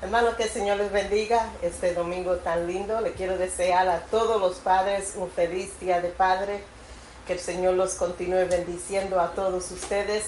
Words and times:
Hermano, 0.00 0.36
que 0.36 0.44
el 0.44 0.48
Señor 0.48 0.76
les 0.76 0.92
bendiga 0.92 1.50
este 1.60 1.92
domingo 1.92 2.36
tan 2.36 2.68
lindo. 2.68 3.00
Le 3.00 3.14
quiero 3.14 3.36
desear 3.36 3.88
a 3.88 3.98
todos 4.02 4.40
los 4.40 4.58
padres 4.58 5.14
un 5.16 5.28
feliz 5.28 5.80
día 5.80 6.00
de 6.00 6.08
padre. 6.08 6.62
Que 7.26 7.32
el 7.32 7.40
Señor 7.40 7.74
los 7.74 7.94
continúe 7.94 8.46
bendiciendo 8.48 9.20
a 9.20 9.32
todos 9.32 9.72
ustedes. 9.72 10.26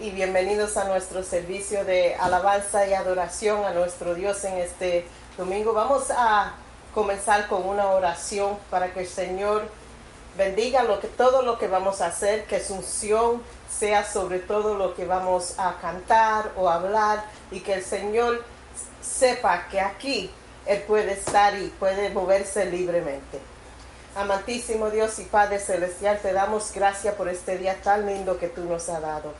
Y 0.00 0.10
bienvenidos 0.10 0.76
a 0.76 0.88
nuestro 0.88 1.22
servicio 1.22 1.84
de 1.84 2.16
alabanza 2.16 2.84
y 2.88 2.94
adoración 2.94 3.64
a 3.64 3.70
nuestro 3.70 4.16
Dios 4.16 4.42
en 4.42 4.54
este 4.54 5.06
domingo. 5.38 5.72
Vamos 5.72 6.10
a 6.10 6.54
comenzar 6.92 7.46
con 7.46 7.64
una 7.64 7.90
oración 7.90 8.58
para 8.70 8.92
que 8.92 9.02
el 9.02 9.08
Señor 9.08 9.68
bendiga 10.36 10.82
lo 10.82 10.98
que, 10.98 11.06
todo 11.06 11.42
lo 11.42 11.58
que 11.58 11.68
vamos 11.68 12.00
a 12.00 12.06
hacer, 12.06 12.44
que 12.46 12.58
su 12.58 12.74
unción 12.74 13.40
sea 13.70 14.04
sobre 14.04 14.40
todo 14.40 14.74
lo 14.74 14.96
que 14.96 15.04
vamos 15.04 15.54
a 15.58 15.76
cantar 15.80 16.50
o 16.56 16.68
hablar 16.68 17.24
y 17.52 17.60
que 17.60 17.74
el 17.74 17.84
Señor 17.84 18.42
sepa 19.02 19.68
que 19.68 19.80
aquí 19.80 20.30
Él 20.66 20.82
puede 20.82 21.12
estar 21.12 21.58
y 21.58 21.68
puede 21.68 22.10
moverse 22.10 22.64
libremente. 22.66 23.40
Amantísimo 24.14 24.90
Dios 24.90 25.18
y 25.18 25.24
Padre 25.24 25.58
Celestial, 25.58 26.18
te 26.20 26.32
damos 26.32 26.72
gracias 26.74 27.14
por 27.14 27.28
este 27.28 27.58
día 27.58 27.76
tan 27.82 28.06
lindo 28.06 28.38
que 28.38 28.48
tú 28.48 28.64
nos 28.64 28.88
has 28.88 29.00
dado. 29.00 29.32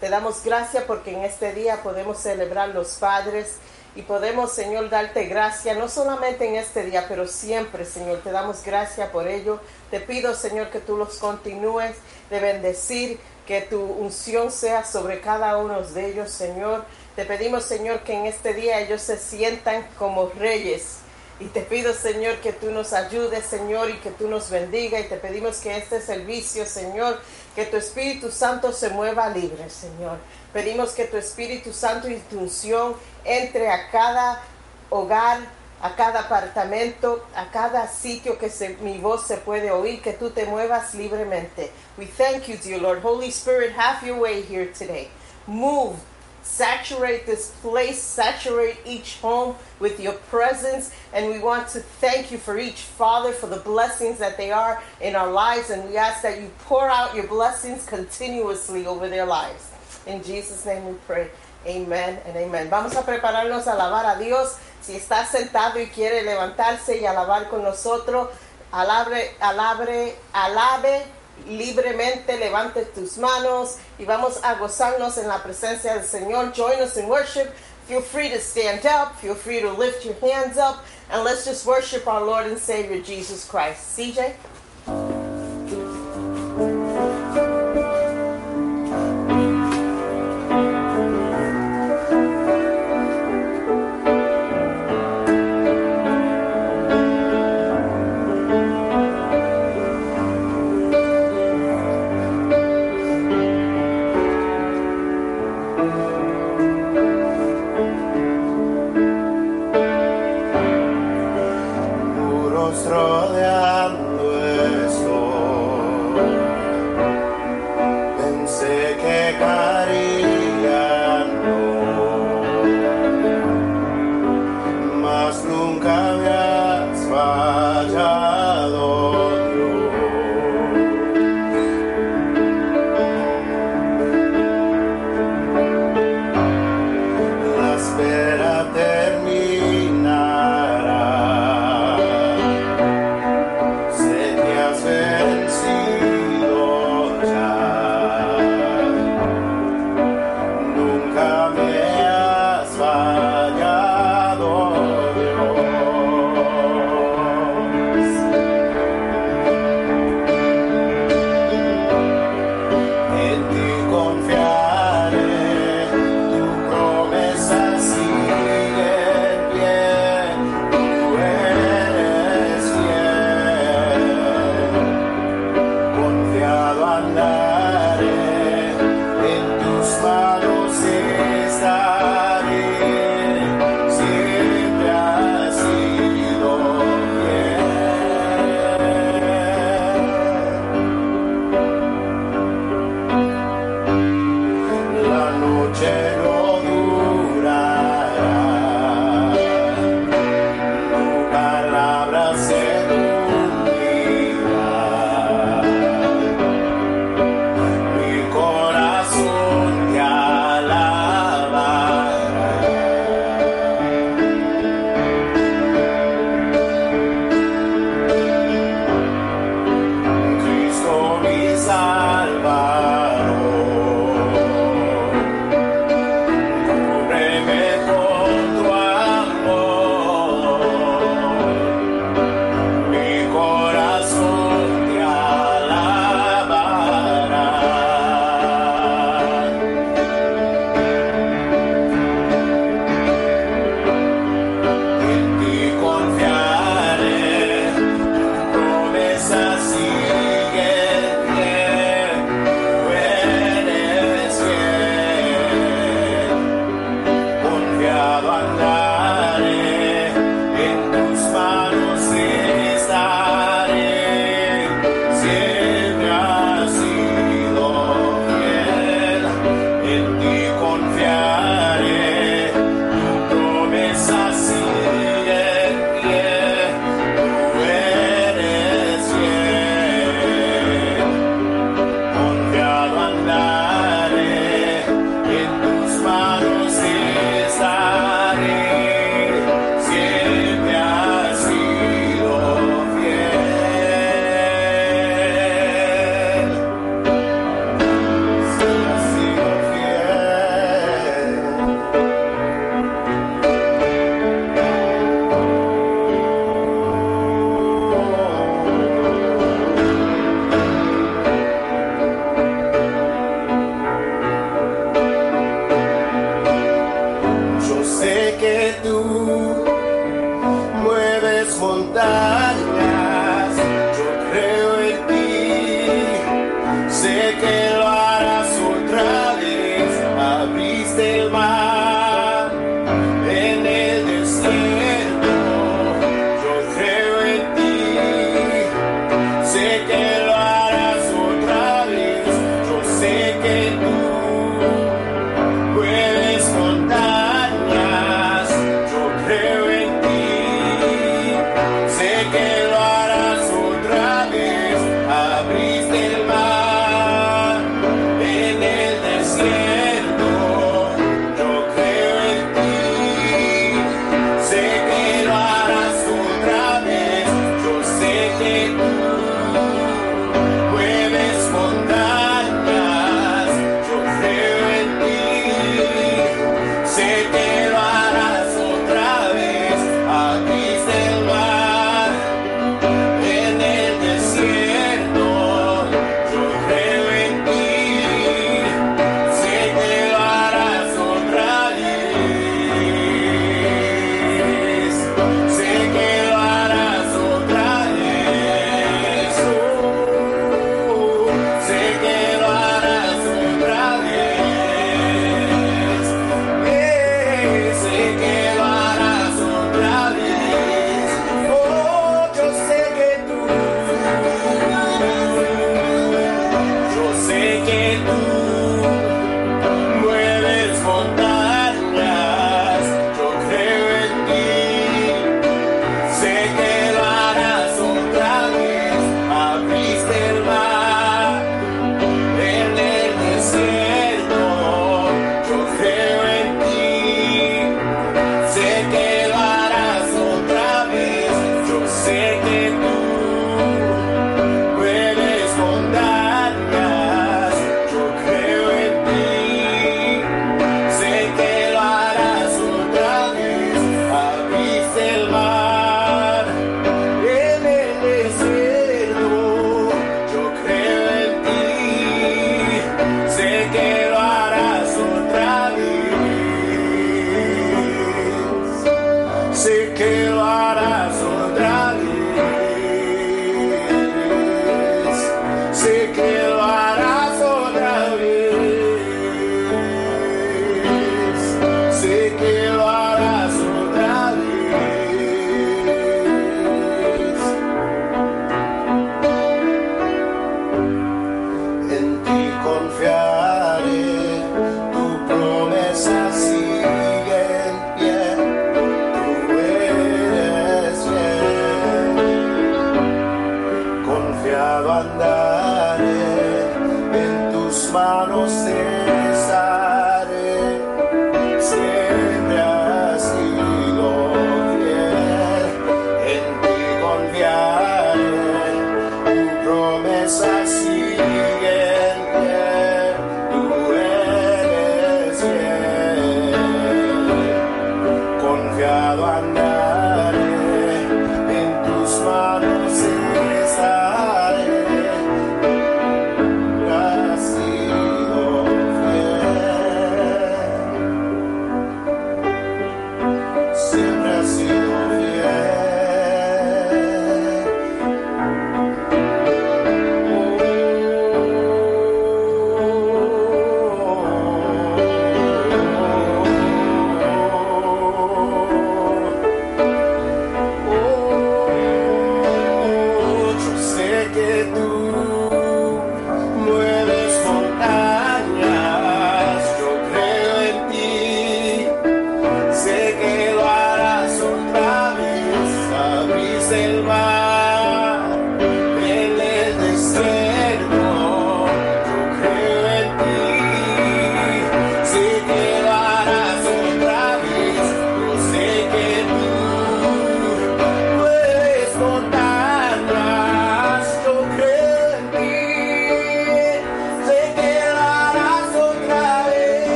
Te 0.00 0.08
damos 0.10 0.44
gracias 0.44 0.84
porque 0.84 1.12
en 1.12 1.24
este 1.24 1.52
día 1.52 1.82
podemos 1.82 2.18
celebrar 2.18 2.68
los 2.68 2.94
padres 2.96 3.56
y 3.96 4.02
podemos, 4.02 4.52
Señor, 4.52 4.90
darte 4.90 5.24
gracias, 5.24 5.76
no 5.76 5.88
solamente 5.88 6.46
en 6.46 6.54
este 6.54 6.84
día, 6.84 7.06
pero 7.08 7.26
siempre, 7.26 7.84
Señor, 7.84 8.20
te 8.20 8.30
damos 8.30 8.62
gracias 8.62 9.08
por 9.08 9.26
ello. 9.26 9.60
Te 9.90 9.98
pido, 9.98 10.34
Señor, 10.34 10.70
que 10.70 10.78
tú 10.78 10.96
los 10.96 11.16
continúes 11.16 11.96
de 12.30 12.38
bendecir, 12.38 13.18
que 13.46 13.62
tu 13.62 13.80
unción 13.82 14.52
sea 14.52 14.84
sobre 14.84 15.20
cada 15.20 15.56
uno 15.56 15.82
de 15.82 16.10
ellos, 16.10 16.30
Señor. 16.30 16.84
Te 17.18 17.24
pedimos, 17.24 17.64
Señor, 17.64 18.04
que 18.04 18.12
en 18.12 18.26
este 18.26 18.54
día 18.54 18.78
ellos 18.78 19.02
se 19.02 19.18
sientan 19.18 19.84
como 19.98 20.28
reyes. 20.28 20.98
Y 21.40 21.46
te 21.46 21.62
pido, 21.62 21.92
Señor, 21.92 22.36
que 22.36 22.52
tú 22.52 22.70
nos 22.70 22.92
ayudes, 22.92 23.44
Señor, 23.44 23.90
y 23.90 23.94
que 23.94 24.12
tú 24.12 24.28
nos 24.28 24.50
bendiga. 24.50 25.00
Y 25.00 25.08
te 25.08 25.16
pedimos 25.16 25.56
que 25.56 25.76
este 25.76 26.00
servicio, 26.00 26.64
Señor, 26.64 27.18
que 27.56 27.64
tu 27.64 27.76
Espíritu 27.76 28.30
Santo 28.30 28.72
se 28.72 28.90
mueva 28.90 29.30
libre, 29.30 29.68
Señor. 29.68 30.18
Pedimos 30.52 30.92
que 30.92 31.06
tu 31.06 31.16
Espíritu 31.16 31.72
Santo 31.72 32.08
y 32.08 32.20
tu 32.30 32.38
unción 32.38 32.94
entre 33.24 33.68
a 33.68 33.90
cada 33.90 34.40
hogar, 34.88 35.40
a 35.82 35.96
cada 35.96 36.20
apartamento, 36.20 37.26
a 37.34 37.50
cada 37.50 37.88
sitio 37.88 38.38
que 38.38 38.48
se, 38.48 38.76
mi 38.76 38.98
voz 38.98 39.26
se 39.26 39.38
puede 39.38 39.72
oír, 39.72 40.00
que 40.02 40.12
tú 40.12 40.30
te 40.30 40.46
muevas 40.46 40.94
libremente. 40.94 41.72
We 41.96 42.06
thank 42.06 42.46
you, 42.46 42.56
dear 42.62 42.80
Lord. 42.80 43.00
Holy 43.02 43.30
Spirit, 43.30 43.72
have 43.76 44.06
your 44.06 44.20
way 44.20 44.40
here 44.40 44.72
today. 44.72 45.08
Move 45.48 45.96
Saturate 46.48 47.26
this 47.26 47.50
place, 47.60 48.02
saturate 48.02 48.78
each 48.84 49.18
home 49.18 49.54
with 49.78 50.00
your 50.00 50.14
presence. 50.14 50.90
And 51.12 51.30
we 51.30 51.38
want 51.38 51.68
to 51.68 51.80
thank 51.80 52.32
you 52.32 52.38
for 52.38 52.58
each 52.58 52.80
father 52.80 53.32
for 53.32 53.46
the 53.46 53.58
blessings 53.58 54.18
that 54.18 54.36
they 54.36 54.50
are 54.50 54.82
in 55.00 55.14
our 55.14 55.30
lives. 55.30 55.70
And 55.70 55.88
we 55.88 55.96
ask 55.96 56.22
that 56.22 56.40
you 56.40 56.50
pour 56.60 56.88
out 56.88 57.14
your 57.14 57.28
blessings 57.28 57.86
continuously 57.86 58.86
over 58.86 59.08
their 59.08 59.26
lives. 59.26 59.70
In 60.06 60.22
Jesus' 60.22 60.64
name 60.64 60.86
we 60.88 60.94
pray. 61.06 61.30
Amen 61.66 62.18
and 62.24 62.36
amen. 62.36 62.70
Vamos 62.70 62.96
a 62.96 63.02
prepararnos 63.02 63.66
a 63.66 63.72
alabar 63.72 64.16
a 64.16 64.18
Dios. 64.18 64.58
Si 64.80 64.94
está 64.94 65.26
sentado 65.26 65.78
y 65.78 65.86
quiere 65.86 66.22
levantarse 66.22 66.98
y 66.98 67.04
alabar 67.04 67.50
con 67.50 67.62
nosotros, 67.62 68.30
alabre, 68.72 69.34
alabre, 69.40 70.16
alabe 70.32 71.04
libremente 71.46 72.36
levante 72.38 72.84
tus 72.84 73.18
manos 73.18 73.76
y 73.98 74.04
vamos 74.04 74.42
a 74.42 74.54
gozarnos 74.54 75.18
en 75.18 75.28
la 75.28 75.42
presencia 75.42 75.94
del 75.94 76.04
Señor. 76.04 76.52
Join 76.54 76.80
us 76.80 76.96
in 76.96 77.08
worship. 77.08 77.54
Feel 77.86 78.02
free 78.02 78.28
to 78.28 78.38
stand 78.38 78.84
up. 78.86 79.18
Feel 79.20 79.34
free 79.34 79.60
to 79.60 79.72
lift 79.72 80.04
your 80.04 80.14
hands 80.20 80.58
up. 80.58 80.84
And 81.10 81.24
let's 81.24 81.44
just 81.44 81.64
worship 81.66 82.06
our 82.06 82.24
Lord 82.24 82.46
and 82.46 82.58
Savior 82.58 83.00
Jesus 83.00 83.44
Christ. 83.46 83.96
CJ? 83.96 85.17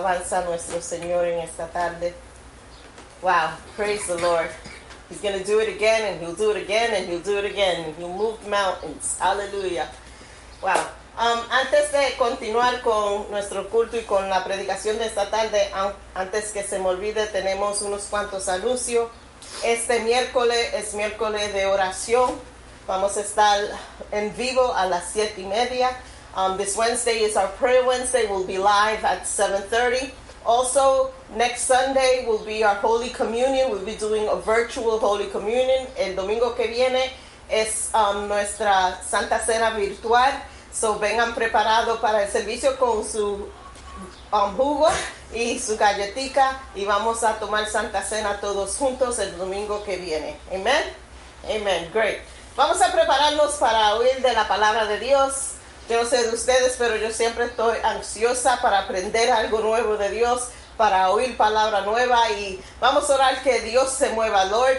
Alabanza 0.00 0.38
a 0.38 0.44
nuestro 0.44 0.80
Señor 0.80 1.26
en 1.26 1.40
esta 1.40 1.66
tarde. 1.68 2.14
Wow, 3.22 3.50
praise 3.76 4.06
the 4.06 4.16
Lord. 4.16 4.48
He's 5.08 5.20
going 5.20 5.38
to 5.38 5.44
do 5.44 5.60
it 5.60 5.68
again 5.68 6.12
and 6.12 6.20
he'll 6.20 6.34
do 6.34 6.52
it 6.52 6.56
again 6.56 6.94
and 6.94 7.06
he'll 7.08 7.20
do 7.20 7.36
it 7.38 7.44
again 7.44 7.94
he'll 7.98 8.08
move 8.08 8.46
mountains. 8.48 9.18
Hallelujah. 9.18 9.88
Wow. 10.62 10.86
Um, 11.18 11.40
antes 11.50 11.92
de 11.92 12.16
continuar 12.16 12.80
con 12.82 13.30
nuestro 13.30 13.68
culto 13.68 13.98
y 13.98 14.02
con 14.02 14.30
la 14.30 14.42
predicación 14.42 14.96
de 14.98 15.06
esta 15.06 15.28
tarde, 15.30 15.70
antes 16.14 16.52
que 16.52 16.62
se 16.62 16.78
me 16.78 16.86
olvide, 16.86 17.26
tenemos 17.26 17.82
unos 17.82 18.04
cuantos 18.04 18.48
anuncios. 18.48 19.10
Este 19.64 20.00
miércoles 20.00 20.72
es 20.74 20.94
miércoles 20.94 21.52
de 21.52 21.66
oración. 21.66 22.30
Vamos 22.86 23.16
a 23.18 23.20
estar 23.20 23.60
en 24.12 24.34
vivo 24.36 24.72
a 24.74 24.86
las 24.86 25.10
siete 25.12 25.42
y 25.42 25.44
media. 25.44 25.90
Um, 26.34 26.56
this 26.56 26.76
Wednesday 26.76 27.26
is 27.26 27.36
our 27.36 27.48
prayer 27.58 27.84
Wednesday. 27.84 28.26
We'll 28.26 28.46
be 28.46 28.58
live 28.58 29.04
at 29.04 29.26
7:30. 29.26 30.12
Also, 30.46 31.10
next 31.36 31.62
Sunday 31.62 32.24
will 32.26 32.44
be 32.44 32.62
our 32.62 32.76
Holy 32.76 33.10
Communion. 33.10 33.70
We'll 33.70 33.84
be 33.84 33.96
doing 33.96 34.28
a 34.28 34.36
virtual 34.36 34.98
Holy 35.00 35.26
Communion. 35.26 35.88
El 35.98 36.14
domingo 36.14 36.54
que 36.54 36.68
viene 36.68 37.10
es 37.50 37.90
um, 37.94 38.28
nuestra 38.28 39.00
Santa 39.02 39.40
Cena 39.40 39.74
virtual. 39.74 40.32
So 40.72 41.00
vengan 41.00 41.34
preparados 41.34 41.98
para 41.98 42.22
el 42.22 42.30
servicio 42.30 42.78
con 42.78 43.04
su 43.04 43.48
um, 44.32 44.84
y 45.34 45.58
su 45.58 45.76
galletica 45.76 46.60
y 46.74 46.84
vamos 46.84 47.24
a 47.24 47.38
tomar 47.40 47.66
Santa 47.66 48.02
Cena 48.02 48.40
todos 48.40 48.76
juntos 48.76 49.18
el 49.18 49.36
domingo 49.36 49.82
que 49.82 49.96
viene. 49.96 50.36
Amen. 50.52 50.94
Amen. 51.44 51.90
Great. 51.92 52.18
Vamos 52.56 52.80
a 52.80 52.92
prepararnos 52.92 53.54
para 53.54 53.96
oír 53.96 54.22
de 54.22 54.32
la 54.32 54.46
palabra 54.46 54.86
de 54.86 55.00
Dios. 55.00 55.59
Yo 55.90 56.04
no 56.04 56.08
sé 56.08 56.22
de 56.22 56.32
ustedes, 56.32 56.76
pero 56.78 56.94
yo 56.94 57.10
siempre 57.10 57.46
estoy 57.46 57.76
ansiosa 57.82 58.60
para 58.62 58.78
aprender 58.78 59.28
algo 59.32 59.58
nuevo 59.58 59.96
de 59.96 60.08
Dios, 60.10 60.50
para 60.76 61.10
oír 61.10 61.36
palabra 61.36 61.80
nueva 61.80 62.30
y 62.30 62.62
vamos 62.78 63.10
a 63.10 63.14
orar 63.16 63.42
que 63.42 63.60
Dios 63.62 63.92
se 63.92 64.10
mueva. 64.10 64.44
Lord, 64.44 64.78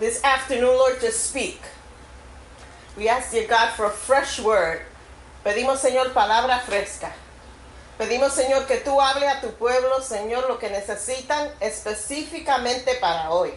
this 0.00 0.24
afternoon, 0.24 0.74
Lord, 0.74 1.02
just 1.02 1.28
speak. 1.28 1.60
We 2.96 3.10
ask 3.10 3.34
you, 3.34 3.46
God, 3.46 3.74
for 3.76 3.84
a 3.84 3.90
fresh 3.90 4.40
word. 4.40 4.80
Pedimos, 5.44 5.80
Señor, 5.80 6.14
palabra 6.14 6.60
fresca. 6.60 7.12
Pedimos, 7.98 8.32
Señor, 8.32 8.66
que 8.66 8.78
tú 8.78 8.98
hable 8.98 9.28
a 9.28 9.42
tu 9.42 9.48
pueblo, 9.48 10.00
Señor, 10.00 10.48
lo 10.48 10.58
que 10.58 10.70
necesitan 10.70 11.50
específicamente 11.60 12.98
para 12.98 13.30
hoy. 13.30 13.52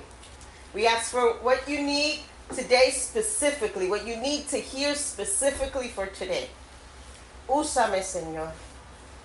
We 0.74 0.88
ask 0.88 1.10
for 1.10 1.38
what 1.42 1.70
you 1.70 1.82
need 1.82 2.20
today 2.54 2.92
specifically, 2.92 3.88
what 3.88 4.06
you 4.06 4.18
need 4.18 4.50
to 4.50 4.58
hear 4.58 4.94
specifically 4.94 5.88
for 5.88 6.08
today. 6.08 6.50
Úsame, 7.48 8.04
Señor. 8.04 8.50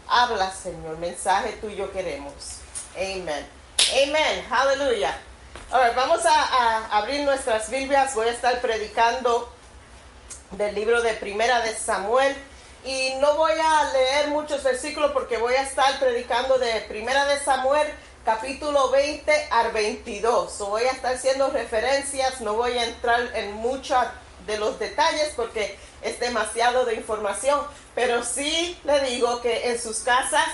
Habla, 0.09 0.53
Señor. 0.53 0.99
Mensaje 0.99 1.53
tuyo 1.61 1.93
queremos. 1.93 2.59
Amen. 2.97 3.47
Amen. 4.03 4.47
Hallelujah. 4.49 5.17
Ahora, 5.71 5.93
vamos 5.97 6.25
a, 6.25 6.97
abrir 6.97 7.23
nuestras 7.23 7.71
Biblias. 7.71 8.15
Voy 8.15 8.29
a 8.29 8.33
estar 8.33 8.61
predicando 8.61 9.53
del 10.53 10.75
libro 10.75 11.03
de 11.03 11.15
Primera 11.15 11.61
de 11.61 11.75
Samuel. 11.75 12.37
Y 12.85 13.15
no 13.21 13.37
voy 13.37 13.53
a 13.53 13.93
leer 13.93 14.29
muchos 14.29 14.63
versículos 14.63 15.11
porque 15.13 15.39
voy 15.39 15.55
a 15.55 15.63
estar 15.63 15.99
predicando 15.99 16.59
de 16.59 16.83
Primera 16.83 17.25
de 17.27 17.39
Samuel 17.41 17.89
capítulo 18.27 18.91
20 18.91 19.49
al 19.51 19.71
22. 19.71 20.59
voy 20.59 20.83
a 20.83 20.91
estar 20.91 21.15
haciendo 21.15 21.49
referencias, 21.51 22.41
no 22.41 22.55
voy 22.55 22.77
a 22.77 22.85
entrar 22.85 23.21
en 23.35 23.53
muchos 23.53 23.99
de 24.47 24.59
los 24.59 24.81
detalles 24.81 25.33
porque 25.37 25.79
es 26.07 26.19
demasiado 26.21 26.85
de 26.85 26.95
información, 26.95 27.61
pero 27.95 28.23
sí 28.23 28.77
le 28.85 29.01
digo 29.01 29.41
que 29.41 29.71
en 29.71 29.79
sus 29.79 30.01
casas 30.01 30.49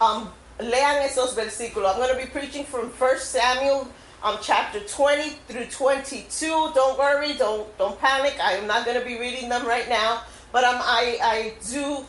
um, 0.00 0.28
lean 0.58 1.02
esos 1.02 1.34
versículos. 1.34 1.92
I'm 1.92 1.98
going 1.98 2.10
to 2.10 2.16
be 2.16 2.26
preaching 2.30 2.64
from 2.64 2.90
1 2.90 3.18
Samuel 3.18 3.88
um, 4.22 4.38
chapter 4.42 4.80
20 4.80 5.30
through 5.46 5.66
22. 5.66 6.72
Don't 6.74 6.98
worry, 6.98 7.34
don't 7.34 7.66
don't 7.78 7.98
panic. 8.00 8.34
I 8.42 8.54
am 8.54 8.66
not 8.66 8.84
going 8.84 8.98
to 8.98 9.04
be 9.04 9.18
reading 9.18 9.48
them 9.48 9.66
right 9.66 9.88
now, 9.88 10.22
but 10.52 10.64
um, 10.64 10.76
I 10.80 11.18
I 11.22 11.52
do 11.70 12.04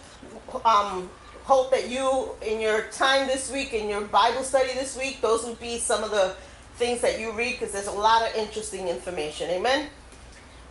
um, 0.65 1.09
hope 1.43 1.71
that 1.71 1.89
you, 1.89 2.29
in 2.41 2.61
your 2.61 2.83
time 2.91 3.27
this 3.27 3.51
week, 3.51 3.73
in 3.73 3.89
your 3.89 4.01
Bible 4.01 4.43
study 4.43 4.73
this 4.73 4.95
week, 4.97 5.19
those 5.21 5.43
would 5.45 5.59
be 5.59 5.79
some 5.79 6.03
of 6.03 6.11
the 6.11 6.35
things 6.75 7.01
that 7.01 7.19
you 7.19 7.31
read 7.31 7.59
because 7.59 7.73
there's 7.73 7.87
a 7.87 7.91
lot 7.91 8.21
of 8.21 8.35
interesting 8.35 8.87
information. 8.87 9.49
Amen. 9.49 9.89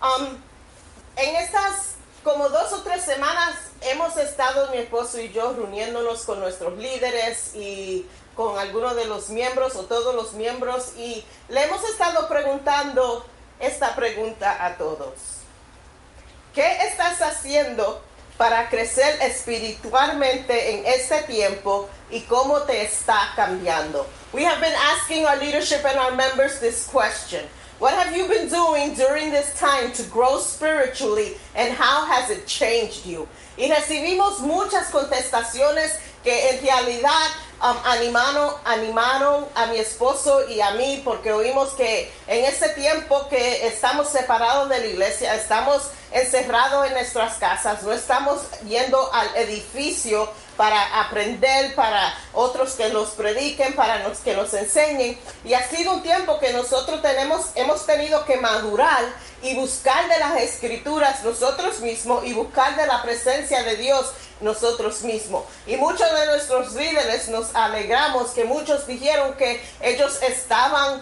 Um, 0.00 0.42
en 1.16 1.34
estas 1.34 1.97
como 2.22 2.48
dos 2.48 2.72
o 2.72 2.82
tres 2.82 3.02
semanas 3.02 3.54
hemos 3.82 4.16
estado 4.16 4.70
mi 4.70 4.78
esposo 4.78 5.20
y 5.20 5.32
yo 5.32 5.52
reuniéndonos 5.52 6.22
con 6.22 6.40
nuestros 6.40 6.76
líderes 6.78 7.54
y 7.54 8.06
con 8.34 8.58
algunos 8.58 8.94
de 8.96 9.04
los 9.06 9.30
miembros 9.30 9.75
o 9.76 9.84
todos 9.84 10.14
los 10.14 10.32
miembros 10.34 10.92
y 10.96 11.25
le 11.48 11.64
hemos 11.64 11.82
estado 11.84 12.28
preguntando 12.28 13.25
esta 13.60 13.94
pregunta 13.94 14.64
a 14.64 14.76
todos. 14.76 15.12
¿Qué 16.54 16.87
estás 16.88 17.20
haciendo 17.20 18.02
para 18.37 18.68
crecer 18.68 19.20
espiritualmente 19.22 20.75
en 20.75 20.87
este 20.87 21.22
tiempo 21.22 21.88
y 22.10 22.20
cómo 22.22 22.62
te 22.62 22.82
está 22.82 23.32
cambiando? 23.34 24.06
We 24.32 24.44
have 24.44 24.60
been 24.60 24.75
asking 24.96 25.26
our 25.26 25.37
leadership 25.37 25.84
and 25.84 25.98
our 25.98 26.14
members 26.14 26.60
this 26.60 26.88
question. 26.92 27.44
What 27.78 27.94
have 27.94 28.16
you 28.16 28.26
been 28.26 28.49
doing 28.49 28.94
during 28.94 29.30
this 29.30 29.56
time 29.56 29.92
to 29.92 30.02
grow 30.11 30.40
spiritually 30.40 31.37
and 31.54 31.73
how 31.73 32.04
has 32.06 32.28
it 32.28 32.44
changed 32.44 33.06
you? 33.06 33.28
Y 33.56 33.68
recibimos 33.68 34.40
muchas 34.40 34.90
contestaciones 34.90 35.97
que 36.25 36.50
en 36.50 36.61
realidad 36.61 37.30
um, 37.62 37.76
animaron, 37.85 38.52
animaron 38.64 39.47
a 39.54 39.68
mi 39.68 39.78
esposo 39.78 40.49
y 40.49 40.61
a 40.61 40.73
mí 40.73 41.02
porque 41.04 41.30
oímos 41.30 41.68
que 41.76 42.11
en 42.26 42.47
este 42.47 42.70
tiempo 42.70 43.28
que 43.28 43.68
estamos 43.68 44.08
separados 44.08 44.68
de 44.68 44.80
la 44.80 44.87
iglesia, 44.87 45.37
estamos 45.37 45.92
encerrados 46.11 46.85
en 46.88 46.94
nuestras 46.94 47.35
casas, 47.35 47.85
no 47.85 47.92
estamos 47.92 48.40
yendo 48.66 49.08
al 49.14 49.28
edificio 49.37 50.28
para 50.58 51.00
aprender, 51.00 51.72
para 51.76 52.12
otros 52.34 52.72
que 52.72 52.88
nos 52.90 53.10
prediquen, 53.10 53.74
para 53.74 54.06
los 54.06 54.18
que 54.18 54.34
nos 54.34 54.52
enseñen. 54.52 55.16
Y 55.44 55.54
ha 55.54 55.62
sido 55.68 55.94
un 55.94 56.02
tiempo 56.02 56.40
que 56.40 56.52
nosotros 56.52 57.00
tenemos, 57.00 57.46
hemos 57.54 57.86
tenido 57.86 58.24
que 58.24 58.36
madurar 58.38 59.04
y 59.40 59.54
buscar 59.54 60.08
de 60.08 60.18
las 60.18 60.36
escrituras 60.42 61.22
nosotros 61.22 61.78
mismos 61.78 62.24
y 62.26 62.32
buscar 62.32 62.74
de 62.74 62.88
la 62.88 63.00
presencia 63.02 63.62
de 63.62 63.76
Dios 63.76 64.10
nosotros 64.40 65.02
mismos. 65.02 65.44
Y 65.64 65.76
muchos 65.76 66.12
de 66.12 66.26
nuestros 66.26 66.74
líderes 66.74 67.28
nos 67.28 67.54
alegramos 67.54 68.32
que 68.32 68.44
muchos 68.44 68.84
dijeron 68.88 69.34
que 69.34 69.62
ellos 69.80 70.20
estaban 70.22 71.00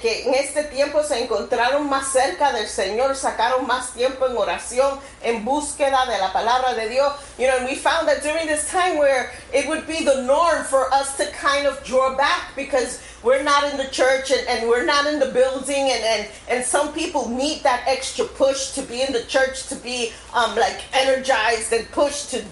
que 0.00 0.22
en 0.24 0.34
este 0.34 0.64
tiempo 0.64 1.02
se 1.02 1.22
encontraron 1.22 1.88
más 1.88 2.12
cerca 2.12 2.52
del 2.52 2.68
Señor, 2.68 3.16
sacaron 3.16 3.66
más 3.66 3.92
tiempo 3.92 4.26
en 4.26 4.36
oración, 4.36 5.00
en 5.22 5.44
búsqueda 5.44 6.06
de 6.06 6.18
la 6.18 6.32
palabra 6.32 6.74
de 6.74 6.88
Dios. 6.88 7.12
You 7.38 7.48
know, 7.48 7.56
and 7.58 7.66
we 7.66 7.74
found 7.74 8.06
that 8.08 8.22
during 8.22 8.46
this 8.46 8.70
time 8.70 8.98
where 8.98 9.30
it 9.52 9.66
would 9.68 9.86
be 9.86 10.04
the 10.04 10.22
norm 10.22 10.64
for 10.64 10.92
us 10.92 11.16
to 11.16 11.24
kind 11.32 11.66
of 11.66 11.82
draw 11.84 12.16
back 12.16 12.54
because 12.54 13.00
we're 13.22 13.42
not 13.42 13.70
in 13.70 13.76
the 13.76 13.88
church 13.88 14.30
and, 14.30 14.46
and 14.48 14.68
we're 14.68 14.84
not 14.84 15.06
in 15.06 15.18
the 15.18 15.26
building 15.26 15.90
and, 15.90 16.02
and, 16.04 16.28
and 16.48 16.64
some 16.64 16.92
people 16.92 17.28
need 17.28 17.62
that 17.62 17.84
extra 17.86 18.24
push 18.24 18.72
to 18.72 18.82
be 18.82 19.02
in 19.02 19.12
the 19.12 19.22
church 19.24 19.68
to 19.68 19.76
be 19.76 20.12
um, 20.34 20.56
like 20.56 20.82
energized 20.94 21.72
and 21.72 21.88
pushed 21.92 22.30
to 22.30 22.44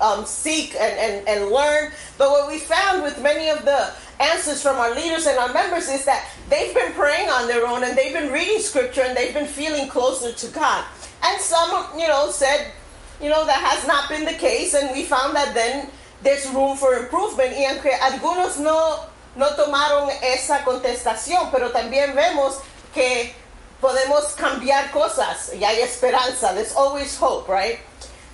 um, 0.00 0.24
seek 0.24 0.74
and, 0.74 0.98
and, 0.98 1.28
and 1.28 1.50
learn. 1.50 1.92
But 2.18 2.30
what 2.30 2.48
we 2.48 2.58
found 2.58 3.02
with 3.02 3.22
many 3.22 3.48
of 3.48 3.64
the 3.64 3.92
answers 4.20 4.62
from 4.62 4.76
our 4.76 4.94
leaders 4.94 5.26
and 5.26 5.38
our 5.38 5.52
members 5.52 5.88
is 5.88 6.04
that 6.04 6.28
they've 6.50 6.74
been 6.74 6.92
praying 6.92 7.30
on 7.30 7.46
their 7.46 7.66
own 7.66 7.84
and 7.84 7.96
they've 7.96 8.12
been 8.12 8.32
reading 8.32 8.60
scripture 8.60 9.02
and 9.02 9.16
they've 9.16 9.34
been 9.34 9.46
feeling 9.46 9.88
closer 9.88 10.32
to 10.32 10.52
God. 10.52 10.84
And 11.24 11.40
some, 11.40 11.98
you 11.98 12.06
know, 12.06 12.30
said, 12.30 12.72
you 13.20 13.28
know, 13.28 13.46
that 13.46 13.60
has 13.60 13.86
not 13.86 14.08
been 14.08 14.24
the 14.24 14.34
case 14.34 14.74
and 14.74 14.94
we 14.94 15.04
found 15.04 15.34
that 15.34 15.54
then 15.54 15.88
there's 16.22 16.46
room 16.50 16.76
for 16.76 16.94
improvement. 16.94 17.52
Y 17.56 17.64
aunque 17.64 17.90
algunos 18.00 18.58
no, 18.60 19.06
no 19.38 19.54
tomaron 19.54 20.10
esa 20.20 20.64
contestación, 20.64 21.50
pero 21.52 21.70
también 21.70 22.12
vemos 22.14 22.58
que 22.92 23.32
podemos 23.80 24.34
cambiar 24.34 24.90
cosas 24.90 25.54
y 25.54 25.64
hay 25.64 25.80
esperanza. 25.80 26.52
There's 26.54 26.74
always 26.74 27.16
hope, 27.16 27.48
right? 27.48 27.78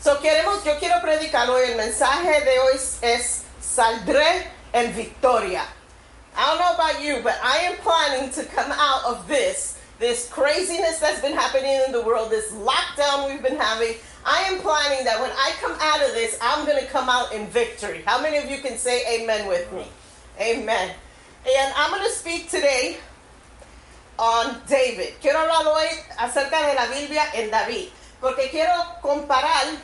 So 0.01 0.19
queremos, 0.21 0.65
yo 0.65 0.79
quiero 0.79 1.01
predicar 1.03 1.49
hoy, 1.51 1.71
el 1.71 1.77
mensaje 1.77 2.41
de 2.41 2.59
hoy 2.59 2.81
es 3.03 3.43
saldré 3.61 4.47
en 4.73 4.95
victoria. 4.97 5.65
I 6.37 6.47
don't 6.47 6.59
know 6.59 6.75
about 6.75 7.03
you, 7.05 7.21
but 7.23 7.39
I 7.45 7.59
am 7.59 7.77
planning 7.83 8.31
to 8.33 8.45
come 8.45 8.73
out 8.73 9.05
of 9.05 9.29
this, 9.29 9.79
this 9.99 10.29
craziness 10.31 11.01
that's 11.01 11.21
been 11.21 11.35
happening 11.35 11.83
in 11.87 11.93
the 11.93 12.01
world, 12.01 12.31
this 12.31 12.51
lockdown 12.53 13.29
we've 13.29 13.43
been 13.43 13.59
having. 13.59 13.95
I 14.25 14.41
am 14.49 14.59
planning 14.61 15.05
that 15.05 15.21
when 15.21 15.31
I 15.31 15.53
come 15.61 15.77
out 15.81 16.01
of 16.01 16.15
this, 16.15 16.39
I'm 16.41 16.65
going 16.65 16.83
to 16.83 16.91
come 16.91 17.11
out 17.11 17.35
in 17.35 17.47
victory. 17.49 18.03
How 18.07 18.23
many 18.23 18.39
of 18.39 18.51
you 18.51 18.59
can 18.59 18.79
say 18.79 19.21
amen 19.21 19.47
with 19.47 19.71
me? 19.71 19.87
Amen. 20.41 20.91
And 21.47 21.73
I'm 21.77 21.91
going 21.91 22.03
to 22.05 22.11
speak 22.13 22.51
today 22.51 22.97
on 24.19 24.57
David. 24.69 25.15
Quiero 25.21 25.39
hablar 25.41 25.65
hoy 25.67 25.89
acerca 26.19 26.67
de 26.67 26.75
la 26.75 26.87
Biblia 26.87 27.25
en 27.35 27.51
David, 27.51 27.89
porque 28.21 28.49
quiero 28.51 28.73
comparar 29.03 29.77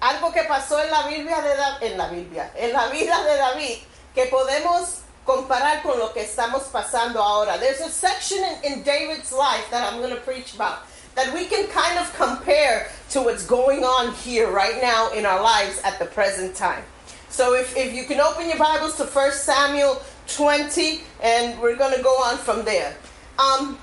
algo 0.00 0.32
que 0.32 0.42
pasó 0.44 0.82
en 0.82 0.90
la 0.90 1.06
Biblia 1.08 1.40
de 1.42 1.56
Da- 1.56 1.78
en 1.82 1.98
la 1.98 2.08
Biblia, 2.08 2.50
en 2.56 2.72
la 2.72 2.88
vida 2.88 3.22
de 3.24 3.36
David, 3.36 3.78
que 4.14 4.26
podemos 4.26 5.00
comparar 5.24 5.82
con 5.82 5.98
lo 5.98 6.12
que 6.12 6.22
estamos 6.22 6.62
pasando 6.72 7.22
ahora. 7.22 7.58
There's 7.58 7.80
a 7.80 7.90
section 7.90 8.38
in, 8.64 8.72
in 8.72 8.82
David's 8.82 9.32
life 9.32 9.68
that 9.70 9.84
I'm 9.92 9.98
going 10.00 10.14
to 10.14 10.20
preach 10.22 10.54
about 10.54 10.78
that 11.14 11.32
we 11.34 11.46
can 11.46 11.66
kind 11.68 11.98
of 11.98 12.12
compare 12.16 12.88
to 13.10 13.20
what's 13.22 13.44
going 13.44 13.84
on 13.84 14.14
here 14.14 14.48
right 14.50 14.80
now 14.80 15.10
in 15.10 15.26
our 15.26 15.42
lives 15.42 15.80
at 15.84 15.98
the 15.98 16.06
present 16.06 16.54
time. 16.54 16.82
So 17.30 17.54
if, 17.54 17.76
if 17.76 17.94
you 17.94 18.04
can 18.04 18.20
open 18.20 18.48
your 18.48 18.58
Bibles 18.58 18.96
to 18.96 19.04
1 19.04 19.32
Samuel 19.32 20.02
20, 20.28 21.00
and 21.22 21.60
we're 21.60 21.76
going 21.76 21.96
to 21.96 22.02
go 22.02 22.14
on 22.24 22.38
from 22.38 22.64
there. 22.64 22.96
Um, 23.38 23.78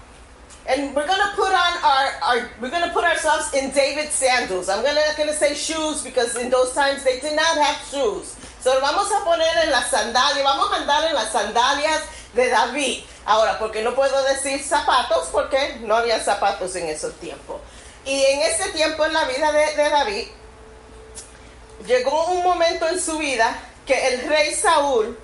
and 0.68 0.96
we're 0.96 1.06
gonna 1.06 1.32
put 1.36 1.54
on 1.54 1.74
our, 1.84 2.08
our 2.24 2.50
we're 2.60 2.72
gonna 2.72 2.92
put 2.92 3.04
ourselves 3.04 3.54
in 3.54 3.70
David's 3.70 4.14
sandals. 4.14 4.68
I'm 4.68 4.84
gonna 4.84 5.02
gonna 5.16 5.34
say 5.34 5.54
shoes 5.54 6.02
because 6.04 6.36
in 6.38 6.50
those 6.50 6.74
times 6.74 7.04
they 7.04 7.20
did 7.20 7.36
not 7.36 7.58
have 7.58 7.78
shoes. 7.88 8.36
So 8.60 8.80
vamos 8.82 9.12
a 9.12 9.24
poner 9.24 9.64
en 9.64 9.72
las 9.72 9.92
sandalias, 9.92 10.44
vamos 10.44 10.72
a 10.72 10.82
andar 10.82 11.08
en 11.08 11.14
las 11.14 11.32
sandalias 11.32 12.02
de 12.34 12.50
David. 12.50 13.04
Ahora, 13.28 13.60
porque 13.60 13.84
no 13.84 13.94
puedo 13.94 14.24
decir 14.24 14.60
zapatos 14.60 15.30
porque 15.32 15.78
no 15.82 15.96
había 15.96 16.20
zapatos 16.20 16.76
en 16.76 16.88
esos 16.88 17.14
tiempos. 17.20 17.62
Y 18.06 18.24
en 18.24 18.42
ese 18.42 18.70
tiempo 18.72 19.06
en 19.06 19.14
la 19.14 19.26
vida 19.26 19.52
de, 19.52 19.76
de 19.76 19.90
David 19.90 20.28
llegó 21.88 22.26
un 22.28 22.44
momento 22.44 22.88
en 22.88 23.00
su 23.00 23.18
vida 23.18 23.56
que 23.86 24.08
el 24.08 24.28
rey 24.30 24.54
Saúl, 24.54 25.18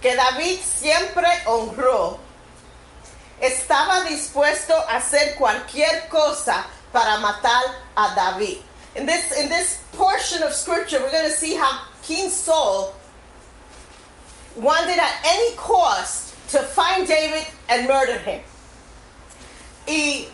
que 0.00 0.14
David 0.14 0.58
siempre 0.62 1.28
honró, 1.46 2.18
estaba 3.40 4.02
dispuesto 4.04 4.74
a 4.88 4.96
hacer 4.96 5.34
cualquier 5.36 6.08
cosa 6.08 6.64
para 6.92 7.18
matar 7.18 7.62
a 7.96 8.14
David. 8.14 8.58
In 8.96 9.06
this, 9.06 9.32
in 9.38 9.48
this 9.48 9.78
portion 9.96 10.42
of 10.42 10.52
scripture, 10.52 11.00
we're 11.00 11.12
going 11.12 11.30
to 11.30 11.36
see 11.36 11.54
how 11.54 11.82
King 12.02 12.28
Saul 12.28 12.92
wanted 14.56 14.98
at 14.98 15.14
any 15.24 15.54
cost 15.56 16.34
to 16.50 16.58
find 16.58 17.06
David 17.06 17.46
and 17.68 17.86
murder 17.86 18.18
him. 18.18 18.40
Y 19.86 20.26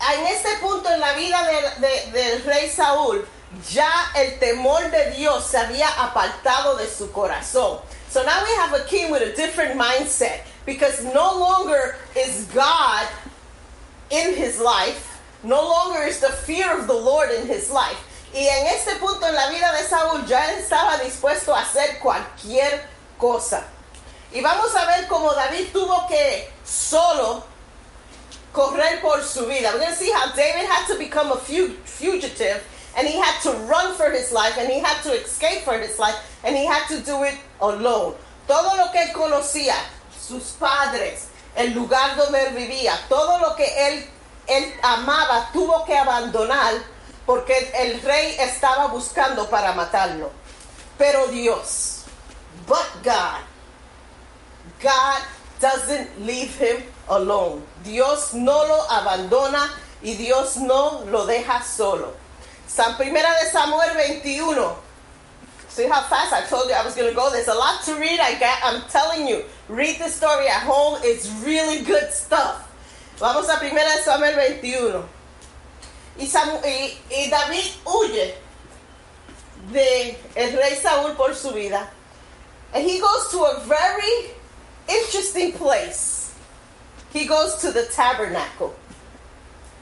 en 0.00 0.26
este 0.26 0.60
punto 0.60 0.88
en 0.90 1.00
la 1.00 1.14
vida 1.14 1.38
del, 1.80 2.12
de- 2.12 2.38
rey 2.46 2.68
Saúl, 2.68 3.26
ya 3.70 3.90
el 4.16 4.38
temor 4.38 4.90
de 4.90 5.12
Dios 5.16 5.46
se 5.46 5.58
había 5.58 5.88
apartado 5.88 6.76
de 6.76 6.86
su 6.86 7.08
corazón. 7.12 7.80
So 8.10 8.22
now 8.22 8.42
we 8.44 8.54
have 8.56 8.72
a 8.74 8.84
king 8.84 9.10
with 9.10 9.22
a 9.22 9.34
different 9.34 9.78
mindset 9.78 10.40
because 10.66 11.02
no 11.02 11.38
longer 11.38 11.96
is 12.14 12.46
God 12.54 13.06
in 14.10 14.34
his 14.34 14.58
life, 14.58 15.18
no 15.42 15.60
longer 15.62 16.02
is 16.02 16.20
the 16.20 16.28
fear 16.28 16.78
of 16.78 16.86
the 16.86 16.94
Lord 16.94 17.30
in 17.30 17.46
his 17.46 17.70
life. 17.70 17.98
Y 18.34 18.40
en 18.48 18.66
este 18.66 18.98
punto 18.98 19.26
en 19.26 19.34
la 19.34 19.50
vida 19.50 19.70
de 19.72 19.84
Saúl 19.86 20.26
ya 20.26 20.52
estaba 20.58 20.98
dispuesto 21.02 21.54
a 21.54 21.60
hacer 21.62 21.98
cualquier 22.00 22.80
cosa. 23.18 23.64
Y 24.34 24.40
vamos 24.40 24.74
a 24.74 24.86
ver 24.86 25.06
cómo 25.06 25.34
David 25.34 25.68
tuvo 25.72 26.06
que 26.08 26.48
solo 26.64 27.44
correr 28.52 29.00
por 29.02 29.22
su 29.22 29.46
vida. 29.46 29.70
We're 29.72 29.80
going 29.80 29.90
to 29.90 29.96
see 29.96 30.10
how 30.10 30.32
David 30.34 30.66
had 30.66 30.86
to 30.88 30.98
become 30.98 31.30
a 31.32 31.36
fu- 31.36 31.76
fugitive 31.84 32.62
and 32.96 33.06
he 33.06 33.18
had 33.18 33.40
to 33.42 33.50
run 33.66 33.94
for 33.94 34.10
his 34.10 34.32
life 34.32 34.56
and 34.58 34.68
he 34.70 34.80
had 34.80 35.02
to 35.02 35.12
escape 35.12 35.62
for 35.62 35.78
his 35.78 35.98
life 35.98 36.16
and 36.44 36.56
he 36.56 36.66
had 36.66 36.86
to 36.88 37.00
do 37.00 37.22
it 37.24 37.34
alone. 37.60 38.14
Todo 38.46 38.76
lo 38.76 38.90
que 38.92 39.00
él 39.00 39.12
conocía, 39.12 39.74
sus 40.18 40.52
padres, 40.58 41.28
el 41.56 41.74
lugar 41.74 42.16
donde 42.16 42.38
él 42.48 42.54
vivía, 42.54 42.92
todo 43.08 43.38
lo 43.40 43.54
que 43.56 43.64
él, 43.64 44.04
él 44.48 44.72
amaba, 44.82 45.50
tuvo 45.52 45.84
que 45.86 45.96
abandonar 45.96 46.74
porque 47.26 47.70
el 47.74 48.00
rey 48.02 48.36
estaba 48.38 48.88
buscando 48.88 49.48
para 49.48 49.72
matarlo. 49.72 50.30
Pero 50.98 51.28
Dios, 51.28 52.04
but 52.66 52.86
God, 53.02 53.40
God 54.82 55.22
doesn't 55.60 56.26
leave 56.26 56.54
him 56.56 56.82
alone. 57.08 57.62
Dios 57.84 58.34
no 58.34 58.66
lo 58.66 58.82
abandona 58.90 59.70
y 60.02 60.14
Dios 60.14 60.56
no 60.56 61.04
lo 61.06 61.24
deja 61.26 61.62
solo. 61.62 62.21
San 62.72 62.94
Primera 62.94 63.28
de 63.42 63.50
Samuel 63.50 63.92
21. 64.22 64.74
See 65.68 65.88
how 65.88 66.02
fast 66.02 66.32
I 66.32 66.40
told 66.48 66.68
you 66.68 66.74
I 66.74 66.84
was 66.84 66.94
going 66.94 67.08
to 67.08 67.14
go. 67.14 67.30
There's 67.30 67.48
a 67.48 67.54
lot 67.54 67.82
to 67.84 67.94
read. 67.96 68.18
I 68.18 68.38
got, 68.38 68.58
I'm 68.62 68.82
telling 68.88 69.26
you, 69.28 69.44
read 69.68 69.98
the 69.98 70.08
story 70.08 70.48
at 70.48 70.62
home. 70.62 70.98
It's 71.02 71.28
really 71.44 71.82
good 71.84 72.10
stuff. 72.12 72.68
Vamos 73.18 73.48
a 73.48 73.56
Primera 73.58 73.94
de 73.96 74.02
Samuel 74.02 74.34
21. 74.36 75.04
Y, 76.18 76.24
Samu- 76.26 76.62
y- 76.64 76.96
y 77.10 77.28
David 77.30 77.72
huye 77.84 78.34
de 79.70 80.16
el 80.36 80.56
rey 80.56 80.74
Saúl 80.82 81.14
por 81.16 81.34
su 81.34 81.50
vida. 81.52 81.88
And 82.74 82.84
he 82.88 82.98
goes 83.00 83.30
to 83.32 83.38
a 83.44 83.60
very 83.66 84.30
interesting 84.88 85.52
place. 85.52 86.34
He 87.12 87.26
goes 87.26 87.56
to 87.56 87.70
the 87.70 87.84
tabernacle. 87.94 88.74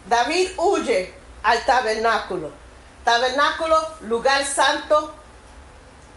David 0.09 0.57
huye 0.57 1.11
al 1.45 1.59
tabernáculo. 1.59 2.51
Tabernáculo, 3.05 3.77
lugar 4.03 4.45
santo. 4.45 5.15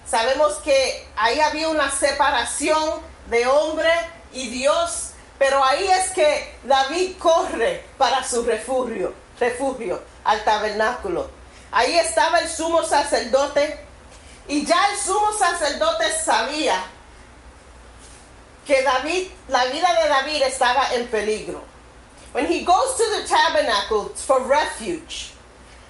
Sabemos 0.06 0.56
que 0.56 1.08
ahí 1.16 1.40
había 1.40 1.70
una 1.70 1.90
separación 1.90 3.02
de 3.28 3.48
hombre 3.48 3.92
y 4.34 4.50
Dios, 4.50 5.12
pero 5.40 5.64
ahí 5.64 5.88
es 5.88 6.12
que 6.12 6.56
David 6.64 7.18
corre 7.18 7.86
para 7.98 8.24
su 8.24 8.44
refugio, 8.44 9.14
refugio 9.40 10.02
al 10.24 10.44
tabernáculo. 10.44 11.30
Ahí 11.72 11.98
estaba 11.98 12.40
el 12.40 12.50
sumo 12.50 12.84
sacerdote 12.84 13.80
y 14.48 14.66
ya 14.66 14.92
el 14.92 15.00
sumo 15.00 15.32
sacerdote 15.34 16.12
sabía 16.12 16.84
que 18.66 18.82
David, 18.84 19.30
la 19.48 19.66
vida 19.66 19.94
de 20.02 20.10
David 20.10 20.44
estaba 20.44 20.94
en 20.94 21.08
peligro. 21.08 21.62
When 22.34 22.48
he 22.48 22.64
goes 22.64 22.98
to 22.98 23.04
the 23.12 23.28
tabernacle 23.28 24.10
for 24.16 24.42
refuge, 24.42 25.33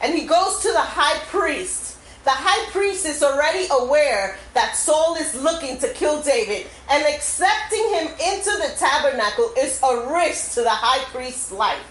and 0.03 0.13
he 0.13 0.25
goes 0.27 0.59
to 0.59 0.71
the 0.71 0.81
high 0.81 1.17
priest, 1.27 1.97
the 2.25 2.31
high 2.31 2.69
priest 2.71 3.05
is 3.05 3.23
already 3.23 3.67
aware 3.71 4.37
that 4.53 4.75
Saul 4.75 5.15
is 5.15 5.33
looking 5.41 5.79
to 5.79 5.87
kill 5.93 6.21
David, 6.21 6.67
and 6.91 7.03
accepting 7.05 7.83
him 7.95 8.07
into 8.07 8.51
the 8.51 8.75
tabernacle 8.77 9.53
is 9.57 9.79
a 9.81 10.13
risk 10.13 10.55
to 10.55 10.61
the 10.61 10.69
high 10.69 11.03
priest's 11.05 11.51
life. 11.53 11.87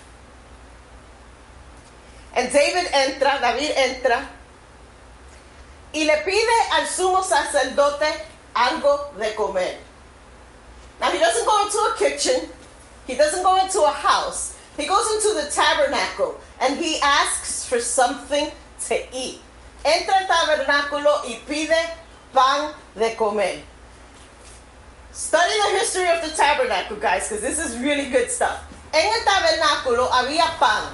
And 2.37 2.53
David 2.53 2.85
entra, 2.93 3.41
David 3.41 3.77
entra, 3.77 4.29
y 5.95 6.05
le 6.05 6.17
pide 6.25 6.59
al 6.73 6.87
sumo 6.87 7.23
sacerdote 7.23 8.13
algo 8.55 9.17
de 9.19 9.33
comer. 9.35 9.77
Now 11.01 11.11
he 11.11 11.19
doesn't 11.19 11.47
go 11.47 11.65
into 11.65 11.79
a 11.79 11.97
kitchen, 11.99 12.49
he 13.07 13.15
doesn't 13.17 13.43
go 13.43 13.57
into 13.63 13.83
a 13.83 13.91
house. 13.91 14.57
He 14.77 14.87
goes 14.87 15.07
into 15.15 15.43
the 15.43 15.51
tabernacle 15.51 16.41
and 16.61 16.79
he 16.79 16.99
asks 17.03 17.67
for 17.67 17.81
something 17.81 18.51
to 18.89 19.17
eat. 19.17 19.41
Entra 19.85 20.15
al 20.21 20.27
tabernáculo 20.27 21.25
y 21.25 21.41
pide 21.47 21.77
pan 22.33 22.73
de 22.95 23.15
comer. 23.17 23.63
Study 25.13 25.53
the 25.65 25.79
history 25.79 26.09
of 26.09 26.23
the 26.23 26.35
tabernacle, 26.35 26.97
guys, 26.97 27.29
because 27.29 27.43
this 27.43 27.59
is 27.59 27.79
really 27.79 28.09
good 28.11 28.31
stuff. 28.31 28.65
En 28.95 29.13
el 29.13 29.25
tabernáculo 29.25 30.09
había 30.11 30.59
pan, 30.59 30.91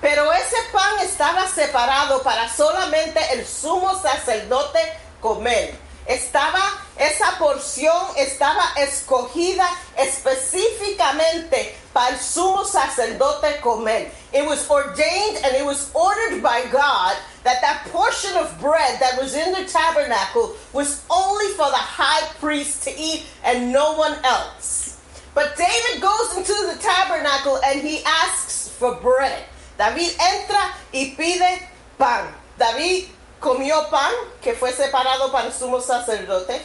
pero 0.00 0.30
ese 0.32 0.56
pan 0.72 0.98
estaba 1.00 1.46
separado 1.48 2.22
para 2.22 2.48
solamente 2.48 3.18
el 3.32 3.46
sumo 3.46 3.94
sacerdote 4.00 4.80
comer. 5.20 5.74
Estaba, 6.08 6.62
esa 6.96 7.36
porción 7.38 8.16
estaba 8.16 8.64
escogida 8.76 9.68
específicamente 9.94 11.76
para 11.92 12.14
el 12.14 12.18
sumo 12.18 12.64
sacerdote 12.64 13.60
comer. 13.60 14.10
It 14.32 14.46
was 14.46 14.68
ordained 14.70 15.36
and 15.44 15.54
it 15.54 15.66
was 15.66 15.90
ordered 15.92 16.42
by 16.42 16.64
God 16.72 17.14
that 17.44 17.60
that 17.60 17.84
portion 17.92 18.34
of 18.38 18.58
bread 18.58 18.98
that 19.00 19.20
was 19.20 19.34
in 19.34 19.52
the 19.52 19.66
tabernacle 19.66 20.56
was 20.72 21.04
only 21.10 21.48
for 21.48 21.68
the 21.68 21.76
high 21.76 22.26
priest 22.40 22.84
to 22.84 22.90
eat 22.98 23.26
and 23.44 23.70
no 23.70 23.92
one 23.92 24.16
else. 24.24 24.98
But 25.34 25.58
David 25.58 26.00
goes 26.00 26.38
into 26.38 26.54
the 26.72 26.78
tabernacle 26.80 27.60
and 27.66 27.82
he 27.82 28.02
asks 28.04 28.68
for 28.68 28.94
bread. 28.94 29.44
David 29.76 30.16
entra 30.18 30.72
y 30.90 31.14
pide 31.16 31.68
pan. 31.98 32.32
David 32.58 33.10
comió 33.40 33.88
pan 33.90 34.12
que 34.40 34.54
fue 34.54 34.72
separado 34.72 35.30
para 35.32 35.48
el 35.48 35.52
sumo 35.52 35.80
sacerdote. 35.80 36.60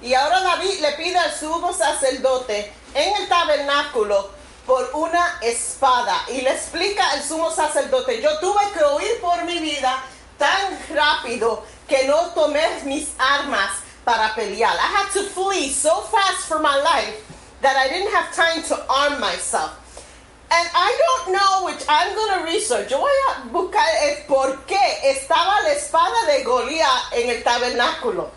Y 0.00 0.14
ahora 0.14 0.40
David 0.40 0.80
le 0.80 0.92
pide 0.92 1.18
al 1.18 1.34
sumo 1.34 1.72
sacerdote 1.72 2.72
en 2.94 3.16
el 3.16 3.28
tabernáculo 3.28 4.30
por 4.66 4.90
una 4.94 5.38
espada. 5.40 6.24
Y 6.28 6.42
le 6.42 6.50
explica 6.50 7.10
al 7.10 7.22
sumo 7.22 7.50
sacerdote, 7.50 8.20
yo 8.20 8.38
tuve 8.38 8.60
que 8.72 8.84
huir 8.84 9.20
por 9.20 9.44
mi 9.44 9.58
vida 9.58 10.04
tan 10.36 10.78
rápido 10.94 11.64
que 11.88 12.06
no 12.06 12.30
tomé 12.30 12.62
mis 12.84 13.08
armas 13.18 13.70
para 14.04 14.34
pelear. 14.34 14.74
I 14.76 14.96
had 14.96 15.12
to 15.14 15.22
flee 15.30 15.70
so 15.70 16.02
fast 16.02 16.46
for 16.46 16.60
my 16.60 16.76
life 16.76 17.24
that 17.62 17.76
I 17.76 17.88
didn't 17.88 18.12
have 18.12 18.32
time 18.34 18.62
to 18.64 18.76
arm 18.88 19.20
myself. 19.20 19.77
And 20.50 20.68
I 20.74 20.90
don't 21.04 21.32
know 21.34 21.66
which 21.66 21.84
I'm 21.88 22.14
going 22.14 22.38
to 22.38 22.44
research. 22.44 22.90
Yo 22.90 22.98
voy 22.98 23.10
a 23.28 23.48
buscar 23.52 23.84
el 24.02 24.24
por 24.26 24.64
qué 24.66 24.80
estaba 25.04 25.62
la 25.62 25.72
espada 25.72 26.26
de 26.26 26.42
Goliat 26.42 27.12
en 27.12 27.28
el 27.28 27.42
tabernáculo. 27.42 28.30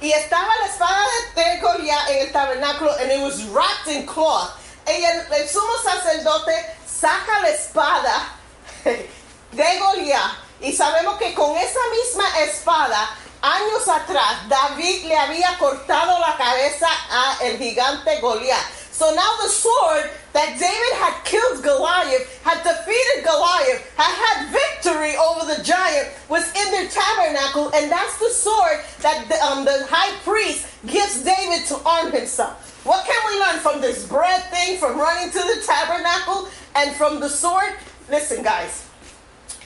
Y 0.00 0.12
estaba 0.12 0.48
la 0.60 0.66
espada 0.66 1.04
de, 1.34 1.60
Goliat 1.60 2.08
en 2.10 2.26
el 2.26 2.32
tabernáculo 2.32 2.98
and 3.00 3.12
it 3.12 3.20
was 3.20 3.44
wrapped 3.48 3.86
in 3.88 4.06
cloth. 4.06 4.56
Y 4.86 5.04
el, 5.04 5.32
el 5.32 5.48
sumo 5.48 5.76
sacerdote 5.84 6.52
saca 6.86 7.42
la 7.42 7.48
espada 7.50 8.32
de 8.84 9.78
Goliat. 9.78 10.30
Y 10.62 10.72
sabemos 10.72 11.18
que 11.18 11.34
con 11.34 11.54
esa 11.58 11.80
misma 11.90 12.40
espada, 12.40 13.10
años 13.42 13.86
atrás, 13.86 14.48
David 14.48 15.04
le 15.04 15.18
había 15.18 15.58
cortado 15.58 16.18
la 16.18 16.34
cabeza 16.38 16.88
a 17.10 17.44
el 17.44 17.58
gigante 17.58 18.20
Goliat. 18.20 18.75
So 18.96 19.12
now 19.14 19.30
the 19.42 19.50
sword 19.50 20.08
that 20.32 20.56
David 20.56 20.94
had 20.96 21.20
killed 21.22 21.62
Goliath, 21.62 22.24
had 22.42 22.64
defeated 22.64 23.28
Goliath, 23.28 23.84
had 23.94 24.08
had 24.08 24.48
victory 24.48 25.14
over 25.20 25.44
the 25.44 25.62
giant, 25.62 26.08
was 26.30 26.48
in 26.56 26.72
their 26.72 26.88
tabernacle, 26.88 27.68
and 27.74 27.92
that's 27.92 28.16
the 28.16 28.30
sword 28.30 28.80
that 29.02 29.28
the, 29.28 29.36
um, 29.44 29.66
the 29.66 29.84
high 29.90 30.16
priest 30.24 30.64
gives 30.86 31.22
David 31.22 31.66
to 31.66 31.76
arm 31.84 32.10
himself. 32.10 32.56
What 32.86 33.04
can 33.04 33.20
we 33.28 33.38
learn 33.38 33.58
from 33.60 33.82
this 33.82 34.08
bread 34.08 34.42
thing, 34.44 34.78
from 34.78 34.98
running 34.98 35.28
to 35.28 35.40
the 35.44 35.62
tabernacle, 35.66 36.48
and 36.74 36.96
from 36.96 37.20
the 37.20 37.28
sword? 37.28 37.76
Listen, 38.08 38.42
guys. 38.42 38.88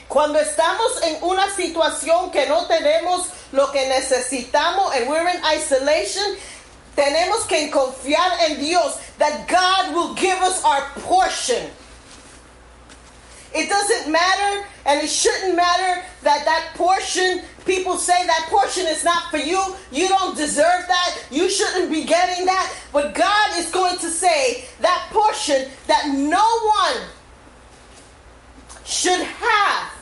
Cuando 0.09 0.39
estamos 0.39 1.01
en 1.07 1.23
una 1.23 1.47
situación 1.55 2.33
que 2.33 2.49
no 2.49 2.67
tenemos 2.67 3.31
lo 3.53 3.67
que 3.71 3.87
necesitamos 3.87 4.93
and 4.93 5.07
we're 5.07 5.25
in 5.29 5.39
isolation, 5.45 6.35
tenemos 6.95 7.47
que 7.47 7.69
confiar 7.71 8.31
en 8.49 8.59
Dios 8.59 8.97
that 9.21 9.47
God 9.47 9.93
will 9.93 10.15
give 10.15 10.39
us 10.39 10.63
our 10.65 10.81
portion. 10.95 11.69
It 13.53 13.69
doesn't 13.69 14.11
matter 14.11 14.65
and 14.87 14.99
it 14.99 15.09
shouldn't 15.09 15.55
matter 15.55 16.01
that 16.23 16.43
that 16.43 16.71
portion, 16.73 17.43
people 17.63 17.97
say 17.97 18.25
that 18.25 18.47
portion 18.49 18.87
is 18.87 19.03
not 19.03 19.29
for 19.29 19.37
you. 19.37 19.61
You 19.91 20.07
don't 20.07 20.35
deserve 20.35 20.87
that. 20.87 21.23
You 21.29 21.51
shouldn't 21.51 21.91
be 21.91 22.03
getting 22.03 22.47
that. 22.47 22.73
But 22.91 23.13
God 23.13 23.59
is 23.59 23.69
going 23.69 23.99
to 23.99 24.09
say 24.09 24.65
that 24.79 25.09
portion 25.11 25.69
that 25.85 26.09
no 26.15 26.43
one 26.87 27.07
should 28.85 29.21
have 29.21 29.93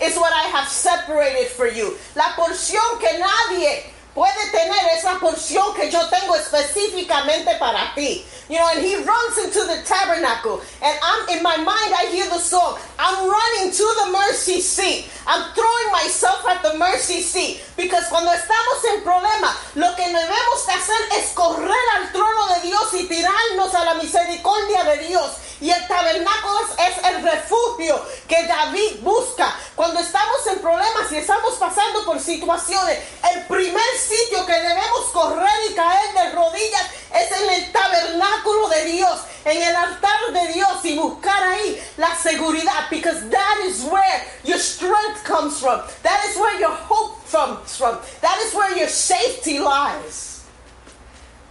is 0.00 0.14
what 0.14 0.32
I 0.32 0.46
have 0.48 0.68
separated 0.68 1.48
for 1.48 1.66
you. 1.66 1.96
La 2.14 2.36
porción 2.36 3.00
que 3.00 3.18
nadie 3.18 3.89
puede 4.14 4.50
tener 4.50 4.88
esa 4.96 5.18
porción 5.18 5.74
que 5.74 5.90
yo 5.90 6.00
tengo 6.08 6.34
específicamente 6.36 7.58
para 7.58 7.92
ti. 7.94 8.24
You 8.48 8.58
know, 8.58 8.68
and 8.74 8.84
he 8.84 8.96
runs 8.96 9.38
into 9.38 9.62
the 9.64 9.82
tabernacle. 9.86 10.60
And 10.82 10.98
I'm 11.02 11.36
in 11.36 11.42
my 11.42 11.56
mind, 11.56 11.94
I 11.94 12.10
hear 12.10 12.26
the 12.26 12.40
song. 12.40 12.78
I'm 12.98 13.30
running 13.30 13.70
to 13.70 13.86
the 14.04 14.10
mercy 14.10 14.60
seat. 14.60 15.06
I'm 15.26 15.54
throwing 15.54 15.92
myself 15.92 16.44
at 16.48 16.60
the 16.62 16.76
mercy 16.76 17.22
seat. 17.22 17.62
Because 17.76 18.08
cuando 18.08 18.32
estamos 18.32 18.84
en 18.92 19.02
problema, 19.04 19.54
lo 19.76 19.94
que 19.94 20.02
debemos 20.02 20.66
de 20.66 20.72
hacer 20.72 21.00
es 21.18 21.30
correr 21.32 21.86
al 21.94 22.10
trono 22.10 22.48
de 22.54 22.66
Dios 22.66 22.92
y 22.94 23.06
tirarnos 23.06 23.72
a 23.72 23.84
la 23.84 23.94
misericordia 23.94 24.82
de 24.82 25.06
Dios. 25.06 25.30
Y 25.60 25.70
el 25.70 25.86
tabernáculo 25.86 26.60
es, 26.78 27.04
el 27.04 27.22
refugio 27.22 28.02
que 28.26 28.46
David 28.46 29.00
busca. 29.02 29.54
Cuando 29.74 30.00
estamos 30.00 30.46
en 30.46 30.58
problemas 30.60 31.12
y 31.12 31.16
estamos 31.16 31.54
pasando 31.56 32.04
por 32.04 32.18
situaciones, 32.18 32.98
el 33.34 33.44
primer 33.46 33.96
sitio 33.98 34.46
que 34.46 34.54
debemos 34.54 35.00
correr 35.12 35.70
y 35.70 35.74
caer 35.74 36.14
de 36.14 36.30
rodillas 36.32 36.86
es 37.14 37.32
en 37.42 37.50
el 37.50 37.72
tabernáculo 37.72 38.68
de 38.68 38.84
Dios, 38.86 39.20
en 39.44 39.62
el 39.62 39.76
altar 39.76 40.32
de 40.32 40.52
Dios 40.52 40.84
y 40.84 40.96
buscar 40.96 41.42
ahí 41.42 41.82
la 41.98 42.14
seguridad. 42.16 42.88
Because 42.90 43.28
that 43.28 43.58
is 43.66 43.82
where 43.82 44.24
your 44.44 44.58
strength 44.58 45.24
comes 45.24 45.60
from. 45.60 45.80
That 46.02 46.24
is 46.30 46.36
where 46.38 46.58
your 46.58 46.74
hope 46.88 47.18
comes 47.30 47.76
from. 47.76 47.98
That 48.22 48.38
is 48.46 48.54
where 48.54 48.76
your 48.78 48.88
safety 48.88 49.58
lies. 49.58 50.44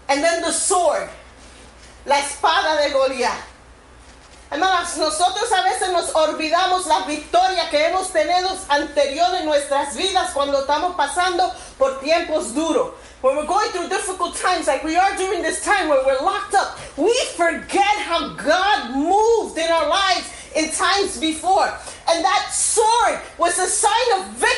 And 0.08 0.24
then 0.24 0.42
the 0.42 0.52
sword, 0.52 1.08
la 2.08 2.16
espada 2.16 2.82
de 2.82 2.90
Goliat. 2.92 3.49
Hermanas, 4.52 4.98
nosotros 4.98 5.52
a 5.52 5.62
veces 5.62 5.92
nos 5.92 6.10
olvidamos 6.16 6.88
la 6.88 7.02
victoria 7.02 7.70
que 7.70 7.86
hemos 7.86 8.12
tenido 8.12 8.50
anterior 8.70 9.36
en 9.36 9.46
nuestras 9.46 9.96
vidas 9.96 10.32
cuando 10.34 10.62
estamos 10.62 10.96
pasando 10.96 11.54
por 11.78 12.00
tiempos 12.00 12.56
duros. 12.56 12.94
When 13.22 13.36
we're 13.36 13.46
going 13.46 13.70
through 13.70 13.90
difficult 13.90 14.36
times 14.36 14.66
like 14.66 14.84
we 14.84 14.98
are 14.98 15.16
during 15.18 15.44
this 15.44 15.64
time 15.64 15.88
where 15.88 16.04
we're 16.04 16.26
locked 16.26 16.56
up, 16.56 16.80
we 16.98 17.14
forget 17.38 17.96
how 18.08 18.30
God 18.30 18.96
moved 18.96 19.60
in 19.60 19.70
our 19.70 19.88
lives 19.88 20.26
in 20.56 20.72
times 20.72 21.20
before. 21.20 21.72
And 22.10 22.26
that 22.26 22.50
sword 22.52 23.20
was 23.38 23.60
a 23.60 23.68
sign 23.68 24.20
of 24.20 24.30
victory 24.30 24.49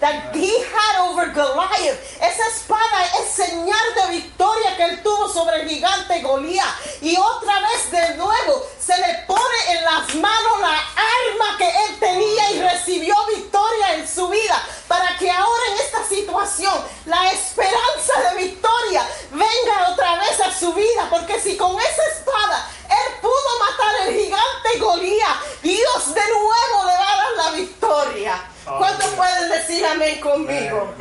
that 0.00 0.34
he 0.34 0.48
had 0.48 0.94
over 1.04 1.28
Goliath. 1.32 2.00
Esa 2.20 2.46
espada 2.48 3.04
es 3.20 3.32
señal 3.32 3.86
de 3.94 4.16
victoria 4.16 4.76
que 4.76 4.84
él 4.84 5.02
tuvo 5.02 5.28
sobre 5.28 5.60
el 5.62 5.68
gigante 5.68 6.20
Goliat. 6.22 6.66
Y 7.02 7.16
otra 7.16 7.60
vez 7.60 7.90
de 7.90 8.16
nuevo 8.16 8.66
se 8.80 8.96
le 8.96 9.24
pone 9.26 9.58
en 9.68 9.84
las 9.84 10.14
manos 10.14 10.60
la 10.60 10.78
arma 10.78 11.58
que 11.58 11.68
él 11.68 11.98
tenía 12.00 12.50
y 12.52 12.62
recibió 12.62 13.14
victoria 13.26 13.94
en 13.94 14.08
su 14.08 14.28
vida. 14.28 14.62
Para 14.88 15.16
que 15.18 15.30
ahora 15.30 15.62
en 15.72 15.80
esta 15.84 16.04
situación 16.04 16.74
la 17.04 17.30
esperanza 17.30 18.30
de 18.30 18.44
victoria 18.44 19.06
venga 19.30 19.90
otra 19.92 20.16
vez 20.16 20.40
a 20.40 20.58
su 20.58 20.72
vida. 20.72 21.08
Porque 21.10 21.38
si 21.40 21.58
con 21.58 21.78
esa 21.78 22.06
espada 22.16 22.70
él 22.88 23.20
pudo 23.20 23.58
matar 23.60 23.94
al 24.02 24.14
gigante 24.14 24.78
Goliat, 24.78 25.36
Dios 25.62 26.14
de 26.14 26.26
nuevo 26.26 26.84
le 26.86 26.96
va 26.96 27.12
a 27.12 27.16
dar 27.16 27.32
la 27.36 27.50
victoria. 27.50 28.49
¿Cuántos 28.78 29.04
Aleluya. 29.06 29.16
pueden 29.16 29.48
decir 29.50 29.86
amén 29.86 30.20
conmigo? 30.20 30.94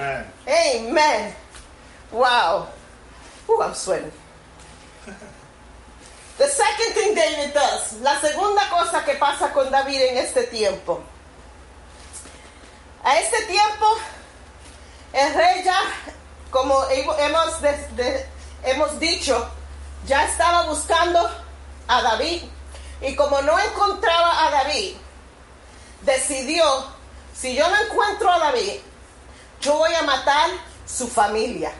Amen. 0.47 1.35
Wow. 2.11 2.67
Ooh, 3.47 3.61
I'm 3.61 3.73
sweating. 3.75 4.11
The 6.37 6.47
second 6.47 6.93
thing 6.93 7.15
David 7.15 7.53
does, 7.53 7.93
la 8.01 8.19
segunda 8.21 8.69
cosa 8.69 9.03
que 9.03 9.15
pasa 9.15 9.51
con 9.51 9.69
David 9.69 10.01
en 10.01 10.17
este 10.19 10.43
tiempo. 10.43 11.01
A 13.03 13.17
este 13.19 13.41
tiempo, 13.45 13.85
el 15.13 15.33
rey 15.33 15.63
ya, 15.63 15.79
como 16.49 16.81
hemos, 16.89 17.61
de- 17.61 17.87
de- 17.95 18.25
hemos 18.63 18.99
dicho, 18.99 19.49
ya 20.05 20.23
estaba 20.25 20.63
buscando 20.67 21.29
a 21.87 22.01
David. 22.01 22.43
Y 23.01 23.15
como 23.15 23.41
no 23.41 23.57
encontraba 23.59 24.47
a 24.47 24.51
David, 24.51 24.95
decidió, 26.01 26.63
si 27.39 27.55
yo 27.55 27.69
no 27.69 27.75
encuentro 27.83 28.31
a 28.31 28.39
David, 28.39 28.81
yo 29.61 29.77
voy 29.77 29.93
a 29.93 30.03
matar 30.03 30.49
su 30.85 31.07
familia. 31.07 31.71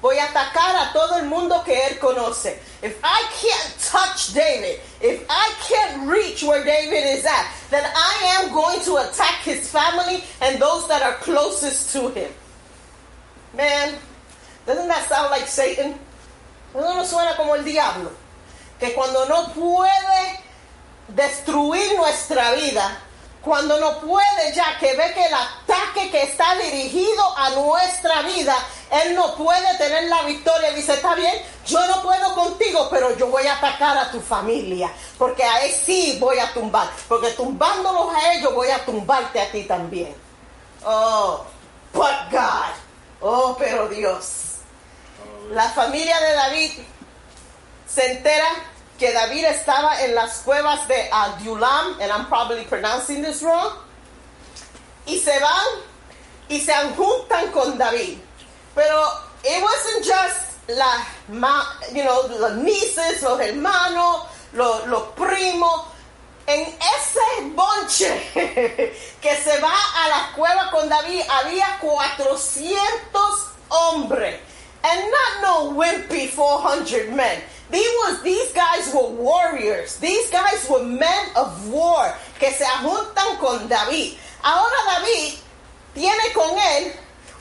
Voy 0.00 0.16
a 0.18 0.24
atacar 0.24 0.74
a 0.76 0.92
todo 0.92 1.18
el 1.18 1.26
mundo 1.26 1.62
que 1.62 1.86
él 1.86 1.98
conoce. 1.98 2.58
If 2.82 2.98
I 3.04 3.22
can't 3.38 3.78
touch 3.78 4.32
David, 4.32 4.80
if 5.02 5.26
I 5.28 5.52
can't 5.68 6.08
reach 6.08 6.42
where 6.42 6.64
David 6.64 7.18
is 7.18 7.26
at, 7.26 7.46
then 7.70 7.84
I 7.84 8.40
am 8.40 8.52
going 8.52 8.80
to 8.84 8.96
attack 8.96 9.42
his 9.44 9.68
family 9.70 10.24
and 10.40 10.58
those 10.58 10.88
that 10.88 11.02
are 11.02 11.14
closest 11.20 11.92
to 11.92 12.08
him. 12.08 12.30
Man, 13.54 13.94
doesn't 14.66 14.88
that 14.88 15.06
sound 15.06 15.30
like 15.30 15.46
Satan? 15.46 15.98
Eso 16.74 16.94
no 16.94 17.04
suena 17.04 17.36
como 17.36 17.54
el 17.54 17.64
diablo. 17.64 18.10
Que 18.78 18.92
cuando 18.94 19.26
no 19.26 19.48
puede 19.52 20.40
destruir 21.14 21.96
nuestra 21.96 22.54
vida, 22.54 22.96
cuando 23.42 23.80
no 23.80 23.98
puede 24.00 24.52
ya 24.54 24.78
que 24.78 24.94
ve 24.94 25.14
que 25.14 25.24
el 25.24 25.34
ataque 25.34 26.10
que 26.10 26.22
está 26.24 26.54
dirigido 26.56 27.38
a 27.38 27.50
nuestra 27.50 28.22
vida, 28.22 28.54
él 28.90 29.14
no 29.14 29.34
puede 29.34 29.78
tener 29.78 30.04
la 30.04 30.22
victoria. 30.22 30.72
Dice, 30.72 30.94
está 30.94 31.14
bien, 31.14 31.34
yo 31.66 31.86
no 31.86 32.02
puedo 32.02 32.34
contigo, 32.34 32.88
pero 32.90 33.16
yo 33.16 33.28
voy 33.28 33.46
a 33.46 33.54
atacar 33.54 33.96
a 33.96 34.10
tu 34.10 34.20
familia, 34.20 34.92
porque 35.16 35.42
a 35.42 35.64
él 35.64 35.72
sí 35.72 36.18
voy 36.20 36.38
a 36.38 36.52
tumbar, 36.52 36.90
porque 37.08 37.30
tumbándolos 37.30 38.14
a 38.14 38.34
ellos 38.34 38.54
voy 38.54 38.68
a 38.68 38.84
tumbarte 38.84 39.40
a 39.40 39.50
ti 39.50 39.64
también. 39.64 40.14
Oh, 40.84 41.44
but 41.92 42.30
God. 42.30 42.74
Oh, 43.20 43.56
pero 43.58 43.88
Dios. 43.88 44.26
La 45.50 45.68
familia 45.70 46.18
de 46.20 46.32
David 46.34 46.70
se 47.86 48.12
entera 48.12 48.46
que 49.00 49.12
David 49.14 49.46
estaba 49.46 49.98
en 50.04 50.14
las 50.14 50.42
cuevas 50.42 50.86
de 50.86 51.08
Adulam, 51.10 51.98
and 52.02 52.12
I'm 52.12 52.26
probably 52.26 52.64
pronouncing 52.64 53.22
this 53.22 53.42
wrong, 53.42 53.72
y 55.06 55.18
se 55.18 55.40
van 55.40 55.90
y 56.50 56.60
se 56.60 56.74
juntan 56.94 57.50
con 57.50 57.78
David. 57.78 58.18
Pero 58.74 59.02
it 59.42 59.62
wasn't 59.62 60.04
just 60.04 60.68
la, 60.68 61.06
you 61.94 62.02
know, 62.04 62.28
los 62.28 62.56
nieces, 62.56 63.22
los 63.22 63.40
hermanos, 63.40 64.26
los, 64.52 64.86
los 64.86 65.02
primos. 65.16 65.86
En 66.46 66.60
ese 66.62 67.54
bonche 67.54 68.10
que 69.22 69.36
se 69.36 69.60
va 69.60 69.72
a 69.72 70.08
la 70.08 70.32
cueva 70.34 70.70
con 70.72 70.88
David 70.88 71.22
había 71.28 71.78
400 71.80 73.48
hombres. 73.68 74.40
And 74.82 75.00
not 75.00 75.42
no 75.42 75.70
wimpy 75.70 76.28
400 76.34 77.14
men. 77.14 77.40
These, 77.70 78.22
these 78.22 78.52
guys 78.52 78.92
were 78.92 79.10
warriors. 79.10 79.96
These 79.98 80.30
guys 80.30 80.66
were 80.68 80.82
men 80.82 81.26
of 81.36 81.68
war 81.68 82.14
que 82.38 82.50
se 82.50 82.64
juntan 82.64 83.38
con 83.38 83.68
David. 83.68 84.18
Ahora 84.42 84.76
David 84.86 85.38
tiene 85.94 86.32
con 86.34 86.58
él 86.58 86.92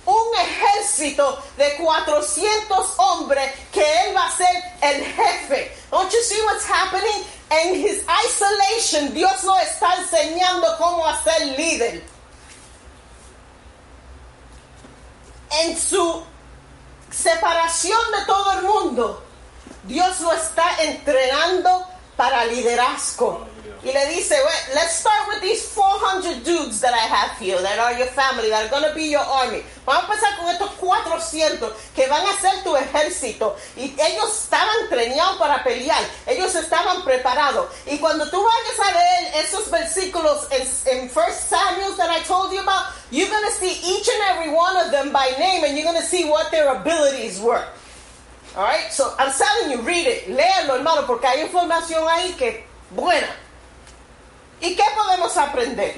un 0.06 0.36
ejército 0.36 1.42
de 1.58 1.76
400 1.78 2.96
hombres 2.98 3.52
que 3.72 3.82
él 3.82 4.15
va 4.15 4.28
a 4.28 4.32
ser 4.32 4.63
el 4.82 5.04
jefe. 5.04 5.72
Don't 5.92 6.12
you 6.12 6.22
see 6.22 6.42
what's 6.46 6.65
happening? 6.65 7.26
En 7.52 7.76
his 7.76 8.04
isolation, 8.26 9.13
Dios 9.13 9.44
lo 9.44 9.56
está 9.58 9.96
enseñando 9.98 10.78
cómo 10.78 11.06
hacer 11.08 11.58
líder. 11.58 12.04
En 15.62 15.76
su 15.76 16.24
separación 17.10 18.00
de 18.12 18.26
todo 18.26 18.52
el 18.54 18.62
mundo, 18.62 19.24
Dios 19.89 20.19
lo 20.19 20.32
está 20.34 20.84
entrenando 20.84 21.84
para 22.15 22.45
liderazgo. 22.45 23.47
Y 23.82 23.91
le 23.91 24.06
dice, 24.08 24.36
well, 24.36 24.75
let's 24.75 24.99
start 24.99 25.30
with 25.30 25.41
these 25.41 25.63
400 25.69 26.43
dudes 26.43 26.80
that 26.82 26.93
I 26.93 27.08
have 27.08 27.39
here, 27.39 27.60
that 27.60 27.80
are 27.80 27.97
your 27.97 28.08
family, 28.08 28.49
that 28.49 28.65
are 28.65 28.69
going 28.69 28.84
to 28.84 28.93
be 28.93 29.10
your 29.10 29.23
army. 29.23 29.63
Vamos 29.88 30.04
a 30.04 30.13
empezar 30.13 30.38
con 30.38 30.49
estos 30.49 30.71
400 30.80 31.73
que 31.95 32.06
van 32.08 32.23
a 32.23 32.34
ser 32.39 32.62
tu 32.63 32.75
ejército. 32.75 33.56
Y 33.78 33.95
ellos 33.97 34.30
estaban 34.43 34.75
entrenados 34.84 35.38
para 35.39 35.63
pelear. 35.63 36.04
Ellos 36.28 36.54
estaban 36.54 37.04
preparados. 37.04 37.69
Y 37.88 37.97
cuando 37.97 38.30
tú 38.30 38.43
vayas 38.43 38.80
a 38.88 38.91
leer 38.91 39.45
esos 39.45 39.71
versículos 39.71 40.47
en, 40.52 40.67
en 40.86 41.10
1 41.10 41.12
Samuel 41.49 41.95
that 41.97 42.12
I 42.12 42.21
told 42.28 42.54
you 42.54 42.60
about, 42.60 42.93
you're 43.10 43.30
going 43.30 43.45
to 43.45 43.52
see 43.54 43.71
each 43.71 44.08
and 44.08 44.38
every 44.38 44.54
one 44.54 44.78
of 44.78 44.91
them 44.91 45.12
by 45.12 45.32
name 45.39 45.63
and 45.63 45.75
you're 45.75 45.89
going 45.89 45.99
to 45.99 46.08
see 46.08 46.25
what 46.25 46.52
their 46.52 46.75
abilities 46.75 47.39
were. 47.39 47.65
All 48.60 48.65
right, 48.65 48.91
so 48.91 49.15
I'm 49.17 49.32
telling 49.32 49.72
you, 49.72 49.82
read 49.88 50.06
it, 50.06 50.28
léelo, 50.28 50.76
hermano, 50.76 51.08
porque 51.08 51.26
hay 51.26 51.43
información 51.43 52.06
ahí 52.10 52.36
que 52.38 52.65
buena. 52.91 53.30
¿Y 54.60 54.76
qué 54.76 54.84
podemos 54.98 55.38
aprender? 55.38 55.95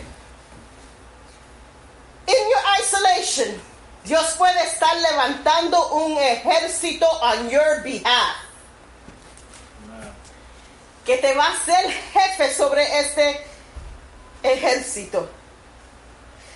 In 2.27 2.49
your 2.51 2.61
isolation, 2.79 3.59
Dios 4.05 4.35
puede 4.37 4.61
estar 4.61 4.95
levantando 4.95 5.91
un 6.05 6.19
ejército 6.19 7.07
on 7.23 7.49
your 7.49 7.81
behalf. 7.83 8.35
Que 11.03 11.17
te 11.17 11.33
va 11.33 11.47
a 11.47 11.55
ser 11.65 11.89
jefe 12.13 12.53
sobre 12.53 12.83
este 12.99 13.43
ejército. 14.43 15.27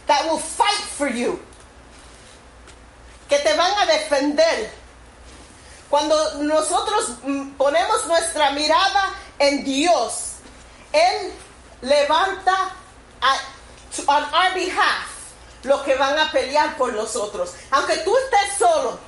That 0.05 0.29
will 0.29 0.37
fight 0.37 0.85
for 0.85 1.07
you. 1.07 1.39
Que 3.27 3.39
te 3.39 3.57
van 3.57 3.71
a 3.75 3.87
defender. 3.87 4.69
Cuando 5.95 6.33
nosotros 6.43 7.11
mm, 7.23 7.51
ponemos 7.51 8.05
nuestra 8.07 8.51
mirada 8.51 9.13
en 9.39 9.63
Dios, 9.63 10.31
Él 10.91 11.31
levanta 11.79 12.51
a, 13.21 13.37
on 14.07 14.23
our 14.23 14.53
behalf 14.53 15.07
los 15.63 15.81
que 15.83 15.95
van 15.95 16.19
a 16.19 16.29
pelear 16.33 16.75
por 16.75 16.91
nosotros. 16.91 17.53
Aunque 17.71 17.95
tú 17.99 18.13
estés 18.17 18.57
solo, 18.59 18.99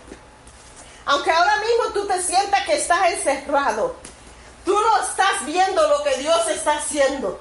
aunque 1.07 1.29
ahora 1.29 1.57
mismo 1.57 1.91
tú 1.93 2.07
te 2.07 2.21
sientas 2.21 2.65
que 2.65 2.77
estás 2.77 3.11
encerrado, 3.11 3.97
tú 4.63 4.71
no 4.71 5.01
estás 5.01 5.45
viendo 5.45 5.85
lo 5.89 6.03
que 6.05 6.15
Dios 6.19 6.47
está 6.47 6.77
haciendo. 6.77 7.37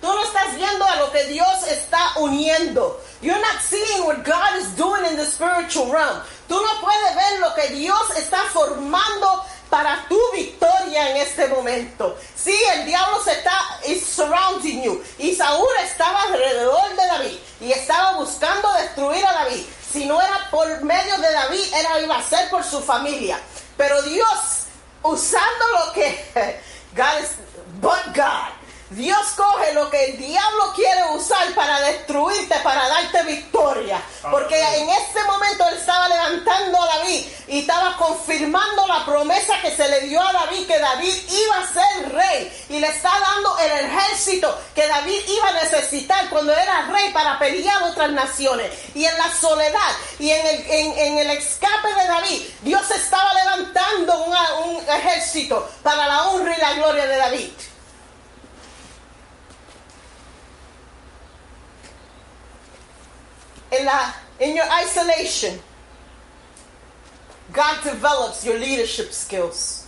Tú 0.00 0.06
no 0.06 0.22
estás 0.22 0.54
viendo 0.56 0.84
a 0.84 0.96
lo 0.96 1.10
que 1.10 1.24
Dios 1.24 1.66
está 1.68 2.12
uniendo. 2.16 3.00
You're 3.20 3.40
not 3.40 3.60
seeing 3.60 4.04
what 4.04 4.24
God 4.24 4.60
is 4.60 4.76
doing 4.76 5.04
in 5.06 5.16
the 5.16 5.24
spiritual 5.24 5.90
realm. 5.90 6.22
Tú 6.48 6.54
no 6.54 6.80
puedes 6.80 7.14
ver 7.16 7.40
lo 7.40 7.54
que 7.54 7.68
Dios 7.74 8.16
está 8.16 8.42
formando 8.52 9.44
para 9.68 10.06
tu 10.08 10.18
victoria 10.32 11.10
en 11.10 11.16
este 11.18 11.48
momento. 11.48 12.16
Sí, 12.34 12.56
el 12.74 12.86
diablo 12.86 13.22
se 13.22 13.32
está 13.32 13.80
is 13.86 14.06
surrounding 14.06 14.82
you. 14.82 15.02
Y 15.18 15.34
Saúl 15.34 15.68
estaba 15.84 16.22
alrededor 16.22 16.90
de 16.96 17.06
David 17.06 17.38
y 17.60 17.72
estaba 17.72 18.16
buscando 18.16 18.72
destruir 18.74 19.24
a 19.26 19.32
David. 19.32 19.64
Si 19.92 20.04
no 20.04 20.20
era 20.20 20.48
por 20.50 20.82
medio 20.82 21.16
de 21.18 21.32
David, 21.32 21.64
era 21.74 22.00
iba 22.00 22.18
a 22.18 22.22
ser 22.22 22.48
por 22.50 22.62
su 22.62 22.80
familia. 22.80 23.40
Pero 23.76 24.00
Dios, 24.02 24.28
usando 25.02 25.64
lo 25.84 25.92
que 25.92 26.24
God 26.96 27.22
is, 27.22 27.30
but 27.80 28.14
God. 28.14 28.57
Dios 28.90 29.18
coge 29.36 29.74
lo 29.74 29.90
que 29.90 30.02
el 30.06 30.16
diablo 30.18 30.72
quiere 30.74 31.02
usar 31.14 31.54
para 31.54 31.78
destruirte, 31.80 32.54
para 32.60 32.88
darte 32.88 33.22
victoria. 33.24 34.00
Porque 34.30 34.58
en 34.78 34.88
este 34.88 35.22
momento 35.24 35.68
él 35.68 35.74
estaba 35.76 36.08
levantando 36.08 36.82
a 36.82 36.86
David 36.96 37.26
y 37.48 37.60
estaba 37.60 37.96
confirmando 37.98 38.86
la 38.86 39.04
promesa 39.04 39.60
que 39.60 39.74
se 39.76 39.88
le 39.88 40.00
dio 40.00 40.20
a 40.26 40.32
David, 40.32 40.66
que 40.66 40.78
David 40.78 41.14
iba 41.30 41.58
a 41.58 41.66
ser 41.72 42.12
rey. 42.12 42.66
Y 42.70 42.78
le 42.80 42.86
está 42.88 43.10
dando 43.20 43.58
el 43.58 43.86
ejército 43.86 44.58
que 44.74 44.86
David 44.88 45.20
iba 45.28 45.48
a 45.48 45.52
necesitar 45.52 46.28
cuando 46.30 46.52
era 46.56 46.86
rey 46.90 47.12
para 47.12 47.38
pelear 47.38 47.82
otras 47.82 48.10
naciones. 48.10 48.72
Y 48.94 49.04
en 49.04 49.16
la 49.18 49.30
soledad 49.34 49.92
y 50.18 50.30
en 50.30 50.46
el, 50.46 50.70
en, 50.70 50.98
en 50.98 51.18
el 51.18 51.30
escape 51.36 51.88
de 51.94 52.06
David, 52.06 52.42
Dios 52.62 52.90
estaba 52.90 53.34
levantando 53.34 54.24
una- 54.24 54.54
un 54.64 54.76
ejército 54.88 55.68
para 55.82 56.06
la 56.06 56.28
honra 56.28 56.56
y 56.56 56.60
la 56.60 56.72
gloria 56.74 57.06
de 57.06 57.16
David. 57.16 57.50
In 63.72 63.84
la 63.84 64.12
in 64.40 64.56
your 64.56 64.66
isolation 64.82 65.60
God 67.52 67.82
develops 67.82 68.44
your 68.44 68.58
leadership 68.58 69.12
skills. 69.12 69.86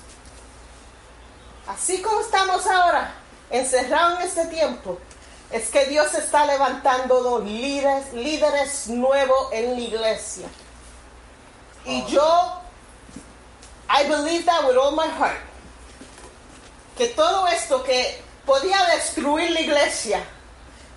Así 1.69 2.03
como 2.03 2.21
estamos 2.21 2.67
ahora, 2.67 3.13
encerrados 3.51 4.21
en 4.21 4.27
este 4.27 4.47
tiempo, 4.47 4.99
es 5.53 5.69
que 5.71 5.85
Dios 5.87 6.15
está 6.15 6.47
levantando 6.47 7.23
dos 7.23 7.45
líderes, 7.45 8.13
líderes 8.15 8.89
nuevos 8.89 9.53
en 9.53 9.75
la 9.75 9.81
iglesia. 9.81 10.49
Y 11.85 12.05
yo, 12.07 12.61
I 13.89 14.09
believe 14.09 14.47
that 14.47 14.67
with 14.67 14.77
all 14.77 14.93
my 14.93 15.07
heart, 15.07 15.41
que 16.97 17.09
todo 17.09 17.47
esto 17.49 17.83
que 17.83 18.23
podía 18.47 18.79
destruir 18.95 19.51
la 19.51 19.61
iglesia 19.61 20.25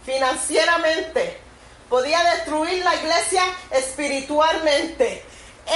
financieramente, 0.06 1.40
podía 1.90 2.24
destruir 2.36 2.84
la 2.84 2.96
iglesia 2.96 3.44
espiritualmente. 3.72 5.24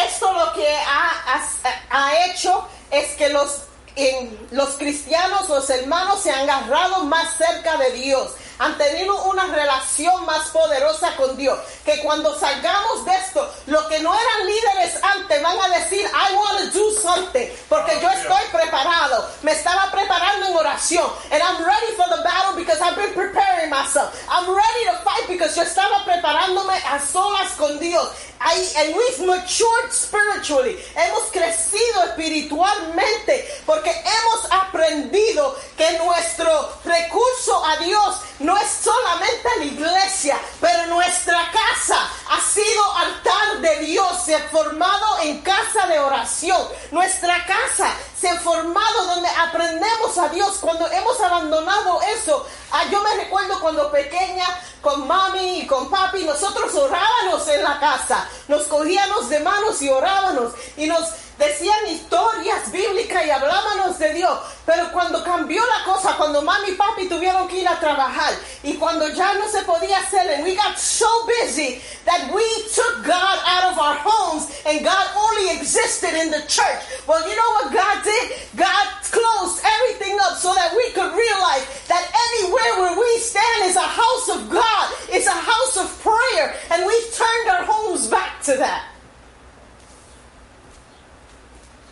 Esto 0.08 0.32
lo 0.34 0.54
que 0.54 0.67
ha, 0.78 1.41
ha- 1.89 2.26
hecho 2.26 2.67
es 2.91 3.10
que 3.15 3.30
los, 3.30 3.62
en- 3.96 4.48
los 4.52 4.70
cristianos, 4.76 5.48
los 5.50 5.70
hermanos 5.70 6.22
se 6.22 6.32
han 6.32 6.50
agarrado 6.50 7.04
más 7.06 7.36
cerca 7.38 7.78
de 7.78 7.91
Dios, 7.91 8.32
han 8.60 8.78
tenido 8.78 9.24
una 9.24 9.46
relación 9.48 10.26
más 10.26 10.50
poderosa 10.50 11.15
con 11.15 11.36
Dios, 11.38 11.60
que 11.86 12.00
cuando 12.02 12.38
salgamos 12.39 13.06
de 13.06 13.15
esto, 13.15 13.54
los 13.67 13.86
que 13.86 14.00
no 14.00 14.13
eran 14.13 14.48
líderes 14.48 15.04
antes 15.04 15.41
van 15.41 15.60
a 15.60 15.80
decir, 15.80 16.02
I 16.02 16.36
want 16.36 16.60
to 16.60 16.80
do 16.80 16.91
something, 17.02 17.48
porque 17.70 18.00
yo 18.02 18.10
estoy 18.10 18.43
preparado, 18.52 19.28
me 19.43 19.52
estaba 19.52 19.91
preparando 19.91 20.48
en 20.48 20.56
oración, 20.56 21.06
and 21.32 21.41
I'm 21.41 21.63
ready 21.63 21.93
for 21.96 22.08
the 22.10 22.24
battle 22.24 22.56
because 22.56 22.82
I've 22.82 22.96
been 22.96 23.13
preparing 23.13 23.70
myself. 23.70 24.13
I'm 24.30 24.48
ready 24.50 24.86
to 24.86 24.98
fight 25.04 25.28
because 25.28 25.56
yo 25.56 25.63
estaba 25.63 26.04
preparándome 26.06 26.74
a 26.89 27.00
solas 27.00 27.52
con 27.58 27.80
Dios. 27.80 28.10
I, 28.39 28.73
and 28.78 28.95
we've 28.95 29.28
matured 29.28 29.91
spiritually. 29.91 30.78
Hemos 30.95 31.32
crecido 31.32 32.04
espiritualmente 32.06 33.45
porque 33.65 33.91
hemos 33.91 34.52
aprendido 34.52 35.56
que 35.76 35.97
nuestro 35.97 36.69
recurso 36.86 37.65
a 37.65 37.78
Dios 37.78 38.21
no 38.39 38.56
es 38.58 38.69
solamente 38.69 39.50
la 39.60 39.65
iglesia, 39.65 40.39
pero 40.62 40.86
nuestra 40.88 41.52
casa 41.52 42.10
ha 42.30 42.41
sido 42.41 42.95
altar 42.97 43.62
de 43.62 43.86
Dios, 43.86 44.28
formado 44.52 45.19
en 45.23 45.41
casa 45.41 45.88
de 45.88 46.00
oración. 46.00 46.62
Nuestra 46.91 47.45
casa 47.45 47.93
se 48.19 48.30
ha 48.30 48.39
formado 48.39 49.06
donde 49.06 49.30
aprendemos 49.30 50.17
a 50.17 50.30
Dios. 50.30 50.58
Cuando 50.60 50.88
hemos 50.91 51.19
abandonado 51.21 52.01
eso, 52.15 52.45
ah, 52.71 52.84
yo 52.91 53.01
me 53.03 53.15
recuerdo 53.15 53.60
cuando 53.60 53.91
pequeña 53.91 54.45
con 54.82 55.08
mami 55.08 55.60
y 55.60 55.67
con 55.67 55.89
papi, 55.89 56.23
nosotros 56.23 56.73
orábamos 56.75 57.47
en 57.47 57.63
la 57.63 57.80
casa, 57.80 58.27
nos 58.47 58.63
cogíamos 58.63 59.30
de 59.30 59.39
manos 59.39 59.82
y 59.82 59.89
orábamos 59.89 60.53
y 60.77 60.88
nos 60.88 61.10
decían 61.38 61.88
historias 61.88 62.71
bíblicas 62.71 63.26
y 63.26 63.30
hablábamos 63.30 63.97
de 64.00 64.13
Dios. 64.13 64.39
Pero 64.65 64.91
cuando 64.91 65.23
cambió 65.23 65.62
la 65.65 65.93
cosa, 65.93 66.15
cuando 66.17 66.41
mami 66.41 66.69
y 66.69 66.76
papi 66.76 67.08
tuvieron 67.08 67.47
que 67.47 67.60
ir 67.60 67.67
a 67.67 67.80
trabajar 67.80 68.34
y 68.63 68.73
cuando 68.73 69.08
ya 69.10 69.34
no 69.36 69.47
se 69.47 69.62
podía 69.62 70.00
hacer, 70.00 70.30
and 70.34 70.43
we 70.43 70.56
got 70.56 70.78
so 70.78 71.08
busy 71.26 71.82
that 72.06 72.30
we 72.34 72.43
took 72.73 73.06
God 73.06 73.39
out 73.45 73.71
of 73.71 73.80
our 73.80 73.95
homes 74.04 74.50
and 74.65 74.84
God 74.84 75.08
only 75.15 75.52
existed 75.56 76.13
in 76.13 76.32
the 76.32 76.41
church. 76.47 76.84
Well, 77.08 77.21
you 77.30 77.36
know 77.36 77.52
what 77.62 77.73
God 77.73 78.04
did? 78.04 78.32
God 78.56 78.88
closed 79.12 79.63
everything 79.63 80.17
up 80.19 80.38
so 80.38 80.54
that 80.54 80.73
we 80.76 80.91
could 80.91 81.15
realize 81.15 81.63
that 81.88 82.04
anywhere 82.34 82.82
where 82.82 83.00
we 83.00 83.19
stand 83.19 83.69
is 83.69 83.76
a 83.76 83.80
house 83.80 84.30
of 84.30 84.50
God, 84.50 84.93
it's 85.10 85.28
a 85.28 85.32
house 85.32 85.78
of 85.78 85.88
prayer, 86.04 86.56
and 86.71 86.86
we've 86.86 87.15
turned 87.15 87.50
our 87.50 87.63
homes 87.63 88.08
back 88.08 88.41
to 88.43 88.58
that. 88.58 88.96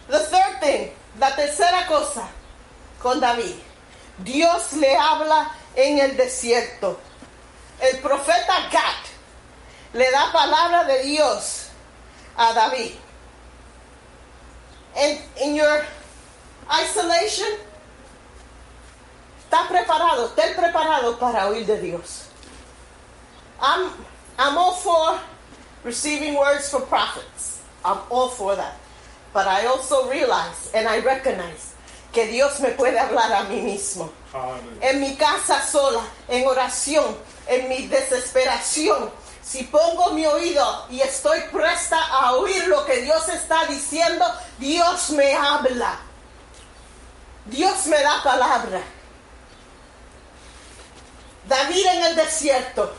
The 0.07 0.19
third 0.19 0.59
thing, 0.61 0.91
la 1.19 1.35
tercera 1.35 1.87
cosa 1.87 2.27
con 2.99 3.19
David. 3.19 3.55
Dios 4.23 4.73
le 4.73 4.95
habla 4.95 5.51
en 5.75 5.99
el 5.99 6.15
desierto. 6.15 6.99
El 7.79 7.99
profeta 7.99 8.69
Gad 8.71 9.05
le 9.93 10.09
da 10.11 10.31
palabra 10.31 10.83
de 10.85 11.03
Dios 11.03 11.69
a 12.37 12.53
David. 12.53 12.93
En 14.95 15.21
in 15.41 15.55
your 15.55 15.83
isolation, 16.69 17.49
está 19.43 19.67
preparado, 19.67 20.27
esté 20.27 20.55
preparado 20.55 21.17
para 21.19 21.47
oír 21.47 21.65
de 21.65 21.79
Dios. 21.81 22.29
I'm, 23.61 23.91
I'm 24.37 24.57
all 24.57 24.73
for 24.73 25.19
receiving 25.83 26.35
words 26.35 26.69
from 26.69 26.85
prophets. 26.87 27.61
I'm 27.83 27.99
all 28.09 28.29
for 28.29 28.55
that. 28.55 28.77
But 29.35 29.47
I 29.47 29.65
also 29.65 30.09
realize 30.09 30.71
and 30.73 30.87
I 30.87 31.01
recognize 31.01 31.75
que 32.13 32.25
Dios 32.27 32.61
me 32.61 32.69
puede 32.69 32.97
hablar 32.97 33.33
a 33.33 33.43
mí 33.49 33.59
mismo. 33.59 34.09
Hallelujah. 34.31 34.89
En 34.89 35.01
mi 35.01 35.17
casa 35.17 35.61
sola, 35.61 35.99
en 36.29 36.47
oración, 36.47 37.03
en 37.45 37.67
mi 37.67 37.85
desesperación. 37.87 39.11
Si 39.43 39.63
pongo 39.63 40.13
mi 40.13 40.25
oído 40.25 40.87
y 40.89 41.01
estoy 41.01 41.41
presta 41.51 42.01
a 42.01 42.31
oír 42.35 42.65
lo 42.69 42.85
que 42.85 43.01
Dios 43.01 43.27
está 43.27 43.65
diciendo, 43.65 44.25
Dios 44.57 45.09
me 45.09 45.33
habla. 45.33 45.99
Dios 47.43 47.87
me 47.87 48.01
da 48.01 48.23
palabra. 48.23 48.81
David 51.45 51.85
en 51.87 52.03
el 52.05 52.15
desierto. 52.15 52.95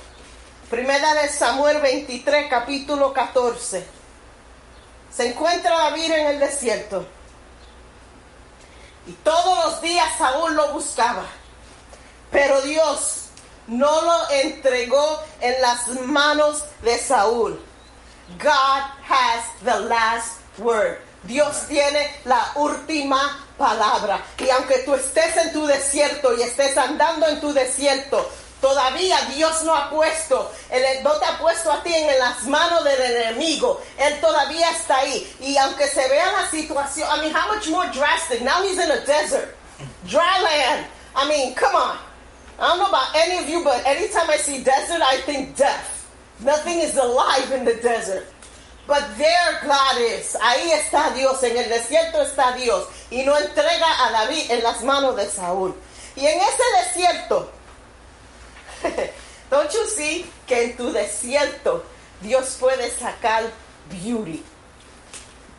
Primera 0.68 1.14
de 1.14 1.30
Samuel 1.30 1.80
23, 1.80 2.50
capítulo 2.50 3.14
14. 3.14 3.95
Se 5.16 5.28
encuentra 5.28 5.70
David 5.70 6.12
en 6.12 6.26
el 6.26 6.40
desierto. 6.40 7.06
Y 9.06 9.12
todos 9.12 9.64
los 9.64 9.80
días 9.80 10.06
Saúl 10.18 10.54
lo 10.54 10.72
buscaba. 10.72 11.24
Pero 12.30 12.60
Dios 12.60 13.28
no 13.66 14.02
lo 14.02 14.30
entregó 14.30 15.22
en 15.40 15.60
las 15.62 15.88
manos 16.02 16.64
de 16.82 16.98
Saúl. 16.98 17.58
God 18.38 18.82
has 19.08 19.44
the 19.64 19.80
last 19.88 20.40
word. 20.58 20.98
Dios 21.22 21.66
tiene 21.66 22.10
la 22.24 22.52
última 22.56 23.46
palabra. 23.56 24.22
Y 24.38 24.50
aunque 24.50 24.80
tú 24.80 24.94
estés 24.94 25.36
en 25.38 25.52
tu 25.52 25.66
desierto 25.66 26.36
y 26.36 26.42
estés 26.42 26.76
andando 26.76 27.26
en 27.26 27.40
tu 27.40 27.52
desierto, 27.54 28.28
todavía 28.66 29.16
Dios 29.32 29.62
no 29.62 29.76
ha 29.76 29.88
puesto, 29.88 30.50
él 30.70 30.82
no 31.04 31.12
te 31.12 31.24
ha 31.24 31.38
puesto 31.38 31.70
a 31.70 31.82
ti 31.84 31.94
en 31.94 32.18
las 32.18 32.42
manos 32.44 32.82
del 32.82 33.00
enemigo. 33.00 33.80
Él 33.96 34.20
todavía 34.20 34.70
está 34.70 34.98
ahí. 34.98 35.36
Y 35.40 35.56
aunque 35.56 35.86
se 35.86 36.08
vea 36.08 36.32
la 36.32 36.50
situación, 36.50 37.08
I 37.08 37.20
mean, 37.20 37.32
how 37.32 37.54
much 37.54 37.68
more 37.68 37.88
drastic? 37.92 38.42
Now 38.42 38.62
he's 38.62 38.78
in 38.78 38.90
a 38.90 39.06
desert, 39.06 39.54
dry 40.08 40.42
land. 40.42 40.86
I 41.14 41.28
mean, 41.28 41.54
come 41.54 41.76
on. 41.76 41.96
I 42.58 42.68
don't 42.68 42.78
know 42.78 42.88
about 42.88 43.14
any 43.14 43.38
of 43.38 43.48
you, 43.48 43.62
but 43.62 43.86
anytime 43.86 44.28
I 44.28 44.36
see 44.38 44.64
desert, 44.64 45.00
I 45.00 45.20
think 45.22 45.56
death. 45.56 45.92
Nothing 46.40 46.80
is 46.80 46.96
alive 46.96 47.52
in 47.52 47.64
the 47.64 47.74
desert. 47.74 48.26
But 48.88 49.04
there 49.16 49.60
God 49.62 50.00
is. 50.00 50.36
Ahí 50.40 50.72
está 50.72 51.14
Dios. 51.14 51.42
En 51.42 51.56
el 51.56 51.68
desierto 51.68 52.20
está 52.20 52.56
Dios. 52.56 52.86
Y 53.10 53.22
no 53.24 53.36
entrega 53.36 54.06
a 54.06 54.12
David 54.12 54.50
en 54.50 54.62
las 54.62 54.82
manos 54.82 55.16
de 55.16 55.26
Saúl. 55.26 55.74
Y 56.16 56.26
en 56.26 56.40
ese 56.40 56.62
desierto, 56.84 57.50
don't 59.50 59.72
you 59.72 59.86
see 59.86 60.26
que 60.46 60.56
en 60.56 60.76
tu 60.76 60.92
desierto 60.92 61.82
Dios 62.22 62.56
puede 62.58 62.90
sacar 62.90 63.50
beauty. 63.88 64.42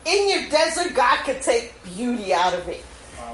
In 0.06 0.30
your 0.30 0.50
desert, 0.50 0.94
God 0.96 1.18
can 1.26 1.42
take 1.42 1.74
beauty 1.84 2.34
out 2.34 2.54
of 2.54 2.68
it. 2.68 2.84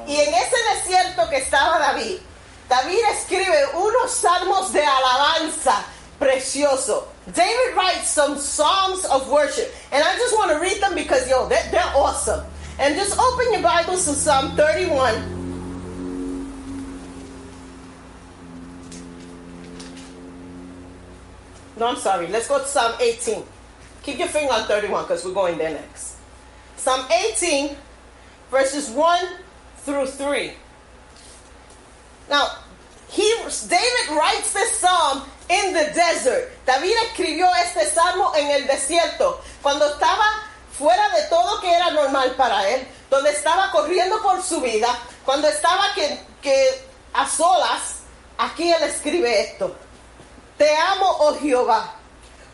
Y 0.07 0.15
en 0.15 0.33
ese 0.33 0.57
desierto 0.73 1.29
que 1.29 1.37
estaba 1.37 1.79
David, 1.79 2.19
David 2.67 2.99
escribe 3.11 3.75
unos 3.75 4.11
salmos 4.11 4.71
de 4.73 4.81
alabanza 4.81 5.83
precioso. 6.19 7.07
David 7.31 7.75
writes 7.75 8.09
some 8.09 8.37
songs 8.37 9.05
of 9.05 9.29
worship. 9.29 9.73
And 9.91 10.03
I 10.03 10.15
just 10.15 10.35
want 10.35 10.51
to 10.51 10.59
read 10.59 10.81
them 10.81 10.95
because, 10.95 11.29
yo, 11.29 11.47
they're, 11.47 11.69
they're 11.71 11.93
awesome. 11.95 12.43
And 12.79 12.95
just 12.95 13.17
open 13.17 13.53
your 13.53 13.61
Bibles 13.61 14.05
to 14.05 14.11
Psalm 14.11 14.55
31. 14.55 15.42
No, 21.77 21.87
I'm 21.87 21.97
sorry. 21.97 22.27
Let's 22.27 22.47
go 22.47 22.59
to 22.59 22.65
Psalm 22.65 22.93
18. 22.99 23.43
Keep 24.03 24.19
your 24.19 24.27
finger 24.27 24.53
on 24.53 24.67
31 24.67 25.03
because 25.03 25.25
we're 25.25 25.33
going 25.33 25.57
there 25.57 25.71
next. 25.71 26.17
Psalm 26.75 27.05
18, 27.31 27.75
verses 28.51 28.89
1 28.89 29.25
through 29.77 30.07
3. 30.07 30.53
Now, 32.29 32.47
he, 33.09 33.23
David 33.67 34.17
writes 34.17 34.53
this 34.53 34.79
psalm 34.79 35.23
in 35.49 35.73
the 35.73 35.91
desert. 35.93 36.51
David 36.65 36.95
escribió 37.07 37.47
este 37.63 37.85
salmo 37.93 38.33
en 38.35 38.51
el 38.51 38.67
desierto, 38.67 39.39
cuando 39.61 39.85
estaba 39.85 40.25
fuera 40.71 41.09
de 41.09 41.29
todo 41.29 41.61
que 41.61 41.71
era 41.71 41.91
normal 41.91 42.33
para 42.35 42.67
él, 42.69 42.87
donde 43.09 43.29
estaba 43.31 43.71
corriendo 43.71 44.21
por 44.21 44.41
su 44.41 44.59
vida, 44.61 44.87
cuando 45.23 45.47
estaba 45.47 45.93
que, 45.93 46.19
que 46.41 46.81
a 47.13 47.27
solas, 47.27 47.97
aquí 48.37 48.71
él 48.71 48.83
escribe 48.83 49.41
esto. 49.41 49.75
Te 50.57 50.75
amo, 50.75 51.07
oh 51.19 51.35
Jehová, 51.39 51.93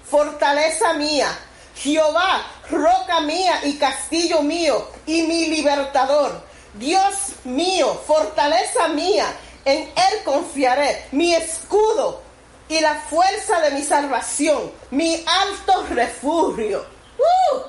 fortaleza 0.10 0.94
mía, 0.94 1.38
Jehová, 1.76 2.46
roca 2.70 3.22
mía 3.22 3.60
y 3.64 3.78
castillo 3.78 4.42
mío 4.42 4.88
y 5.06 5.24
mi 5.24 5.48
libertador. 5.48 6.42
Dios 6.76 7.16
mío, 7.44 8.00
fortaleza 8.08 8.88
mía, 8.90 9.26
en 9.66 9.80
Él 9.84 10.24
confiaré, 10.24 11.08
mi 11.12 11.34
escudo 11.36 12.22
y 12.70 12.80
la 12.80 12.96
fuerza 12.96 13.60
de 13.62 13.72
mi 13.72 13.84
salvación, 13.84 14.72
mi 14.92 15.24
alto 15.26 15.86
refugio. 15.90 16.86
¡Uh! 17.18 17.60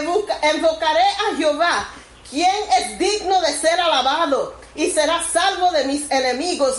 Invoca- 0.00 0.38
Invocaré 0.54 1.02
a 1.02 1.36
Jehová, 1.36 1.88
quien 2.30 2.54
es 2.78 2.98
digno 2.98 3.40
de 3.40 3.52
ser 3.52 3.80
alabado 3.80 4.54
y 4.74 4.90
será 4.90 5.22
salvo 5.24 5.70
de 5.72 5.84
mis 5.86 6.08
enemigos. 6.10 6.78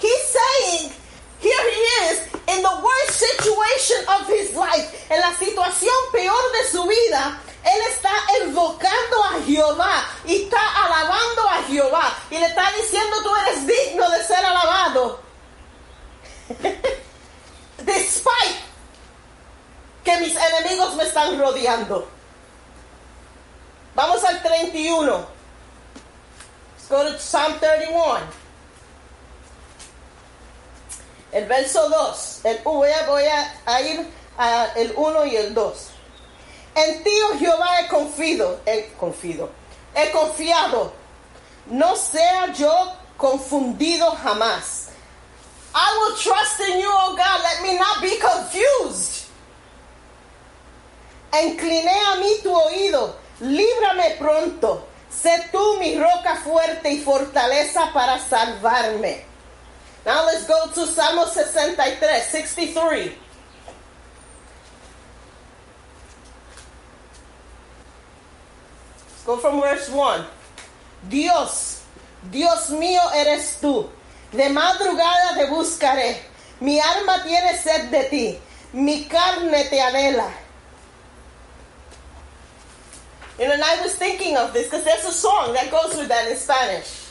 He's 0.00 0.36
saying, 0.68 0.92
here 1.40 1.70
he 1.70 1.80
is, 2.08 2.20
in 2.48 2.62
the 2.62 2.76
worst 2.82 3.12
situation 3.12 4.04
of 4.08 4.26
his 4.28 4.54
life, 4.54 5.10
en 5.10 5.20
la 5.20 5.32
situación 5.34 5.94
peor 6.12 6.52
de 6.52 6.68
su 6.68 6.82
vida, 6.84 7.40
él 7.64 7.80
está 7.90 8.12
invocando 8.44 9.24
a 9.24 9.42
Jehová 9.46 10.04
y 10.26 10.42
está 10.44 10.84
alabando 10.84 11.48
a 11.48 11.62
Jehová 11.62 12.14
y 12.30 12.38
le 12.38 12.46
está 12.46 12.70
diciendo 12.72 13.16
tú 13.22 13.30
eres 13.36 13.66
digno 13.66 14.10
de 14.10 14.22
ser 14.22 14.44
alabado. 14.44 15.20
Despite 17.78 18.56
que 20.04 20.18
mis 20.18 20.36
enemigos 20.36 20.94
me 20.94 21.04
están 21.04 21.38
rodeando. 21.38 22.06
Vamos 23.94 24.22
al 24.24 24.42
31. 24.42 25.26
Let's 26.76 26.88
go 26.88 27.02
to 27.10 27.18
Psalm 27.18 27.58
31. 27.58 28.43
El 31.34 31.46
verso 31.46 31.88
2. 31.90 32.40
El, 32.44 32.58
voy, 32.64 32.88
a, 32.90 33.06
voy 33.06 33.24
a- 33.24 33.54
a 33.66 33.80
ir 33.82 34.06
al 34.38 34.92
1 34.96 35.24
y 35.26 35.36
el 35.36 35.52
2. 35.52 35.88
En 36.76 37.02
ti, 37.04 37.10
oh 37.30 37.38
Jehová, 37.38 37.80
he 37.80 37.88
confiado, 37.88 38.60
he 38.66 38.88
confiado, 38.98 39.50
he 39.94 40.10
confiado. 40.10 40.92
No 41.66 41.94
sea 41.96 42.52
yo 42.52 42.92
confundido 43.16 44.10
jamás. 44.22 44.88
I 45.74 45.98
will 45.98 46.16
trust 46.16 46.60
in 46.68 46.80
you, 46.80 46.88
oh 46.90 47.16
God. 47.16 47.40
Let 47.42 47.62
me 47.62 47.76
not 47.78 48.00
be 48.00 48.16
confused. 48.18 49.24
Incliné 51.32 51.90
a 52.12 52.16
mí 52.16 52.28
tu 52.42 52.54
oído. 52.54 53.16
Líbrame 53.40 54.16
pronto. 54.18 54.86
Sé 55.10 55.48
tú 55.50 55.76
mi 55.78 55.96
roca 55.98 56.36
fuerte 56.44 56.90
y 56.92 57.00
fortaleza 57.00 57.90
para 57.92 58.18
salvarme. 58.20 59.24
Now 60.04 60.26
let's 60.26 60.46
go 60.46 60.66
to 60.74 60.86
Salmo 60.86 61.24
63, 61.24 62.20
63. 62.20 63.12
Go 69.24 69.38
from 69.38 69.60
verse 69.60 69.88
1. 69.88 70.26
Dios, 71.08 71.82
Dios 72.30 72.70
mío 72.70 73.00
eres 73.14 73.58
tú. 73.60 73.88
De 74.32 74.48
madrugada 74.50 75.34
te 75.36 75.46
buscaré. 75.46 76.18
Mi 76.60 76.78
alma 76.78 77.22
tiene 77.22 77.56
sed 77.56 77.90
de 77.90 78.08
ti. 78.10 78.38
Mi 78.72 79.04
carne 79.04 79.64
te 79.70 79.80
anhela. 79.80 80.30
And 83.38 83.62
I 83.62 83.80
was 83.82 83.94
thinking 83.96 84.36
of 84.36 84.52
this 84.52 84.66
because 84.66 84.84
there's 84.84 85.04
a 85.06 85.12
song 85.12 85.54
that 85.54 85.70
goes 85.70 85.96
with 85.96 86.08
that 86.08 86.30
in 86.30 86.36
Spanish. 86.36 87.08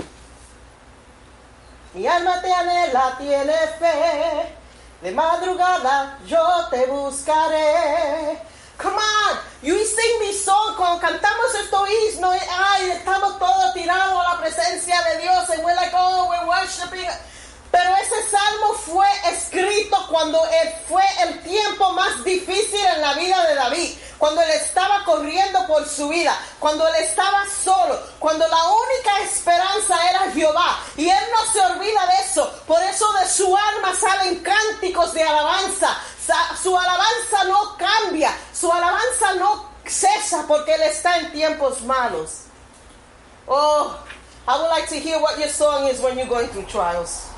Mi 1.93 2.07
alma 2.07 2.41
te 2.41 2.51
anhela, 2.51 3.15
tiene 3.19 3.53
fe. 3.77 4.55
De 5.01 5.11
madrugada 5.11 6.17
yo 6.25 6.67
te 6.71 6.87
buscaré. 6.87 8.39
Come 8.77 8.95
on, 8.95 9.37
you 9.61 9.77
sing 9.85 10.19
this 10.21 10.43
song 10.43 10.75
cuando 10.75 10.99
cantamos 10.99 11.53
esto 11.53 11.85
himno. 11.85 12.31
Ay, 12.31 12.89
estamos 12.89 13.37
todos 13.37 13.73
tirados 13.75 14.25
a 14.25 14.33
la 14.33 14.39
presencia 14.39 15.03
de 15.03 15.21
Dios 15.21 15.49
and 15.51 15.63
we're 15.63 15.75
like, 15.75 15.91
oh, 15.93 16.29
we're 16.29 16.47
worshiping. 16.47 17.05
Pero 17.73 17.89
ese 17.95 18.29
salmo 18.29 18.73
fue 18.73 19.07
escrito 19.31 19.97
cuando 20.07 20.39
e, 20.45 20.75
fue 20.87 21.03
el 21.23 21.41
tiempo 21.41 21.89
más 21.93 22.23
difícil 22.23 22.85
en 22.85 23.01
la 23.01 23.15
vida 23.15 23.47
de 23.47 23.55
David, 23.55 23.97
cuando 24.19 24.43
él 24.43 24.51
estaba 24.51 25.03
corriendo 25.03 25.65
por 25.65 25.89
su 25.89 26.07
vida, 26.07 26.37
cuando 26.59 26.87
él 26.87 26.93
estaba 27.03 27.43
solo, 27.47 27.99
cuando 28.19 28.47
la 28.47 28.63
única 28.63 29.21
esperanza 29.23 30.07
era 30.07 30.31
Jehová. 30.31 30.81
Y 30.97 31.09
él 31.09 31.23
no 31.31 31.51
se 31.51 31.61
olvida 31.61 32.05
de 32.05 32.23
eso. 32.23 32.47
Por 32.67 32.79
eso 32.83 33.11
de 33.13 33.27
su 33.27 33.57
alma 33.57 33.95
salen 33.99 34.43
cánticos 34.43 35.11
de 35.15 35.23
alabanza. 35.23 35.97
Su 36.61 36.77
alabanza 36.77 37.43
no 37.45 37.75
cambia, 37.75 38.37
su 38.53 38.71
alabanza 38.71 39.33
no 39.39 39.65
cesa 39.87 40.45
porque 40.47 40.75
él 40.75 40.83
está 40.83 41.17
en 41.17 41.31
tiempos 41.31 41.81
malos. 41.81 42.43
Oh, 43.47 43.97
I 44.47 44.59
would 44.59 44.69
like 44.69 44.87
to 44.89 44.99
hear 44.99 45.19
what 45.19 45.39
your 45.39 45.49
song 45.49 45.87
is 45.87 45.99
when 45.99 46.19
you're 46.19 46.29
going 46.29 46.49
through 46.49 46.67
trials. 46.67 47.32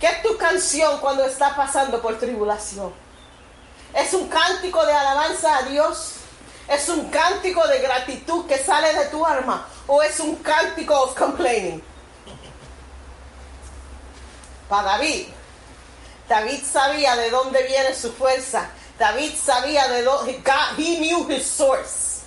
¿Qué 0.00 0.06
es 0.06 0.22
tu 0.22 0.36
canción 0.38 0.98
cuando 1.00 1.24
está 1.26 1.54
pasando 1.54 2.00
por 2.00 2.18
tribulación? 2.18 2.92
¿Es 3.94 4.14
un 4.14 4.28
cántico 4.28 4.84
de 4.86 4.94
alabanza 4.94 5.58
a 5.58 5.62
Dios? 5.64 6.14
¿Es 6.66 6.88
un 6.88 7.10
cántico 7.10 7.66
de 7.68 7.80
gratitud 7.80 8.46
que 8.46 8.56
sale 8.56 8.94
de 8.94 9.04
tu 9.06 9.26
alma? 9.26 9.68
¿O 9.86 10.02
es 10.02 10.18
un 10.18 10.36
cántico 10.36 10.98
of 10.98 11.14
complaining? 11.14 11.82
Para 14.70 14.92
David, 14.92 15.26
David 16.28 16.62
sabía 16.64 17.14
de 17.16 17.28
dónde 17.28 17.62
viene 17.64 17.94
su 17.94 18.10
fuerza. 18.12 18.70
David 18.98 19.34
sabía 19.34 19.86
de 19.88 20.02
dónde, 20.02 20.42
he 20.78 20.96
knew 20.98 21.28
his 21.28 21.44
source. 21.44 22.22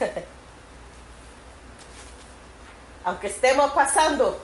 Aunque 3.04 3.26
estemos 3.28 3.70
pasando 3.72 4.40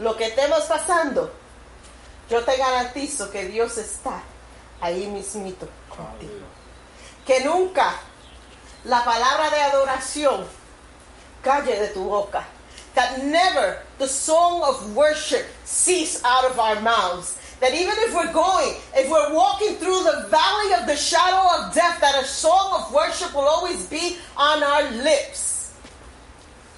lo 0.00 0.16
que 0.16 0.26
estemos 0.26 0.64
pasando, 0.64 1.30
yo 2.28 2.42
te 2.42 2.56
garantizo 2.56 3.30
que 3.30 3.44
Dios 3.46 3.76
está 3.76 4.22
ahí 4.80 5.06
mismito 5.06 5.68
contigo. 5.88 6.46
Que 7.26 7.40
nunca 7.44 7.94
la 8.84 9.04
palabra 9.04 9.50
de 9.50 9.60
adoración 9.60 10.46
calle 11.42 11.78
de 11.78 11.88
tu 11.88 12.04
boca. 12.04 12.44
That 12.94 13.22
never 13.22 13.82
the 13.98 14.08
song 14.08 14.62
of 14.62 14.96
worship 14.96 15.46
cease 15.64 16.22
out 16.24 16.50
of 16.50 16.58
our 16.58 16.80
mouths. 16.80 17.36
That 17.60 17.74
even 17.74 17.94
if 17.98 18.14
we're 18.14 18.32
going, 18.32 18.76
if 18.96 19.08
we're 19.10 19.34
walking 19.34 19.76
through 19.76 20.02
the 20.04 20.26
valley 20.30 20.74
of 20.80 20.86
the 20.86 20.96
shadow 20.96 21.62
of 21.62 21.74
death, 21.74 22.00
that 22.00 22.20
a 22.20 22.24
song 22.24 22.80
of 22.80 22.92
worship 22.92 23.34
will 23.34 23.46
always 23.46 23.86
be 23.86 24.16
on 24.36 24.62
our 24.62 24.90
lips. 25.02 25.72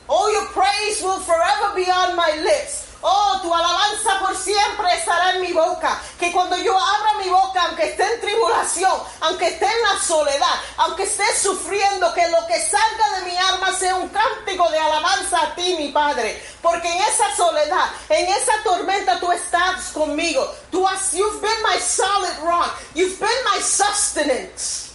All 0.08 0.30
your 0.32 0.46
praise 0.46 1.00
will 1.02 1.20
forever 1.20 1.74
be 1.76 1.88
on 1.88 2.16
my 2.16 2.36
lips. 2.42 2.91
Oh, 3.04 3.40
tu 3.42 3.52
alabanza 3.52 4.20
por 4.20 4.36
siempre 4.36 4.94
estará 4.96 5.34
en 5.34 5.40
mi 5.40 5.52
boca. 5.52 6.00
Que 6.18 6.30
cuando 6.30 6.56
yo 6.56 6.78
abra 6.78 7.14
mi 7.14 7.28
boca, 7.28 7.62
aunque 7.64 7.90
esté 7.90 8.04
en 8.04 8.20
tribulación, 8.20 8.92
aunque 9.20 9.48
esté 9.48 9.66
en 9.66 9.82
la 9.82 10.00
soledad, 10.00 10.54
aunque 10.76 11.02
esté 11.02 11.24
sufriendo, 11.36 12.14
que 12.14 12.28
lo 12.30 12.46
que 12.46 12.60
salga 12.60 13.18
de 13.18 13.30
mi 13.30 13.36
alma 13.36 13.72
sea 13.72 13.96
un 13.96 14.08
cántico 14.08 14.70
de 14.70 14.78
alabanza 14.78 15.42
a 15.42 15.54
ti, 15.56 15.74
mi 15.76 15.88
Padre. 15.88 16.40
Porque 16.62 16.88
en 16.88 17.02
esa 17.02 17.34
soledad, 17.36 17.90
en 18.08 18.26
esa 18.28 18.52
tormenta, 18.62 19.18
tú 19.18 19.32
estás 19.32 19.86
conmigo. 19.92 20.48
Tú 20.70 20.86
has, 20.86 21.12
you've 21.12 21.40
been 21.40 21.62
my 21.64 21.80
solid 21.80 22.38
rock. 22.44 22.72
You've 22.94 23.18
been 23.18 23.28
my 23.52 23.60
sustenance. 23.60 24.92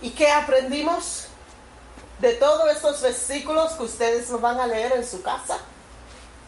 ¿Y 0.00 0.10
qué 0.10 0.30
aprendimos? 0.30 1.25
De 2.20 2.32
todos 2.34 2.70
estos 2.70 3.02
versículos 3.02 3.72
que 3.72 3.84
ustedes 3.84 4.30
van 4.40 4.58
a 4.58 4.66
leer 4.66 4.92
en 4.92 5.04
su 5.04 5.22
casa? 5.22 5.58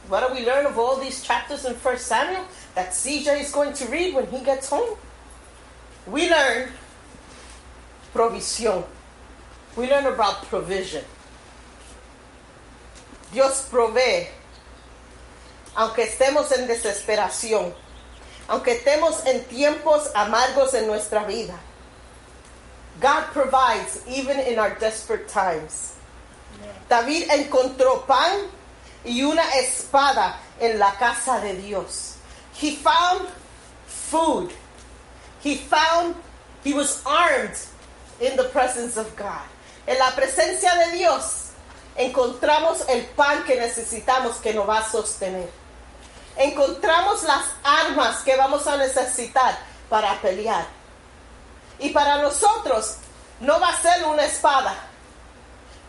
What 0.09 0.27
do 0.27 0.35
we 0.35 0.45
learn 0.45 0.67
of 0.67 0.79
all 0.79 0.97
these 0.97 1.23
chapters 1.23 1.67
in 1.67 1.75
1 1.75 1.99
Samuel 1.99 2.45
that 2.75 2.91
CJ 2.91 3.41
is 3.41 3.53
going 3.53 3.75
to 3.75 3.85
read 3.87 4.15
when 4.15 4.27
he 4.27 4.41
gets 4.41 4.71
home? 4.71 4.97
We 6.07 6.31
learn 6.31 6.71
provisión. 8.15 8.85
We 9.77 9.87
learn 9.87 10.07
about 10.07 10.47
provision. 10.49 11.05
Dios 13.33 13.69
provee, 13.71 14.29
aunque 15.77 16.05
estemos 16.05 16.51
en 16.53 16.67
desesperación, 16.67 17.75
aunque 18.49 18.73
estemos 18.73 19.27
en 19.27 19.45
tiempos 19.45 20.11
amargos 20.15 20.73
en 20.73 20.87
nuestra 20.87 21.25
vida. 21.25 21.61
God 23.01 23.25
provides 23.33 24.03
even 24.09 24.39
in 24.41 24.59
our 24.59 24.75
desperate 24.79 25.29
times. 25.29 25.97
David 26.89 27.29
encontró 27.31 28.07
pan 28.07 28.49
y 29.05 29.23
una 29.23 29.43
espada 29.55 30.37
en 30.61 30.79
la 30.79 30.93
casa 30.99 31.41
de 31.41 31.61
Dios. 31.61 32.19
He 32.55 32.77
found 32.77 33.29
food. 33.87 34.53
He 35.41 35.57
found, 35.57 36.17
he 36.65 36.75
was 36.75 37.03
armed 37.07 37.57
in 38.21 38.37
the 38.37 38.45
presence 38.45 38.97
of 38.97 39.15
God. 39.17 39.47
En 39.87 39.99
la 39.99 40.11
presencia 40.11 40.71
de 40.85 40.99
Dios 40.99 41.53
encontramos 41.97 42.85
el 42.89 43.05
pan 43.17 43.45
que 43.45 43.57
necesitamos 43.57 44.41
que 44.43 44.53
nos 44.53 44.69
va 44.69 44.79
a 44.79 44.85
sostener. 44.85 45.49
Encontramos 46.37 47.23
las 47.25 47.45
armas 47.63 48.23
que 48.23 48.37
vamos 48.37 48.67
a 48.67 48.77
necesitar 48.77 49.59
para 49.89 50.21
pelear. 50.21 50.78
Y 51.79 51.91
para 51.91 52.23
nosotros 52.23 52.97
no 53.41 53.61
va 53.61 53.69
a 53.69 53.83
ser 53.83 54.05
una 54.05 54.25
espada, 54.25 54.75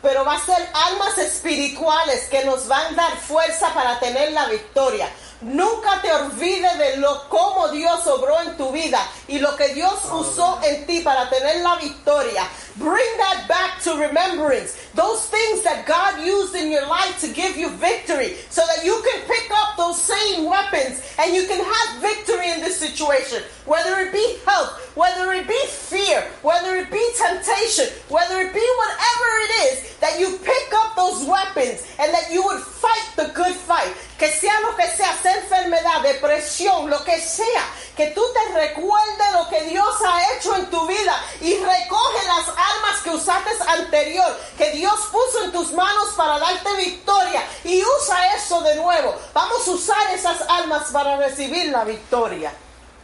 pero 0.01 0.23
va 0.23 0.35
a 0.35 0.45
ser 0.45 0.69
almas 0.73 1.17
espirituales 1.17 2.27
que 2.29 2.45
nos 2.45 2.67
van 2.67 2.93
a 2.93 3.03
dar 3.03 3.17
fuerza 3.17 3.73
para 3.73 3.99
tener 3.99 4.31
la 4.31 4.45
victoria. 4.45 5.09
Nunca 5.41 6.01
te 6.01 6.11
olvides 6.11 6.77
de 6.77 6.97
lo 6.97 7.29
cómo 7.29 7.69
Dios 7.69 8.05
obró 8.07 8.41
en 8.41 8.57
tu 8.57 8.73
vida 8.73 8.99
y 9.25 9.39
lo 9.39 9.55
que 9.55 9.73
Dios 9.73 10.03
usó 10.11 10.59
en 10.63 10.85
ti 10.85 10.99
para 10.99 11.29
tener 11.29 11.61
la 11.61 11.77
victoria. 11.77 12.45
Bring 12.75 13.17
that 13.17 13.47
back 13.47 13.81
to 13.83 13.95
remembrance. 13.95 14.75
Those 14.95 15.27
things 15.27 15.63
that 15.63 15.85
God 15.85 16.25
used 16.25 16.55
in 16.55 16.69
your 16.69 16.85
life 16.87 17.19
to 17.21 17.27
give 17.27 17.55
you 17.55 17.69
victory 17.69 18.35
so 18.49 18.61
that 18.67 18.83
you 18.83 19.01
can 19.01 19.21
pick 19.27 19.49
up 19.51 19.77
those 19.77 20.01
same 20.01 20.43
weapons 20.43 21.01
and 21.17 21.33
you 21.33 21.47
can 21.47 21.63
have 21.63 22.01
victory 22.01 22.51
in 22.51 22.59
this 22.59 22.77
situation. 22.77 23.41
Whether 23.65 23.97
it 23.99 24.11
be 24.11 24.39
health, 24.45 24.91
whether 24.95 25.31
it 25.31 25.47
be 25.47 25.61
fear, 25.67 26.21
whether 26.41 26.75
it 26.75 26.91
be 26.91 27.05
temptation, 27.15 27.87
whether 28.09 28.41
it 28.41 28.53
be 28.53 28.67
whatever 28.77 29.27
it 29.39 29.51
is, 29.71 29.97
that 29.99 30.19
you 30.19 30.37
pick 30.43 30.73
up 30.73 30.97
those 30.97 31.25
weapons 31.25 31.87
and 31.97 32.13
that 32.13 32.29
you 32.29 32.43
would 32.43 32.61
fight 32.61 33.07
the 33.15 33.31
good 33.33 33.55
fight. 33.55 33.93
Que 34.19 34.29
sea 34.29 34.59
lo 34.59 34.75
que 34.75 34.85
sea, 34.85 35.17
sea 35.23 35.33
enfermedad, 35.35 36.01
depresión, 36.01 36.89
lo 36.89 37.01
que 37.05 37.21
sea, 37.21 37.63
que 37.95 38.07
tú 38.07 38.21
te 38.33 38.53
recuerdes 38.53 39.31
lo 39.31 39.47
que 39.47 39.61
Dios 39.61 39.95
ha 40.05 40.33
hecho 40.33 40.57
en 40.57 40.69
tu 40.69 40.85
vida 40.87 41.23
y 41.39 41.55
recoge 41.55 42.27
las 42.27 42.49
armas 42.49 43.01
que 43.01 43.11
usaste 43.11 43.49
anterior, 43.65 44.37
que 44.57 44.71
Dios 44.71 44.99
puso 45.09 45.45
en 45.45 45.53
tus 45.53 45.71
manos 45.71 46.13
para 46.17 46.37
darte 46.37 46.75
victoria 46.75 47.41
y 47.63 47.81
usa 47.81 48.35
eso 48.35 48.59
de 48.61 48.75
nuevo. 48.75 49.15
Vamos 49.33 49.65
a 49.65 49.71
usar 49.71 50.13
esas 50.13 50.41
armas 50.49 50.89
para 50.91 51.15
recibir 51.15 51.69
la 51.71 51.85
victoria. 51.85 52.51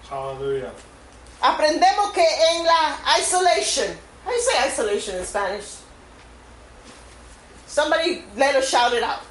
Hallelujah. 0.09 0.73
Aprendemos 1.41 2.11
que 2.11 2.27
en 2.51 2.65
la 2.65 2.97
isolation, 3.19 3.97
how 4.25 4.31
do 4.31 4.35
you 4.35 4.41
say 4.41 4.67
isolation 4.67 5.17
in 5.17 5.25
Spanish? 5.25 5.77
Somebody 7.67 8.25
let 8.35 8.55
us 8.55 8.69
shout 8.69 8.93
it 8.93 9.03
out. 9.03 9.21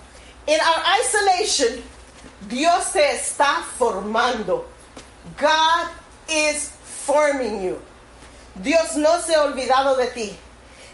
In 0.46 0.60
our 0.60 0.82
isolation, 1.00 1.82
Dios 2.48 2.92
te 2.92 3.00
está 3.00 3.64
formando. 3.78 4.64
God 5.38 5.88
is 6.28 6.68
forming 6.82 7.62
you. 7.62 7.80
Dios 8.60 8.96
no 8.96 9.20
se 9.20 9.34
ha 9.34 9.42
olvidado 9.42 9.96
de 9.96 10.08
ti. 10.08 10.36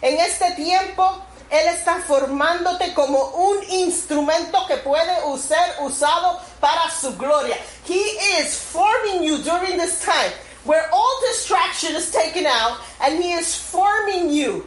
En 0.03 0.19
este 0.21 0.55
tiempo, 0.55 1.23
Él 1.51 1.67
está 1.75 2.01
formándote 2.01 2.95
como 2.95 3.19
un 3.35 3.63
instrumento 3.71 4.67
que 4.69 4.77
puede 4.77 5.17
ser 5.39 5.83
usado 5.83 6.41
para 6.61 6.89
su 6.89 7.17
gloria. 7.17 7.57
He 7.85 7.99
is 8.39 8.57
forming 8.57 9.25
you 9.25 9.39
during 9.39 9.77
this 9.77 10.05
time 10.05 10.33
where 10.65 10.89
all 10.93 11.21
distraction 11.29 11.97
is 11.97 12.13
taken 12.13 12.47
out 12.47 12.79
and 13.01 13.21
He 13.21 13.33
is 13.33 13.57
forming 13.57 14.31
you 14.31 14.65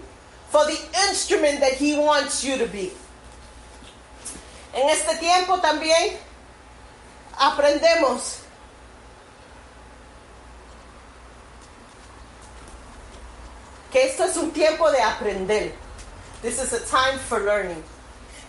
for 0.50 0.66
the 0.66 0.78
instrument 1.08 1.62
that 1.62 1.74
He 1.74 1.98
wants 1.98 2.44
you 2.44 2.58
to 2.58 2.68
be. 2.68 2.92
En 4.74 4.90
este 4.90 5.16
tiempo 5.18 5.60
también 5.60 6.18
aprendemos 7.38 8.38
que 13.92 14.08
esto 14.08 14.24
es 14.24 14.36
un 14.38 14.52
tiempo 14.52 14.90
de 14.92 15.02
aprender. 15.02 15.76
This 16.42 16.60
is 16.60 16.74
a 16.74 16.80
time 16.80 17.20
for 17.30 17.40
learning. 17.40 17.84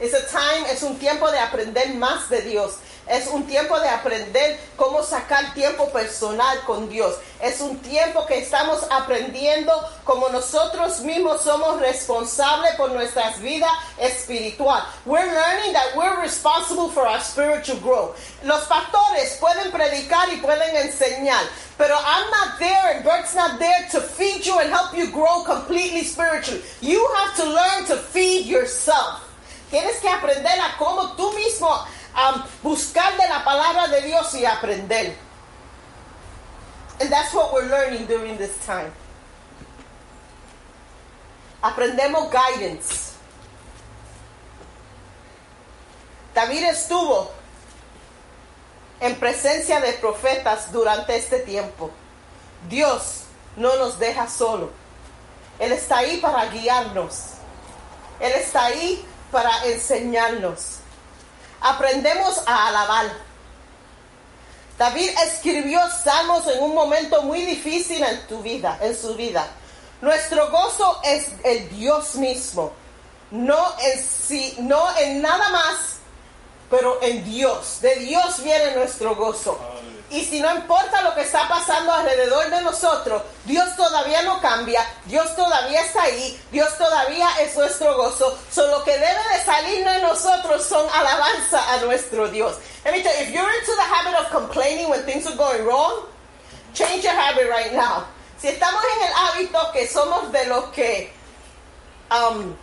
It's 0.01 0.15
a 0.15 0.27
time, 0.27 0.67
es 0.71 0.83
un 0.83 0.99
tiempo 0.99 1.31
de 1.31 1.39
aprender 1.39 1.95
más 1.95 2.29
de 2.29 2.41
Dios. 2.41 2.79
Es 3.07 3.27
un 3.27 3.47
tiempo 3.47 3.79
de 3.81 3.89
aprender 3.89 4.59
cómo 4.77 5.03
sacar 5.03 5.53
tiempo 5.53 5.91
personal 5.91 6.59
con 6.65 6.89
Dios. 6.89 7.17
Es 7.41 7.61
un 7.61 7.79
tiempo 7.79 8.25
que 8.25 8.39
estamos 8.39 8.87
aprendiendo 8.91 9.73
como 10.05 10.31
nosotros 10.31 11.01
mismos 11.01 11.43
somos 11.43 11.81
responsables 11.81 12.75
por 12.77 12.91
nuestras 12.93 13.39
vidas 13.41 13.71
espiritual. 13.99 14.83
We're 15.05 15.27
learning 15.27 15.75
that 15.75 15.95
we're 15.97 16.19
responsible 16.23 16.89
for 16.89 17.07
our 17.07 17.21
spiritual 17.21 17.79
growth. 17.81 18.17
Los 18.43 18.65
pastores 18.65 19.37
pueden 19.39 19.71
predicar 19.71 20.29
y 20.33 20.39
pueden 20.39 20.75
enseñar, 20.75 21.45
pero 21.77 21.95
I'm 21.97 22.31
not 22.31 22.59
there 22.59 22.95
and 22.95 23.05
Bert's 23.05 23.35
not 23.35 23.59
there 23.59 23.87
to 23.93 24.01
feed 24.01 24.47
you 24.47 24.59
and 24.61 24.71
help 24.71 24.97
you 24.97 25.11
grow 25.11 25.45
completely 25.45 26.05
spiritually. 26.05 26.63
You 26.81 27.07
have 27.17 27.37
to 27.37 27.45
learn 27.45 27.85
to 27.89 27.97
feed 27.97 28.47
yourself. 28.47 29.21
Tienes 29.71 30.01
que 30.01 30.09
aprender 30.09 30.59
a 30.61 30.79
cómo 30.79 31.17
tú 31.17 31.33
mismo 31.33 31.69
buscar 32.63 33.17
de 33.17 33.29
la 33.29 33.45
palabra 33.45 33.89
de 33.89 34.03
Dios 34.03 34.35
y 34.35 34.45
aprender. 34.45 35.17
And 37.01 37.11
that's 37.11 37.35
what 37.35 37.53
we're 37.53 37.69
learning 37.69 38.07
during 38.07 38.37
this 38.39 38.57
time. 38.65 38.93
Aprendemos 41.63 42.31
guidance. 42.31 43.15
David 46.35 46.65
estuvo 46.65 47.31
en 49.01 49.17
presencia 49.17 49.81
de 49.81 49.93
profetas 49.95 50.73
durante 50.73 51.17
este 51.17 51.41
tiempo. 51.41 51.91
Dios 52.69 53.25
no 53.57 53.77
nos 53.77 53.99
deja 53.99 54.29
solo. 54.29 54.71
Él 55.59 55.73
está 55.73 55.99
ahí 55.99 56.19
para 56.19 56.47
guiarnos. 56.47 57.35
Él 58.21 58.33
está 58.33 58.67
ahí 58.67 59.05
para 59.31 59.65
enseñarnos. 59.67 60.79
Aprendemos 61.65 62.43
a 62.47 62.69
alabar. 62.69 63.07
David 64.77 65.09
escribió 65.25 65.81
salmos 65.89 66.47
en 66.47 66.63
un 66.63 66.75
momento 66.75 67.23
muy 67.23 67.41
difícil 67.41 68.03
en 68.03 68.27
tu 68.27 68.43
vida, 68.43 68.79
en 68.83 68.95
su 68.95 69.15
vida. 69.15 69.49
Nuestro 70.03 70.51
gozo 70.51 71.01
es 71.03 71.29
el 71.43 71.71
Dios 71.71 72.17
mismo, 72.17 72.71
no 73.31 73.75
en 73.81 74.05
sí, 74.05 74.55
no 74.59 74.95
en 74.99 75.23
nada 75.23 75.49
más, 75.49 75.77
pero 76.69 77.01
en 77.01 77.25
Dios. 77.25 77.79
De 77.81 77.97
Dios 77.97 78.45
viene 78.45 78.77
nuestro 78.77 79.17
gozo. 79.17 79.59
Y 80.15 80.25
si 80.25 80.39
no 80.39 80.49
importa 80.55 81.03
lo 81.03 81.13
que 81.13 81.23
está 81.23 81.49
pasando 81.49 81.93
alrededor 81.93 82.49
de 82.49 82.63
nosotros, 82.63 83.21
Dios 83.45 83.75
todavía 83.75 84.23
no 84.23 84.41
cambia, 84.41 84.87
Dios 85.07 85.35
todavía 85.35 85.81
está 85.81 86.05
ahí, 86.05 86.41
Dios 86.53 86.79
todavía 86.79 87.27
es 87.41 87.57
nuestro 87.57 87.97
gozo. 87.97 88.39
Solo 88.49 88.79
lo 88.79 88.85
que 88.85 88.93
debe 88.93 89.21
de 89.33 89.45
salir 89.45 89.85
de 89.85 90.03
nosotros 90.03 90.65
son 90.69 90.87
alabanza 90.95 91.69
a 91.73 91.79
nuestro 91.79 92.29
Dios. 92.29 92.55
Let 92.85 92.93
me 92.93 93.03
tell 93.03 93.13
you, 93.17 93.25
if 93.25 93.31
you're 93.35 93.59
into 93.59 93.73
the 93.75 93.83
habit 93.83 94.15
of 94.15 94.31
complaining 94.31 94.89
when 94.89 95.03
things 95.03 95.27
are 95.27 95.35
going 95.35 95.65
wrong, 95.65 96.07
change 96.75 97.03
your 97.03 97.13
habit 97.13 97.51
right 97.51 97.73
now. 97.75 98.05
Si 98.39 98.47
estamos 98.47 98.85
en 98.85 99.09
el 99.09 99.15
hábito 99.15 99.73
que 99.73 99.89
somos 99.89 100.31
de 100.31 100.47
los 100.47 100.67
que 100.67 101.13
um, 102.13 102.55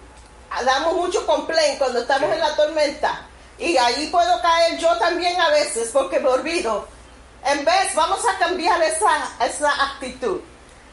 damos 0.66 0.94
mucho 0.96 1.26
complaint 1.26 1.80
cuando 1.80 2.00
estamos 2.00 2.32
en 2.32 2.40
la 2.40 2.56
tormenta, 2.56 3.28
y 3.60 3.76
ahí 3.76 4.08
puedo 4.08 4.42
caer 4.42 4.78
yo 4.78 4.98
también 5.00 5.38
a 5.42 5.50
veces 5.50 5.90
porque 5.92 6.18
me 6.22 6.30
olvido. 6.30 6.88
En 7.46 7.66
vez, 7.66 7.96
vamos 7.96 8.20
a 8.28 8.38
cambiar 8.38 8.82
esa, 8.84 9.46
esa 9.46 9.84
actitud. 9.84 10.42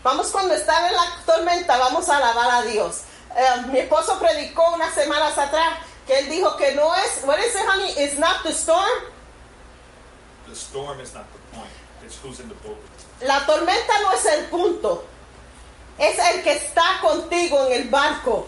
Vamos 0.02 0.30
cuando 0.30 0.54
estaba 0.54 0.88
en 0.88 0.94
la 0.94 1.04
tormenta, 1.26 1.76
vamos 1.76 2.08
a 2.08 2.16
alabar 2.16 2.50
a 2.50 2.62
Dios. 2.62 3.02
Eh, 3.36 3.62
mi 3.66 3.78
esposo 3.80 4.18
predicó 4.18 4.74
unas 4.74 4.94
semanas 4.94 5.36
atrás 5.36 5.78
que 6.06 6.18
él 6.18 6.30
dijo 6.30 6.56
que 6.56 6.72
no 6.72 6.94
es, 6.94 7.22
what 7.24 7.38
is 7.38 7.54
it, 7.54 7.66
honey? 7.68 7.90
It's 7.98 8.18
not 8.18 8.42
the 8.42 8.52
storm. 8.52 8.88
The 10.48 10.54
storm 10.54 11.00
is 11.00 11.12
not 11.12 11.26
the 11.32 11.56
point. 11.56 11.70
It's 12.04 12.18
who's 12.22 12.40
in 12.40 12.48
the 12.48 12.54
boat. 12.66 12.78
La 13.20 13.44
tormenta 13.44 14.00
no 14.02 14.12
es 14.12 14.24
el 14.24 14.44
punto. 14.46 15.04
Es 15.98 16.18
el 16.18 16.42
que 16.42 16.52
está 16.52 17.00
contigo 17.02 17.66
en 17.66 17.82
el 17.82 17.88
barco. 17.88 18.46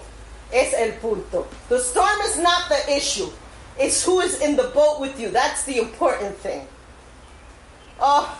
Es 0.50 0.72
el 0.72 0.94
punto. 0.94 1.46
The 1.68 1.78
storm 1.78 2.20
is 2.24 2.38
not 2.38 2.68
the 2.68 2.96
issue. 2.96 3.28
It's 3.78 4.02
who 4.02 4.20
is 4.20 4.40
in 4.40 4.56
the 4.56 4.68
boat 4.74 5.00
with 5.00 5.18
you. 5.18 5.30
That's 5.30 5.64
the 5.64 5.78
important 5.78 6.36
thing. 6.38 6.66
Oh, 8.00 8.38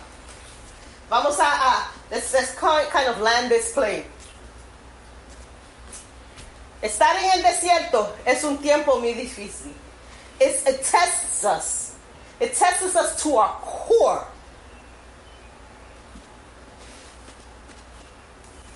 vamos 1.11 1.39
a, 1.39 1.45
a 1.45 1.89
let's, 2.11 2.33
let's 2.33 2.55
kind 2.55 3.09
of 3.09 3.21
land 3.21 3.51
this 3.51 3.73
plane. 3.73 4.05
Estar 6.83 7.15
en 7.17 7.39
el 7.39 7.43
desierto 7.43 8.09
es 8.27 8.43
un 8.43 8.57
tiempo 8.59 8.99
muy 8.99 9.13
difícil. 9.13 9.75
It's, 10.41 10.67
it 10.67 10.83
tests 10.83 11.45
us. 11.45 11.97
It 12.41 12.55
tests 12.55 12.97
us 12.97 13.23
to 13.23 13.37
our 13.37 13.53
core. 13.61 14.27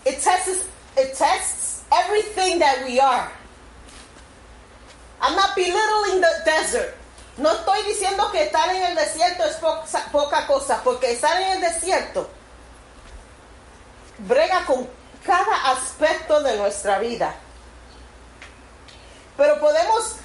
It 0.04 0.20
tests, 0.20 0.68
it 0.98 1.14
tests 1.14 1.84
everything 1.90 2.58
that 2.58 2.84
we 2.84 3.00
are. 3.00 3.32
I'm 5.22 5.34
not 5.34 5.56
belittling 5.56 6.20
the 6.20 6.42
desert. 6.44 6.94
No 7.36 7.50
estoy 7.50 7.82
diciendo 7.82 8.30
que 8.30 8.44
estar 8.44 8.68
en 8.68 8.82
el 8.82 8.94
desierto 8.94 9.44
es 9.44 9.56
po 9.56 9.82
poca 10.12 10.46
cosa, 10.46 10.80
porque 10.84 11.12
estar 11.12 11.40
en 11.40 11.52
el 11.52 11.60
desierto 11.60 12.28
brega 14.18 14.64
con 14.66 14.88
cada 15.24 15.72
aspecto 15.72 16.40
de 16.42 16.56
nuestra 16.56 17.00
vida. 17.00 17.34
Pero 19.36 19.58
podemos 19.58 20.16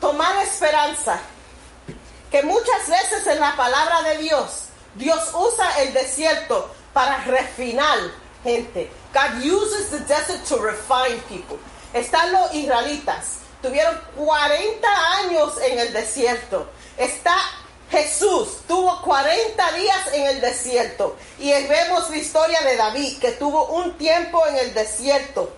tomar 0.00 0.36
esperanza 0.38 1.20
que 2.32 2.42
muchas 2.42 2.88
veces 2.88 3.26
en 3.28 3.38
la 3.38 3.54
palabra 3.54 4.02
de 4.02 4.18
Dios, 4.18 4.64
Dios 4.94 5.30
usa 5.32 5.82
el 5.82 5.92
desierto 5.92 6.74
para 6.92 7.18
refinar 7.18 7.98
gente. 8.42 8.90
God 9.12 9.44
uses 9.44 9.90
the 9.90 10.00
desert 10.00 10.44
to 10.48 10.56
refine 10.56 11.20
people. 11.28 11.58
Están 11.92 12.32
los 12.32 12.52
israelitas 12.54 13.40
tuvieron 13.62 14.00
40 14.16 14.88
años 15.18 15.54
en 15.62 15.78
el 15.78 15.92
desierto. 15.92 16.68
Está 16.96 17.36
Jesús, 17.90 18.60
tuvo 18.68 19.02
40 19.02 19.72
días 19.72 20.12
en 20.12 20.26
el 20.26 20.40
desierto. 20.40 21.16
Y 21.38 21.50
vemos 21.50 22.08
la 22.10 22.16
historia 22.16 22.60
de 22.62 22.76
David, 22.76 23.18
que 23.18 23.32
tuvo 23.32 23.66
un 23.66 23.96
tiempo 23.98 24.46
en 24.46 24.56
el 24.56 24.74
desierto. 24.74 25.52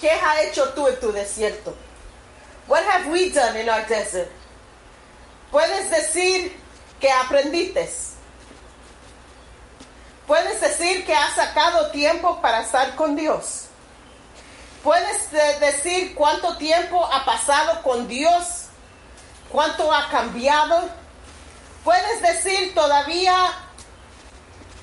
¿Qué 0.00 0.10
has 0.10 0.40
hecho 0.42 0.70
tú 0.74 0.86
en 0.88 1.00
tu 1.00 1.12
desierto? 1.12 1.74
What 2.68 2.82
have 2.84 3.10
we 3.10 3.30
done 3.30 3.60
in 3.60 3.68
our 3.68 3.86
desert? 3.86 4.30
Puedes 5.50 5.90
decir 5.90 6.56
que 7.00 7.10
aprendiste. 7.10 7.88
Puedes 10.26 10.60
decir 10.60 11.04
que 11.04 11.14
has 11.14 11.34
sacado 11.34 11.90
tiempo 11.90 12.40
para 12.40 12.62
estar 12.62 12.94
con 12.96 13.16
Dios. 13.16 13.66
¿Puedes 14.82 15.30
decir 15.60 16.14
cuánto 16.14 16.56
tiempo 16.56 17.06
ha 17.06 17.24
pasado 17.24 17.82
con 17.82 18.08
Dios? 18.08 18.66
¿Cuánto 19.48 19.92
ha 19.92 20.08
cambiado? 20.08 20.88
Puedes 21.84 22.22
decir 22.22 22.74
todavía 22.74 23.34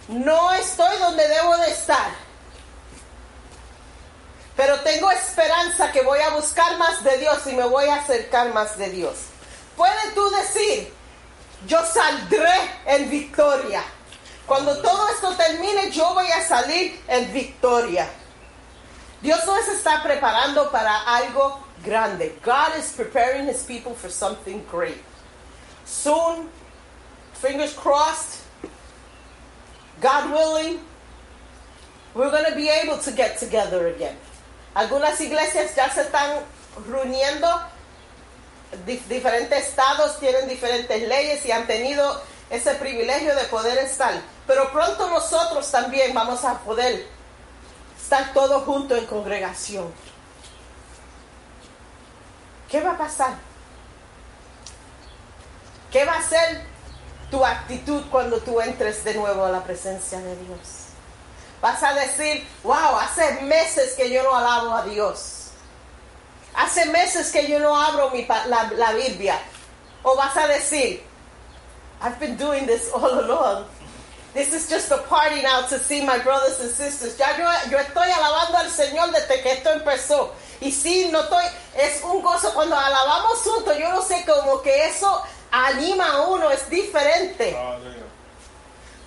no 0.08 0.52
estoy 0.54 0.98
donde 1.00 1.28
debo 1.28 1.58
de 1.58 1.72
estar. 1.72 2.12
Pero 4.56 4.80
tengo 4.82 5.12
esperanza 5.12 5.92
que 5.92 6.02
voy 6.02 6.20
a 6.20 6.32
buscar 6.32 6.78
más 6.78 7.04
de 7.04 7.18
Dios 7.18 7.40
y 7.48 7.54
me 7.54 7.66
voy 7.66 7.86
a 7.86 7.96
acercar 7.96 8.54
más 8.54 8.78
de 8.78 8.90
Dios. 8.90 9.18
Puedes 9.78 10.14
tú 10.16 10.30
decir, 10.32 10.94
yo 11.68 11.84
saldré 11.86 12.72
en 12.86 13.10
victoria. 13.10 13.84
Cuando 14.46 14.82
todo 14.82 15.08
esto 15.10 15.36
termine, 15.36 15.92
yo 15.92 16.14
voy 16.14 16.28
a 16.32 16.46
salir 16.46 17.02
en 17.08 17.32
victoria. 17.32 18.10
Dios 19.22 19.46
nos 19.46 19.68
está 19.68 20.02
preparando 20.02 20.72
para 20.72 21.04
algo 21.06 21.60
grande. 21.84 22.38
God 22.42 22.78
is 22.78 22.92
preparing 22.94 23.46
his 23.46 23.64
people 23.64 23.94
for 23.94 24.10
something 24.10 24.64
great. 24.72 25.04
Soon, 25.86 26.48
fingers 27.34 27.74
crossed, 27.74 28.44
God 30.00 30.32
willing, 30.32 30.80
we're 32.16 32.32
going 32.32 32.46
to 32.46 32.56
be 32.56 32.70
able 32.70 32.98
to 33.00 33.12
get 33.12 33.38
together 33.38 33.88
again. 33.88 34.16
Algunas 34.76 35.20
iglesias 35.20 35.76
ya 35.76 35.90
se 35.90 36.04
están 36.04 36.42
reuniendo. 36.88 37.48
Dif 38.86 39.08
diferentes 39.10 39.68
estados 39.68 40.20
tienen 40.20 40.48
diferentes 40.48 41.08
leyes 41.08 41.46
y 41.46 41.52
han 41.52 41.66
tenido 41.66 42.22
ese 42.50 42.76
privilegio 42.76 43.36
de 43.36 43.44
poder 43.46 43.78
estar. 43.80 44.14
Pero 44.48 44.72
pronto 44.72 45.10
nosotros 45.10 45.70
también 45.72 46.14
vamos 46.14 46.46
a 46.46 46.60
poder 46.60 47.06
estar 48.10 48.34
todos 48.34 48.64
juntos 48.64 48.98
en 48.98 49.06
congregación. 49.06 49.94
¿Qué 52.68 52.82
va 52.82 52.94
a 52.94 52.98
pasar? 52.98 53.36
¿Qué 55.92 56.06
va 56.06 56.18
a 56.18 56.22
ser 56.24 56.66
tu 57.30 57.46
actitud 57.46 58.02
cuando 58.10 58.40
tú 58.40 58.60
entres 58.62 59.04
de 59.04 59.14
nuevo 59.14 59.46
a 59.46 59.52
la 59.52 59.64
presencia 59.64 60.20
de 60.22 60.36
Dios? 60.38 60.88
Vas 61.62 61.84
a 61.84 61.94
decir, 61.94 62.48
wow, 62.64 62.98
hace 63.00 63.42
meses 63.42 63.94
que 63.94 64.10
yo 64.10 64.24
no 64.24 64.36
alabo 64.36 64.74
a 64.74 64.82
Dios. 64.86 65.52
Hace 66.56 66.88
meses 66.88 67.32
que 67.32 67.48
yo 67.48 67.60
no 67.60 67.80
abro 67.80 68.10
mi 68.10 68.26
la, 68.26 68.72
la 68.76 68.92
Biblia. 68.94 69.40
O 70.02 70.16
vas 70.16 70.36
a 70.36 70.48
decir, 70.48 71.04
I've 72.02 72.20
been 72.20 72.38
doing 72.38 72.66
this 72.66 72.90
all 72.92 73.20
along. 73.20 73.66
This 74.34 74.54
is 74.54 74.70
just 74.70 74.92
a 74.92 74.98
party 75.10 75.42
now 75.42 75.62
to 75.68 75.80
see 75.80 76.06
my 76.06 76.20
brothers 76.20 76.60
and 76.60 76.70
sisters. 76.70 77.18
Ya 77.18 77.36
yo, 77.38 77.72
yo 77.72 77.78
estoy 77.80 78.10
alabando 78.12 78.58
al 78.58 78.70
Señor 78.70 79.12
desde 79.12 79.42
que 79.42 79.54
esto 79.54 79.72
empezó. 79.72 80.32
Y 80.62 80.72
sí, 80.72 81.10
no 81.12 81.22
estoy, 81.22 81.46
es 81.76 82.04
un 82.04 82.22
gozo 82.22 82.54
cuando 82.54 82.76
alabamos 82.78 83.40
juntos. 83.40 83.78
Yo 83.78 83.90
no 83.90 84.02
sé, 84.04 84.24
como 84.26 84.62
que 84.62 84.86
eso 84.88 85.24
anima 85.52 86.06
a 86.12 86.22
uno, 86.28 86.52
es 86.52 86.70
diferente. 86.70 87.56
Hallelujah. 87.56 88.10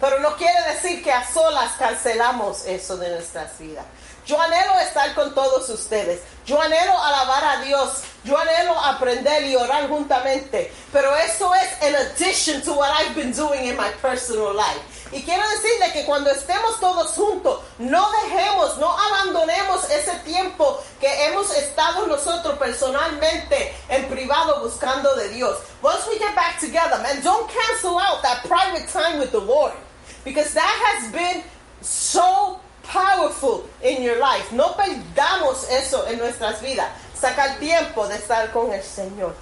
Pero 0.00 0.18
no 0.18 0.36
quiere 0.36 0.60
decir 0.72 1.00
que 1.04 1.12
a 1.12 1.24
solas 1.32 1.74
cancelamos 1.78 2.66
eso 2.66 2.96
de 2.96 3.10
nuestras 3.10 3.56
vidas. 3.58 3.84
Yo 4.26 4.40
anhelo 4.40 4.76
estar 4.80 5.14
con 5.14 5.32
todos 5.32 5.68
ustedes. 5.68 6.22
Yo 6.44 6.60
anhelo 6.60 7.00
alabar 7.00 7.44
a 7.44 7.60
Dios. 7.60 8.02
Yo 8.24 8.38
anhelo 8.38 8.78
aprender 8.78 9.44
y 9.44 9.56
orar 9.56 9.88
juntamente. 9.88 10.72
Pero 10.92 11.14
eso 11.16 11.52
es 11.54 11.88
in 11.88 11.94
addition 11.94 12.62
to 12.62 12.72
what 12.74 12.90
I've 12.90 13.14
been 13.14 13.32
doing 13.32 13.66
in 13.66 13.76
my 13.76 13.90
personal 14.00 14.54
life. 14.54 14.80
Y 15.12 15.22
quiero 15.24 15.42
decirle 15.50 15.92
que 15.92 16.06
cuando 16.06 16.30
estemos 16.30 16.80
todos 16.80 17.12
juntos, 17.12 17.60
no 17.78 18.10
dejemos, 18.22 18.78
no 18.78 18.96
abandonemos 18.96 19.90
ese 19.90 20.12
tiempo 20.24 20.80
que 21.00 21.26
hemos 21.26 21.54
estado 21.54 22.06
nosotros 22.06 22.58
personalmente 22.58 23.74
en 23.90 24.06
privado 24.08 24.62
buscando 24.62 25.14
de 25.16 25.28
Dios. 25.28 25.58
Once 25.82 26.06
we 26.08 26.18
get 26.18 26.34
back 26.34 26.58
together, 26.58 26.98
man, 27.02 27.20
don't 27.22 27.50
cancel 27.50 27.98
out 27.98 28.22
that 28.22 28.42
private 28.44 28.88
time 28.88 29.18
with 29.18 29.32
the 29.32 29.40
Lord. 29.40 29.72
Because 30.24 30.54
that 30.54 30.94
has 30.94 31.12
been 31.12 31.42
so 31.82 32.58
powerful 32.84 33.68
in 33.82 34.02
your 34.02 34.18
life. 34.18 34.50
No 34.52 34.74
perdamos 34.76 35.68
eso 35.70 36.04
en 36.06 36.18
nuestras 36.18 36.60
vidas. 36.62 36.88
Saca 37.22 37.52
el 37.52 37.58
tiempo 37.60 38.08
de 38.08 38.16
estar 38.16 38.50
con 38.50 38.72
el 38.72 38.82
Señor. 38.82 39.32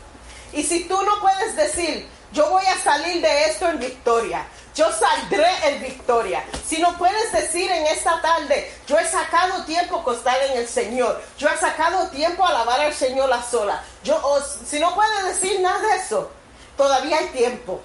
Y 0.53 0.63
si 0.63 0.85
tú 0.85 1.03
no 1.03 1.19
puedes 1.19 1.57
decir, 1.57 2.07
yo 2.31 2.51
voy 2.51 2.67
a 2.67 2.77
salir 2.77 3.23
de 3.23 3.45
esto 3.47 3.71
en 3.71 3.79
victoria, 3.79 4.47
yo 4.75 4.93
saldré 4.93 5.49
en 5.67 5.83
victoria. 5.83 6.45
Si 6.67 6.77
no 6.77 6.99
puedes 6.99 7.33
decir 7.33 7.71
en 7.71 7.87
esta 7.87 8.21
tarde, 8.21 8.71
yo 8.87 8.99
he 8.99 9.07
sacado 9.07 9.65
tiempo 9.65 10.05
a 10.07 10.13
estar 10.13 10.37
en 10.43 10.59
el 10.59 10.69
Señor, 10.69 11.23
yo 11.39 11.49
he 11.49 11.57
sacado 11.57 12.11
tiempo 12.11 12.45
a 12.45 12.51
alabar 12.51 12.83
al 12.83 12.93
Señor 12.93 13.33
a 13.33 13.43
sola. 13.43 13.83
Yo, 14.05 14.21
si 14.63 14.79
no 14.79 14.95
puedes 14.95 15.41
decir 15.41 15.59
nada 15.63 15.81
de 15.81 15.97
eso, 16.03 16.31
todavía 16.77 17.17
hay 17.17 17.29
tiempo. 17.29 17.81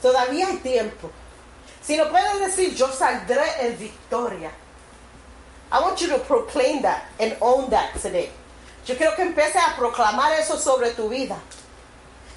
Todavía 0.00 0.46
hay 0.46 0.56
tiempo. 0.56 1.10
Si 1.82 1.94
no 1.94 2.08
puedes 2.08 2.40
decir, 2.40 2.74
yo 2.74 2.90
saldré 2.90 3.66
en 3.66 3.78
victoria. 3.78 4.50
I 5.70 5.80
want 5.80 6.00
you 6.00 6.08
to 6.08 6.18
proclaim 6.18 6.82
that 6.82 7.10
and 7.20 7.36
own 7.40 7.68
that 7.70 7.94
today. 8.00 8.30
Yo 8.86 8.96
quiero 8.96 9.14
que 9.14 9.24
empieces 9.24 9.56
a 9.56 9.76
proclamar 9.76 10.32
eso 10.38 10.56
sobre 10.56 10.90
tu 10.92 11.08
vida. 11.08 11.36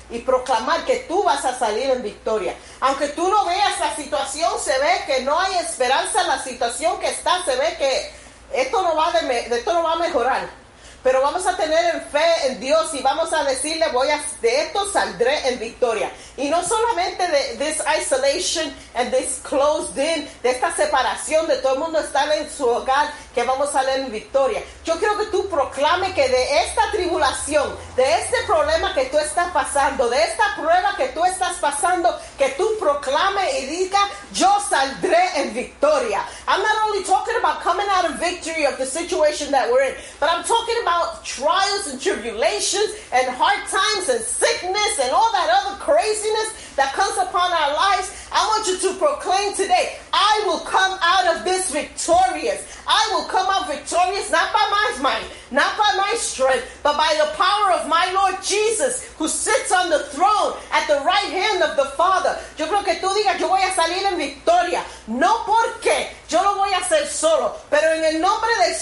Y 0.09 0.19
proclamar 0.19 0.83
que 0.85 1.05
tú 1.07 1.23
vas 1.23 1.45
a 1.45 1.57
salir 1.57 1.89
en 1.89 2.03
victoria. 2.03 2.53
Aunque 2.81 3.07
tú 3.09 3.29
no 3.29 3.45
veas 3.45 3.79
la 3.79 3.95
situación, 3.95 4.51
se 4.59 4.77
ve 4.79 5.03
que 5.07 5.21
no 5.21 5.39
hay 5.39 5.55
esperanza 5.55 6.21
en 6.21 6.27
la 6.27 6.43
situación 6.43 6.99
que 6.99 7.07
está. 7.07 7.45
Se 7.45 7.55
ve 7.55 7.77
que 7.77 8.11
esto 8.53 8.81
no 8.81 8.95
va, 8.97 9.11
de 9.13 9.47
esto 9.47 9.73
no 9.73 9.83
va 9.83 9.93
a 9.93 9.95
mejorar. 9.95 10.60
Pero 11.03 11.21
vamos 11.21 11.45
a 11.47 11.57
tener 11.57 11.95
en 11.95 12.01
fe 12.03 12.47
en 12.47 12.59
Dios 12.59 12.93
y 12.93 13.01
vamos 13.01 13.33
a 13.33 13.43
decirle, 13.43 13.87
voy 13.91 14.09
a, 14.09 14.21
de 14.41 14.61
esto 14.63 14.91
saldré 14.91 15.49
en 15.49 15.59
victoria. 15.59 16.11
Y 16.37 16.49
no 16.49 16.63
solamente 16.63 17.27
de 17.27 17.57
this 17.57 17.81
isolation 17.99 18.73
and 18.93 19.11
this 19.11 19.39
closed 19.43 19.97
in, 19.97 20.29
de 20.43 20.51
esta 20.51 20.75
separación 20.75 21.47
de 21.47 21.57
todo 21.57 21.73
el 21.73 21.79
mundo 21.79 21.99
estar 21.99 22.31
en 22.31 22.49
su 22.49 22.67
hogar, 22.67 23.11
que 23.33 23.43
vamos 23.43 23.69
a 23.69 23.71
salir 23.71 24.05
en 24.05 24.11
victoria. 24.11 24.63
Yo 24.83 24.97
quiero 24.99 25.17
que 25.17 25.25
tú 25.27 25.47
proclame 25.49 26.13
que 26.13 26.27
de 26.27 26.63
esta 26.63 26.91
tribulación, 26.91 27.75
de 27.95 28.03
este 28.03 28.37
problema 28.45 28.93
que 28.93 29.05
tú 29.05 29.17
estás 29.17 29.51
pasando, 29.51 30.09
de 30.09 30.23
esta 30.23 30.55
prueba 30.55 30.95
que 30.97 31.07
tú 31.09 31.23
estás 31.25 31.57
pasando, 31.57 32.19
que 32.37 32.49
tú 32.49 32.67
proclame 32.79 33.59
y 33.59 33.65
diga, 33.65 33.99
yo 34.33 34.49
saldré 34.69 35.41
en 35.41 35.53
victoria. 35.53 36.25
I'm 36.47 36.61
not 36.61 36.75
only 36.87 37.03
talking 37.03 37.35
about 37.37 37.61
coming 37.61 37.87
out 37.89 38.05
of 38.05 38.19
victory 38.19 38.65
of 38.65 38.77
the 38.77 38.85
situation 38.85 39.51
that 39.51 39.69
we're 39.71 39.83
in, 39.83 39.95
but 40.19 40.29
I'm 40.29 40.43
talking 40.43 40.75
about 40.81 41.23
trials 41.23 41.87
and 41.87 42.01
tribulations 42.01 42.95
and 43.13 43.27
hard 43.29 43.59
times 43.69 44.09
and 44.09 44.21
sickness 44.21 44.99
and 45.01 45.11
all 45.11 45.31
that 45.31 45.49
other 45.49 45.77
craziness 45.77 46.75
that 46.75 46.93
comes 46.93 47.17
upon 47.17 47.51
our 47.51 47.73
lives. 47.73 48.11
I 48.31 48.47
want 48.47 48.67
you 48.67 48.77
to 48.79 48.97
proclaim 48.97 49.53
today, 49.55 49.97
I 50.13 50.43
will 50.45 50.59
come 50.59 50.97
out 51.01 51.35
of 51.35 51.40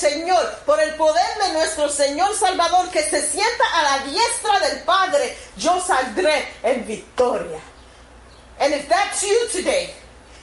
Señor, 0.10 0.56
por 0.66 0.80
el 0.80 0.96
poder 0.96 1.38
de 1.46 1.54
nuestro 1.54 1.88
Señor 1.88 2.36
Salvador 2.36 2.90
que 2.90 3.04
se 3.04 3.22
sienta 3.22 3.64
a 3.76 3.84
la 3.84 4.00
diestra 4.06 4.60
del 4.60 4.80
Padre, 4.80 5.38
yo 5.56 5.80
saldré 5.80 6.48
en 6.64 6.86
victoria. 6.88 7.60
And 8.60 8.74
if 8.74 8.90
that's 8.90 9.24
you 9.24 9.48
today, 9.52 9.94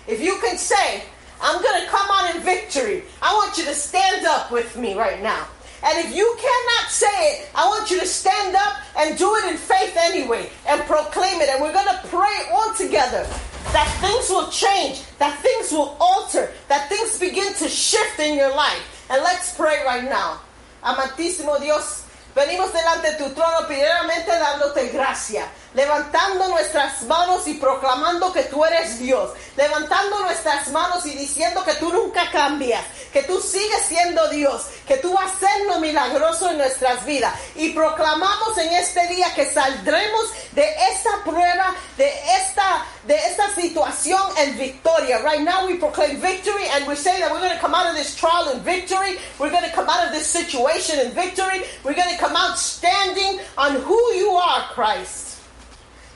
if 0.07 0.21
you 0.21 0.39
can 0.41 0.57
say, 0.57 1.03
I'm 1.43 1.61
going 1.61 1.83
to 1.83 1.89
come 1.89 2.07
out 2.11 2.35
in 2.35 2.43
victory, 2.43 3.03
I 3.21 3.35
want 3.35 3.59
you 3.59 3.65
to 3.65 3.75
stand 3.75 4.25
up 4.25 4.53
with 4.53 4.77
me 4.77 4.95
right 4.95 5.21
now. 5.21 5.49
And 5.83 5.99
if 5.99 6.15
you 6.15 6.37
cannot 6.39 6.91
say 6.91 7.33
it, 7.33 7.49
I 7.55 7.67
want 7.67 7.91
you 7.91 7.99
to 7.99 8.07
stand 8.07 8.55
up 8.55 8.77
and 8.97 9.19
do 9.19 9.35
it 9.35 9.51
in 9.51 9.57
faith 9.57 9.97
anyway 9.97 10.49
and 10.69 10.81
proclaim 10.83 11.41
it. 11.41 11.49
And 11.49 11.61
we're 11.61 11.73
going 11.73 11.89
to 11.89 12.01
pray 12.09 12.49
all 12.53 12.73
together 12.75 13.27
that 13.73 13.89
things 14.01 14.31
will 14.31 14.49
change, 14.49 15.03
that 15.19 15.39
things 15.41 15.73
will 15.73 15.97
alter, 16.01 16.51
that 16.69 16.89
things 16.89 17.19
begin 17.19 17.53
to 17.55 17.69
shift 17.69 18.21
in 18.21 18.37
your 18.37 18.55
life. 18.55 18.96
And 19.09 19.23
let's 19.23 19.55
pray 19.55 19.85
right 19.85 20.05
now. 20.05 20.41
Amantísimo 20.83 21.59
Dios, 21.61 22.03
venimos 22.35 22.73
delante 22.73 23.13
de 23.13 23.17
tu 23.19 23.31
trono 23.35 23.67
primeramente 23.67 24.31
dándote 24.31 24.89
gracia, 24.89 25.47
levantando 25.77 26.49
nuestras 26.49 27.03
manos 27.03 27.47
y 27.47 27.55
proclamando 27.55 28.33
que 28.33 28.45
tú 28.45 28.65
eres 28.65 28.99
Dios, 28.99 29.31
levantando 29.57 30.21
nuestras 30.21 30.69
manos 30.69 31.05
y 31.05 31.11
diciendo 31.11 31.63
que 31.65 31.75
tú 31.75 31.93
nunca 31.93 32.31
cambias, 32.31 32.83
que 33.13 33.23
tú 33.25 33.39
sigues 33.43 33.83
siendo 33.87 34.27
Dios, 34.31 34.69
que 34.89 34.97
tú 34.97 35.13
vas 35.13 35.35
a 35.35 35.39
ser 35.39 35.67
lo 35.67 35.79
milagroso 35.79 36.49
en 36.49 36.57
nuestras 36.57 37.05
vidas. 37.05 37.35
Y 37.57 37.71
proclamamos 37.71 38.57
en 38.57 38.73
este 38.73 39.07
día 39.09 39.35
que 39.35 39.45
saldremos 39.45 40.33
de 40.53 40.67
esta 40.93 41.11
prueba, 41.23 41.75
de 41.99 42.11
esta, 42.41 42.87
de 43.07 43.15
esta 43.15 43.55
situación 43.55 44.23
en 44.39 44.57
victoria. 44.57 45.19
Right 45.19 45.43
now 45.43 45.67
we 45.67 45.75
proclaim 45.75 46.19
victory 46.23 46.65
and 46.73 46.89
we 46.89 46.97
say 46.97 47.21
that 47.21 47.31
we're 47.31 47.41
going 47.41 47.53
to 47.53 47.61
come 47.61 47.75
out 47.75 47.87
of 47.87 47.95
this 47.95 48.17
trial 48.17 48.49
in 48.49 48.61
victory. 48.61 49.19
We're 49.39 49.51
going 49.51 49.65
to 49.65 49.77
come 49.77 49.91
out 49.91 50.07
of 50.07 50.13
this 50.13 50.27
situation 50.27 51.01
in 51.01 51.13
victory. 51.13 51.65
We're 51.85 51.95
going 51.95 52.15
to 52.15 52.19
come 52.19 52.35
out 52.35 52.57
standing 52.59 53.41
on 53.59 53.77
who 53.83 54.01
you 54.15 54.31
are, 54.31 54.63
Christ. 54.73 55.26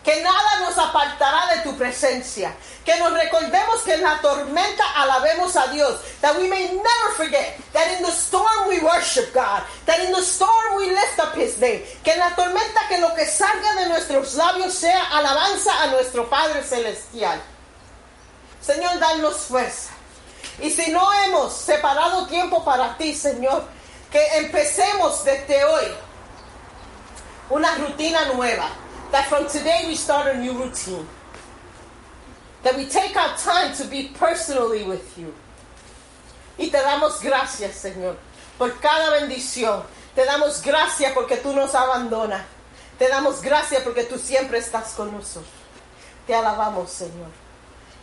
Que 0.04 0.22
nada 0.22 0.60
nos 0.60 0.78
apartará 0.78 1.54
de 1.54 1.62
tu 1.62 1.76
presencia. 1.76 2.54
Que 2.84 2.96
nos 2.96 3.12
recordemos 3.12 3.82
que 3.82 3.94
en 3.94 4.02
la 4.02 4.18
tormenta 4.20 4.84
alabemos 4.96 5.54
a 5.56 5.66
Dios. 5.68 6.00
That 6.22 6.36
we 6.38 6.48
may 6.48 6.72
never 6.72 7.14
forget 7.16 7.58
that 7.74 7.98
in 7.98 8.02
the 8.02 8.10
storm 8.10 8.68
we 8.68 8.80
worship 8.80 9.34
God. 9.34 9.62
That 9.84 10.00
in 10.00 10.12
the 10.12 10.22
storm 10.22 10.76
we 10.78 10.90
lift 10.90 11.18
up 11.18 11.34
His 11.36 11.58
name. 11.58 11.82
Que 12.02 12.12
en 12.12 12.18
la 12.18 12.34
tormenta 12.34 12.88
que 12.88 12.98
lo 12.98 13.14
que 13.14 13.26
salga 13.26 13.74
de 13.74 13.88
nuestros 13.88 14.34
labios 14.34 14.72
sea 14.72 15.04
alabanza 15.12 15.82
a 15.82 15.88
nuestro 15.88 16.30
Padre 16.30 16.62
Celestial. 16.62 17.40
Señor, 18.62 18.98
danos 18.98 19.36
fuerza. 19.48 19.90
Y 20.60 20.70
si 20.70 20.90
no 20.90 21.12
hemos 21.24 21.54
separado 21.54 22.26
tiempo 22.26 22.64
para 22.64 22.96
ti, 22.96 23.14
Señor, 23.14 23.64
que 24.10 24.24
empecemos 24.38 25.24
desde 25.24 25.64
hoy 25.64 25.84
una 27.50 27.74
rutina 27.76 28.24
nueva. 28.26 28.68
That 29.10 29.26
from 29.26 29.48
today 29.48 29.84
we 29.86 29.96
start 29.96 30.34
a 30.34 30.38
new 30.38 30.52
routine. 30.52 31.06
That 32.62 32.76
we 32.76 32.86
take 32.86 33.16
our 33.16 33.36
time 33.36 33.74
to 33.74 33.84
be 33.84 34.10
personally 34.14 34.84
with 34.84 35.18
you. 35.18 35.34
Y 36.58 36.70
te 36.70 36.78
damos 36.78 37.22
gracias, 37.22 37.74
Señor, 37.74 38.16
por 38.58 38.70
cada 38.80 39.18
bendición. 39.18 39.82
Te 40.14 40.24
damos 40.24 40.62
gracias 40.62 41.12
porque 41.12 41.36
tú 41.36 41.52
nos 41.52 41.74
abandonas. 41.74 42.42
Te 42.98 43.08
damos 43.08 43.40
gracias 43.40 43.82
porque 43.82 44.04
tú 44.04 44.18
siempre 44.18 44.58
estás 44.58 44.92
con 44.92 45.10
nosotros. 45.10 45.50
Te 46.26 46.34
alabamos, 46.34 46.90
Señor. 46.90 47.30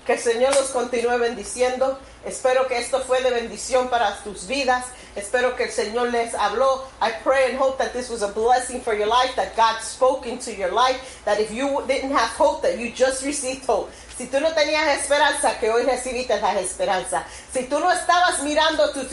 Que 0.07 0.13
el 0.13 0.19
Señor 0.19 0.55
los 0.55 0.69
continúe 0.69 1.19
bendiciendo. 1.19 1.99
Espero 2.23 2.65
que 2.69 2.77
esto 2.77 3.01
fue 3.01 3.21
de 3.21 3.29
bendición 3.29 3.89
para 3.89 4.15
tus 4.23 4.47
vidas. 4.47 4.85
Espero 5.17 5.57
que 5.57 5.65
el 5.65 5.69
Señor 5.69 6.11
les 6.11 6.33
habló. 6.33 6.85
I 7.01 7.11
pray 7.25 7.51
and 7.51 7.59
hope 7.59 7.77
that 7.77 7.91
this 7.91 8.09
was 8.09 8.21
a 8.21 8.29
blessing 8.29 8.79
for 8.79 8.93
your 8.95 9.07
life, 9.07 9.35
that 9.35 9.53
God 9.57 9.81
spoke 9.81 10.25
into 10.25 10.55
your 10.55 10.71
life, 10.71 11.21
that 11.25 11.41
if 11.41 11.51
you 11.51 11.83
didn't 11.87 12.13
have 12.13 12.29
hope, 12.37 12.61
that 12.61 12.79
you 12.79 12.89
just 12.95 13.25
received 13.25 13.65
hope. 13.65 13.91
Si 14.17 14.27
tú 14.27 14.39
no 14.39 14.53
tenías 14.53 14.97
esperanza, 14.97 15.59
que 15.59 15.69
hoy 15.69 15.83
recibiste 15.83 16.39
la 16.39 16.57
esperanza. 16.57 17.25
Si 17.51 17.63
tú 17.63 17.77
no 17.77 17.91
estabas 17.91 18.41
mirando 18.43 18.89
tu, 18.93 19.03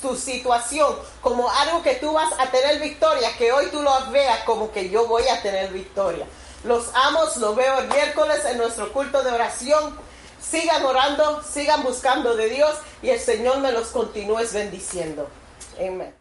tu 0.00 0.14
situación 0.14 0.94
como 1.20 1.50
algo 1.50 1.82
que 1.82 1.96
tú 1.96 2.12
vas 2.12 2.32
a 2.38 2.46
tener 2.46 2.78
victoria, 2.78 3.36
que 3.36 3.50
hoy 3.50 3.66
tú 3.72 3.82
lo 3.82 4.08
veas 4.12 4.44
como 4.44 4.70
que 4.70 4.88
yo 4.88 5.08
voy 5.08 5.26
a 5.26 5.42
tener 5.42 5.72
victoria. 5.72 6.26
Los 6.62 6.94
amos, 6.94 7.36
lo 7.38 7.56
veo 7.56 7.80
el 7.80 7.88
miércoles 7.88 8.44
en 8.44 8.58
nuestro 8.58 8.92
culto 8.92 9.24
de 9.24 9.32
oración. 9.32 10.06
Sigan 10.40 10.84
orando, 10.84 11.42
sigan 11.42 11.82
buscando 11.82 12.36
de 12.36 12.48
Dios 12.48 12.74
y 13.02 13.10
el 13.10 13.20
Señor 13.20 13.58
me 13.58 13.72
los 13.72 13.88
continúe 13.88 14.46
bendiciendo. 14.52 15.28
Amén. 15.78 16.17